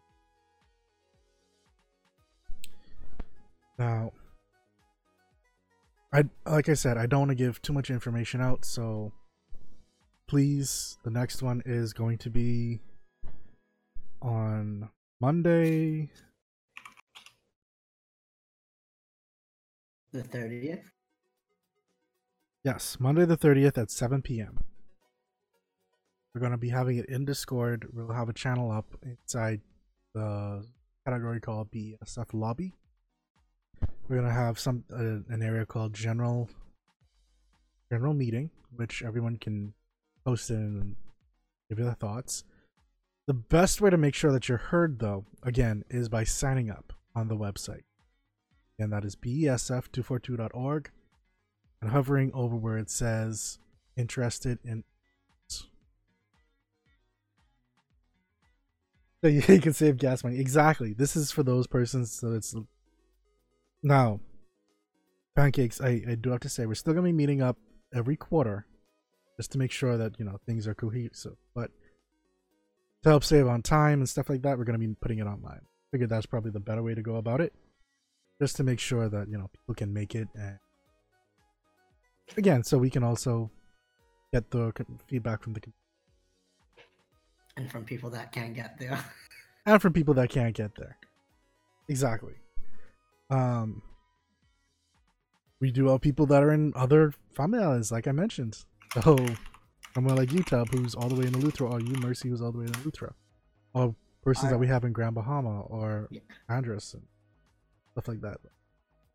Now, 3.80 4.11
I 6.11 6.23
like 6.45 6.68
I 6.68 6.73
said, 6.73 6.98
I 6.98 7.06
don't 7.06 7.22
want 7.22 7.31
to 7.31 7.35
give 7.35 7.61
too 7.61 7.72
much 7.72 7.89
information 7.89 8.41
out, 8.41 8.65
so 8.65 9.14
please, 10.27 10.98
the 11.06 11.10
next 11.10 11.41
one 11.41 11.64
is 11.65 11.94
going 11.94 12.18
to 12.18 12.30
be 12.30 12.81
on 14.22 14.89
Monday. 15.22 16.10
The 20.11 20.23
30th. 20.23 20.84
Yes, 22.65 22.98
Monday 22.99 23.23
the 23.23 23.38
30th 23.38 23.77
at 23.77 23.89
7 23.89 24.22
p.m. 24.22 24.60
We're 26.38 26.41
going 26.41 26.51
to 26.51 26.57
be 26.59 26.69
having 26.69 26.97
it 26.97 27.07
in 27.07 27.26
Discord. 27.26 27.88
We'll 27.91 28.14
have 28.14 28.30
a 28.30 28.34
channel 28.34 28.69
up 28.69 28.85
inside 29.01 29.59
the 30.14 30.64
category 31.03 31.39
called 31.39 31.72
BSF 31.72 32.27
Lobby. 32.31 32.76
We're 34.07 34.18
going 34.18 34.27
to 34.27 34.34
have 34.35 34.59
some 34.59 34.84
uh, 34.93 35.34
an 35.34 35.41
area 35.41 35.65
called 35.65 35.95
General 35.95 36.47
General 37.91 38.14
Meeting, 38.14 38.51
which 38.76 39.01
everyone 39.01 39.38
can 39.38 39.73
post 40.27 40.51
in 40.51 40.57
and 40.57 40.95
give 41.69 41.84
their 41.84 41.95
thoughts. 41.95 42.43
The 43.26 43.34
best 43.34 43.81
way 43.81 43.89
to 43.89 43.97
make 43.97 44.14
sure 44.14 44.31
that 44.31 44.47
you're 44.47 44.59
heard, 44.59 44.99
though, 44.99 45.26
again, 45.41 45.85
is 45.89 46.07
by 46.07 46.23
signing 46.23 46.69
up 46.69 46.93
on 47.15 47.30
the 47.30 47.35
website. 47.35 47.85
And 48.77 48.93
that 48.93 49.03
is 49.03 49.15
besf242.org. 49.15 50.91
and 51.81 51.89
hovering 51.89 52.31
over 52.35 52.55
where 52.55 52.77
it 52.77 52.91
says 52.91 53.57
interested 53.95 54.59
in 54.64 54.84
so 59.27 59.53
you 59.53 59.59
can 59.61 59.73
save 59.73 59.97
gas 59.97 60.23
money. 60.23 60.39
Exactly. 60.39 60.93
This 60.93 61.15
is 61.15 61.31
for 61.31 61.43
those 61.43 61.67
persons 61.67 62.11
so 62.11 62.33
it's 62.33 62.55
now 63.83 64.19
pancakes 65.35 65.79
I, 65.79 66.01
I 66.09 66.15
do 66.15 66.31
have 66.31 66.39
to 66.41 66.49
say 66.49 66.65
we're 66.65 66.75
still 66.75 66.93
gonna 66.93 67.05
be 67.05 67.13
meeting 67.13 67.41
up 67.41 67.57
every 67.93 68.15
quarter 68.15 68.65
just 69.37 69.51
to 69.51 69.59
make 69.59 69.71
sure 69.71 69.97
that 69.97 70.17
you 70.17 70.25
know 70.25 70.39
things 70.45 70.67
are 70.67 70.73
cohesive 70.73 71.35
but 71.53 71.69
to 73.03 73.09
help 73.09 73.23
save 73.23 73.47
on 73.47 73.61
time 73.61 73.99
and 73.99 74.09
stuff 74.09 74.29
like 74.29 74.41
that 74.41 74.57
we're 74.57 74.63
gonna 74.63 74.79
be 74.79 74.87
putting 74.99 75.19
it 75.19 75.27
online. 75.27 75.61
Figured 75.91 76.09
that's 76.09 76.25
probably 76.25 76.51
the 76.51 76.59
better 76.59 76.83
way 76.83 76.95
to 76.95 77.01
go 77.01 77.17
about 77.17 77.41
it 77.41 77.53
just 78.41 78.55
to 78.55 78.63
make 78.63 78.79
sure 78.79 79.09
that 79.09 79.29
you 79.29 79.37
know 79.37 79.49
people 79.53 79.75
can 79.75 79.93
make 79.93 80.15
it 80.15 80.27
and 80.35 80.57
again 82.35 82.63
so 82.63 82.77
we 82.77 82.89
can 82.89 83.03
also 83.03 83.51
get 84.33 84.49
the 84.51 84.73
feedback 85.07 85.43
from 85.43 85.53
the 85.53 85.61
com- 85.61 85.73
and 87.57 87.69
from 87.69 87.84
people 87.84 88.09
that 88.11 88.31
can't 88.31 88.53
get 88.53 88.77
there. 88.79 88.99
and 89.65 89.81
from 89.81 89.91
people 89.93 90.13
that 90.13 90.29
can't 90.29 90.55
get 90.55 90.75
there. 90.75 90.97
Exactly. 91.89 92.35
Um 93.29 93.81
we 95.59 95.71
do 95.71 95.88
have 95.88 96.01
people 96.01 96.25
that 96.27 96.43
are 96.43 96.53
in 96.53 96.71
other 96.75 97.13
family 97.35 97.59
islands 97.59 97.91
like 97.91 98.07
i 98.07 98.11
mentioned. 98.11 98.63
So 99.03 99.17
someone 99.93 100.15
like 100.15 100.31
you 100.31 100.43
Tub, 100.43 100.69
who's 100.69 100.95
all 100.95 101.09
the 101.09 101.15
way 101.15 101.25
in 101.25 101.34
the 101.34 101.39
Eleuthera, 101.39 101.71
or 101.71 101.81
you 101.81 101.95
mercy 101.95 102.29
who's 102.29 102.41
all 102.41 102.51
the 102.51 102.59
way 102.59 102.65
in 102.65 102.71
the 102.71 102.77
Eleuthera 102.79 103.13
or 103.73 103.95
persons 104.23 104.47
I- 104.47 104.51
that 104.51 104.57
we 104.59 104.67
have 104.67 104.84
in 104.85 104.93
grand 104.93 105.15
bahama 105.15 105.61
or 105.61 106.07
Yeah. 106.11 106.21
andros 106.47 106.93
and 106.93 107.03
stuff 107.91 108.07
like 108.07 108.21
that. 108.21 108.38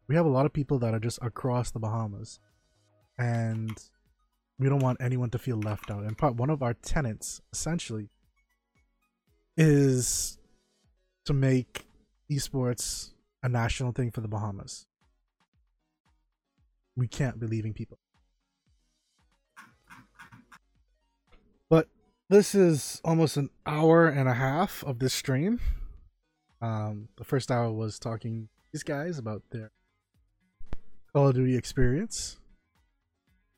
We 0.09 0.17
have 0.17 0.27
a 0.27 0.31
lot 0.31 0.45
of 0.47 0.53
people 0.53 0.79
that 0.81 0.93
are 0.95 0.99
just 1.01 1.19
across 1.23 1.71
the 1.71 1.79
bahamas. 1.79 2.41
And 3.19 3.79
we 4.59 4.69
don't 4.69 4.81
want 4.81 5.01
anyone 5.01 5.31
to 5.31 5.39
feel 5.39 5.57
left 5.59 5.91
out. 5.91 6.03
And 6.05 6.19
part 6.19 6.35
one 6.35 6.51
of 6.51 6.63
our 6.63 6.75
tenants 6.75 7.41
essentially 7.53 8.09
is 9.57 10.39
to 11.25 11.33
make 11.33 11.87
esports 12.31 13.11
a 13.43 13.49
national 13.49 13.93
thing 13.93 14.11
for 14.11 14.21
the 14.21 14.29
Bahamas. 14.29 14.87
We 16.97 17.09
can't 17.09 17.39
be 17.41 17.47
leaving 17.47 17.73
people. 17.73 17.99
But 21.69 21.89
this 22.29 22.55
is 22.55 23.01
almost 23.05 23.37
an 23.37 23.51
hour 23.67 24.09
and 24.09 24.29
a 24.29 24.35
half 24.35 24.85
of 24.85 24.99
this 24.99 25.15
stream. 25.15 25.61
Um, 26.61 27.09
the 27.17 27.25
first 27.25 27.51
hour 27.51 27.73
was 27.73 27.99
talking 27.99 28.49
these 28.73 28.83
guys 28.83 29.19
about 29.19 29.43
their 29.51 29.71
Call 31.13 31.29
of 31.29 31.35
Duty 31.35 31.57
experience, 31.57 32.39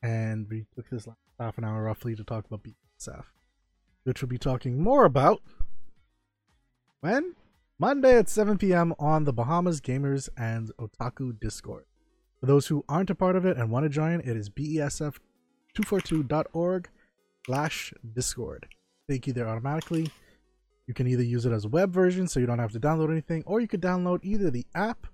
and 0.01 0.47
we 0.49 0.65
took 0.75 0.89
this 0.89 1.07
last 1.07 1.19
half 1.39 1.57
an 1.57 1.63
hour 1.63 1.83
roughly 1.83 2.15
to 2.15 2.23
talk 2.23 2.45
about 2.45 2.63
BSF, 2.63 3.23
which 4.03 4.21
we'll 4.21 4.29
be 4.29 4.37
talking 4.37 4.81
more 4.81 5.05
about 5.05 5.41
when 7.05 7.35
Monday 7.77 8.17
at 8.17 8.27
7 8.27 8.57
p.m. 8.57 8.91
on 8.97 9.25
the 9.25 9.31
Bahamas 9.31 9.79
Gamers 9.79 10.27
and 10.35 10.71
Otaku 10.79 11.39
Discord. 11.39 11.85
For 12.39 12.47
those 12.47 12.65
who 12.65 12.83
aren't 12.89 13.11
a 13.11 13.15
part 13.15 13.35
of 13.35 13.45
it 13.45 13.57
and 13.57 13.69
want 13.69 13.85
to 13.85 13.89
join, 13.89 14.21
it 14.21 14.35
is 14.35 14.49
besf242.org 14.49 16.89
slash 17.45 17.93
discord. 18.15 18.65
Take 19.07 19.27
you 19.27 19.33
there 19.33 19.47
automatically. 19.47 20.09
You 20.87 20.95
can 20.95 21.05
either 21.05 21.21
use 21.21 21.45
it 21.45 21.51
as 21.51 21.65
a 21.65 21.69
web 21.69 21.93
version 21.93 22.27
so 22.27 22.39
you 22.39 22.47
don't 22.47 22.57
have 22.57 22.71
to 22.71 22.79
download 22.79 23.11
anything, 23.11 23.43
or 23.45 23.59
you 23.59 23.67
could 23.67 23.83
download 23.83 24.21
either 24.23 24.49
the 24.49 24.65
app 24.73 25.05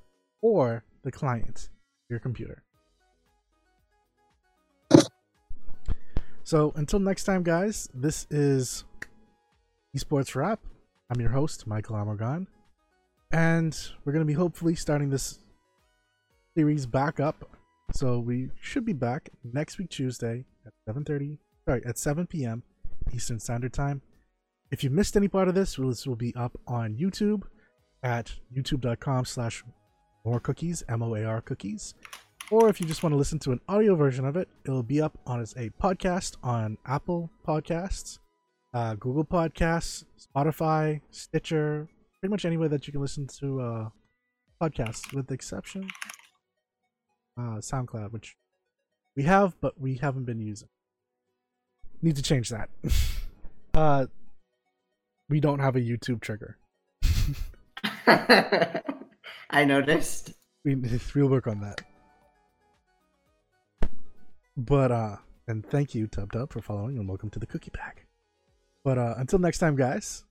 or 0.41 0.85
the 1.03 1.11
client 1.11 1.67
your 2.09 2.19
computer. 2.19 2.63
So 6.43 6.71
until 6.77 6.99
next 6.99 7.25
time, 7.25 7.43
guys, 7.43 7.89
this 7.93 8.27
is 8.29 8.85
Esports 9.93 10.35
Wrap. 10.35 10.61
I'm 11.11 11.19
your 11.19 11.31
host, 11.31 11.67
Michael 11.67 11.97
Amorgan. 11.97 12.47
And 13.33 13.77
we're 14.05 14.13
going 14.13 14.25
to 14.25 14.27
be 14.27 14.33
hopefully 14.33 14.75
starting 14.75 15.09
this 15.09 15.39
series 16.55 16.85
back 16.85 17.19
up. 17.19 17.49
So 17.91 18.19
we 18.19 18.49
should 18.61 18.85
be 18.85 18.93
back 18.93 19.29
next 19.43 19.77
week, 19.77 19.89
Tuesday 19.89 20.45
at 20.65 20.95
7.30, 20.95 21.37
sorry, 21.65 21.81
at 21.85 21.97
7 21.97 22.27
p.m. 22.27 22.63
Eastern 23.13 23.41
Standard 23.41 23.73
Time. 23.73 24.01
If 24.71 24.85
you 24.85 24.89
missed 24.89 25.17
any 25.17 25.27
part 25.27 25.49
of 25.49 25.53
this, 25.53 25.75
this 25.75 26.07
will 26.07 26.15
be 26.15 26.33
up 26.33 26.57
on 26.65 26.95
YouTube 26.95 27.41
at 28.03 28.31
youtube.com 28.55 29.25
slash 29.25 29.65
more 30.23 30.39
cookies, 30.39 30.81
M-O-A-R 30.87 31.41
cookies. 31.41 31.93
Or 32.51 32.69
if 32.69 32.79
you 32.79 32.87
just 32.87 33.03
want 33.03 33.11
to 33.11 33.17
listen 33.17 33.39
to 33.39 33.51
an 33.51 33.59
audio 33.67 33.95
version 33.95 34.23
of 34.23 34.37
it, 34.37 34.47
it'll 34.65 34.81
be 34.81 35.01
up 35.01 35.17
on 35.27 35.41
as 35.41 35.53
a 35.57 35.71
podcast 35.71 36.37
on 36.41 36.77
Apple 36.85 37.29
Podcasts, 37.45 38.19
uh, 38.73 38.95
Google 38.95 39.25
Podcasts, 39.25 40.05
Spotify, 40.19 41.01
Stitcher, 41.11 41.87
pretty 42.19 42.31
much 42.31 42.45
anywhere 42.45 42.69
that 42.69 42.87
you 42.87 42.93
can 42.93 43.01
listen 43.01 43.27
to 43.39 43.61
uh, 43.61 43.89
podcasts, 44.61 45.13
with 45.13 45.27
the 45.27 45.33
exception 45.33 45.89
uh, 47.37 47.57
SoundCloud, 47.57 48.11
which 48.11 48.35
we 49.15 49.23
have, 49.23 49.59
but 49.61 49.79
we 49.79 49.95
haven't 49.95 50.25
been 50.25 50.39
using. 50.39 50.69
Need 52.01 52.15
to 52.15 52.23
change 52.23 52.49
that. 52.49 52.69
uh, 53.73 54.07
we 55.29 55.39
don't 55.39 55.59
have 55.59 55.75
a 55.75 55.81
YouTube 55.81 56.21
trigger. 56.21 56.57
I 59.49 59.65
noticed. 59.65 60.33
We 60.63 60.75
we'll 61.15 61.27
work 61.27 61.47
on 61.47 61.59
that. 61.61 61.81
But 64.55 64.91
uh, 64.91 65.15
and 65.47 65.65
thank 65.65 65.95
you 65.95 66.05
Tub 66.05 66.31
Tub 66.31 66.53
for 66.53 66.61
following 66.61 66.99
and 66.99 67.09
welcome 67.09 67.31
to 67.31 67.39
the 67.39 67.47
Cookie 67.47 67.71
Pack. 67.71 68.05
But 68.83 68.97
uh, 68.97 69.15
until 69.17 69.39
next 69.39 69.59
time, 69.59 69.75
guys, 69.75 70.23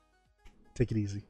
take 0.74 0.90
it 0.90 0.96
easy. 0.96 1.22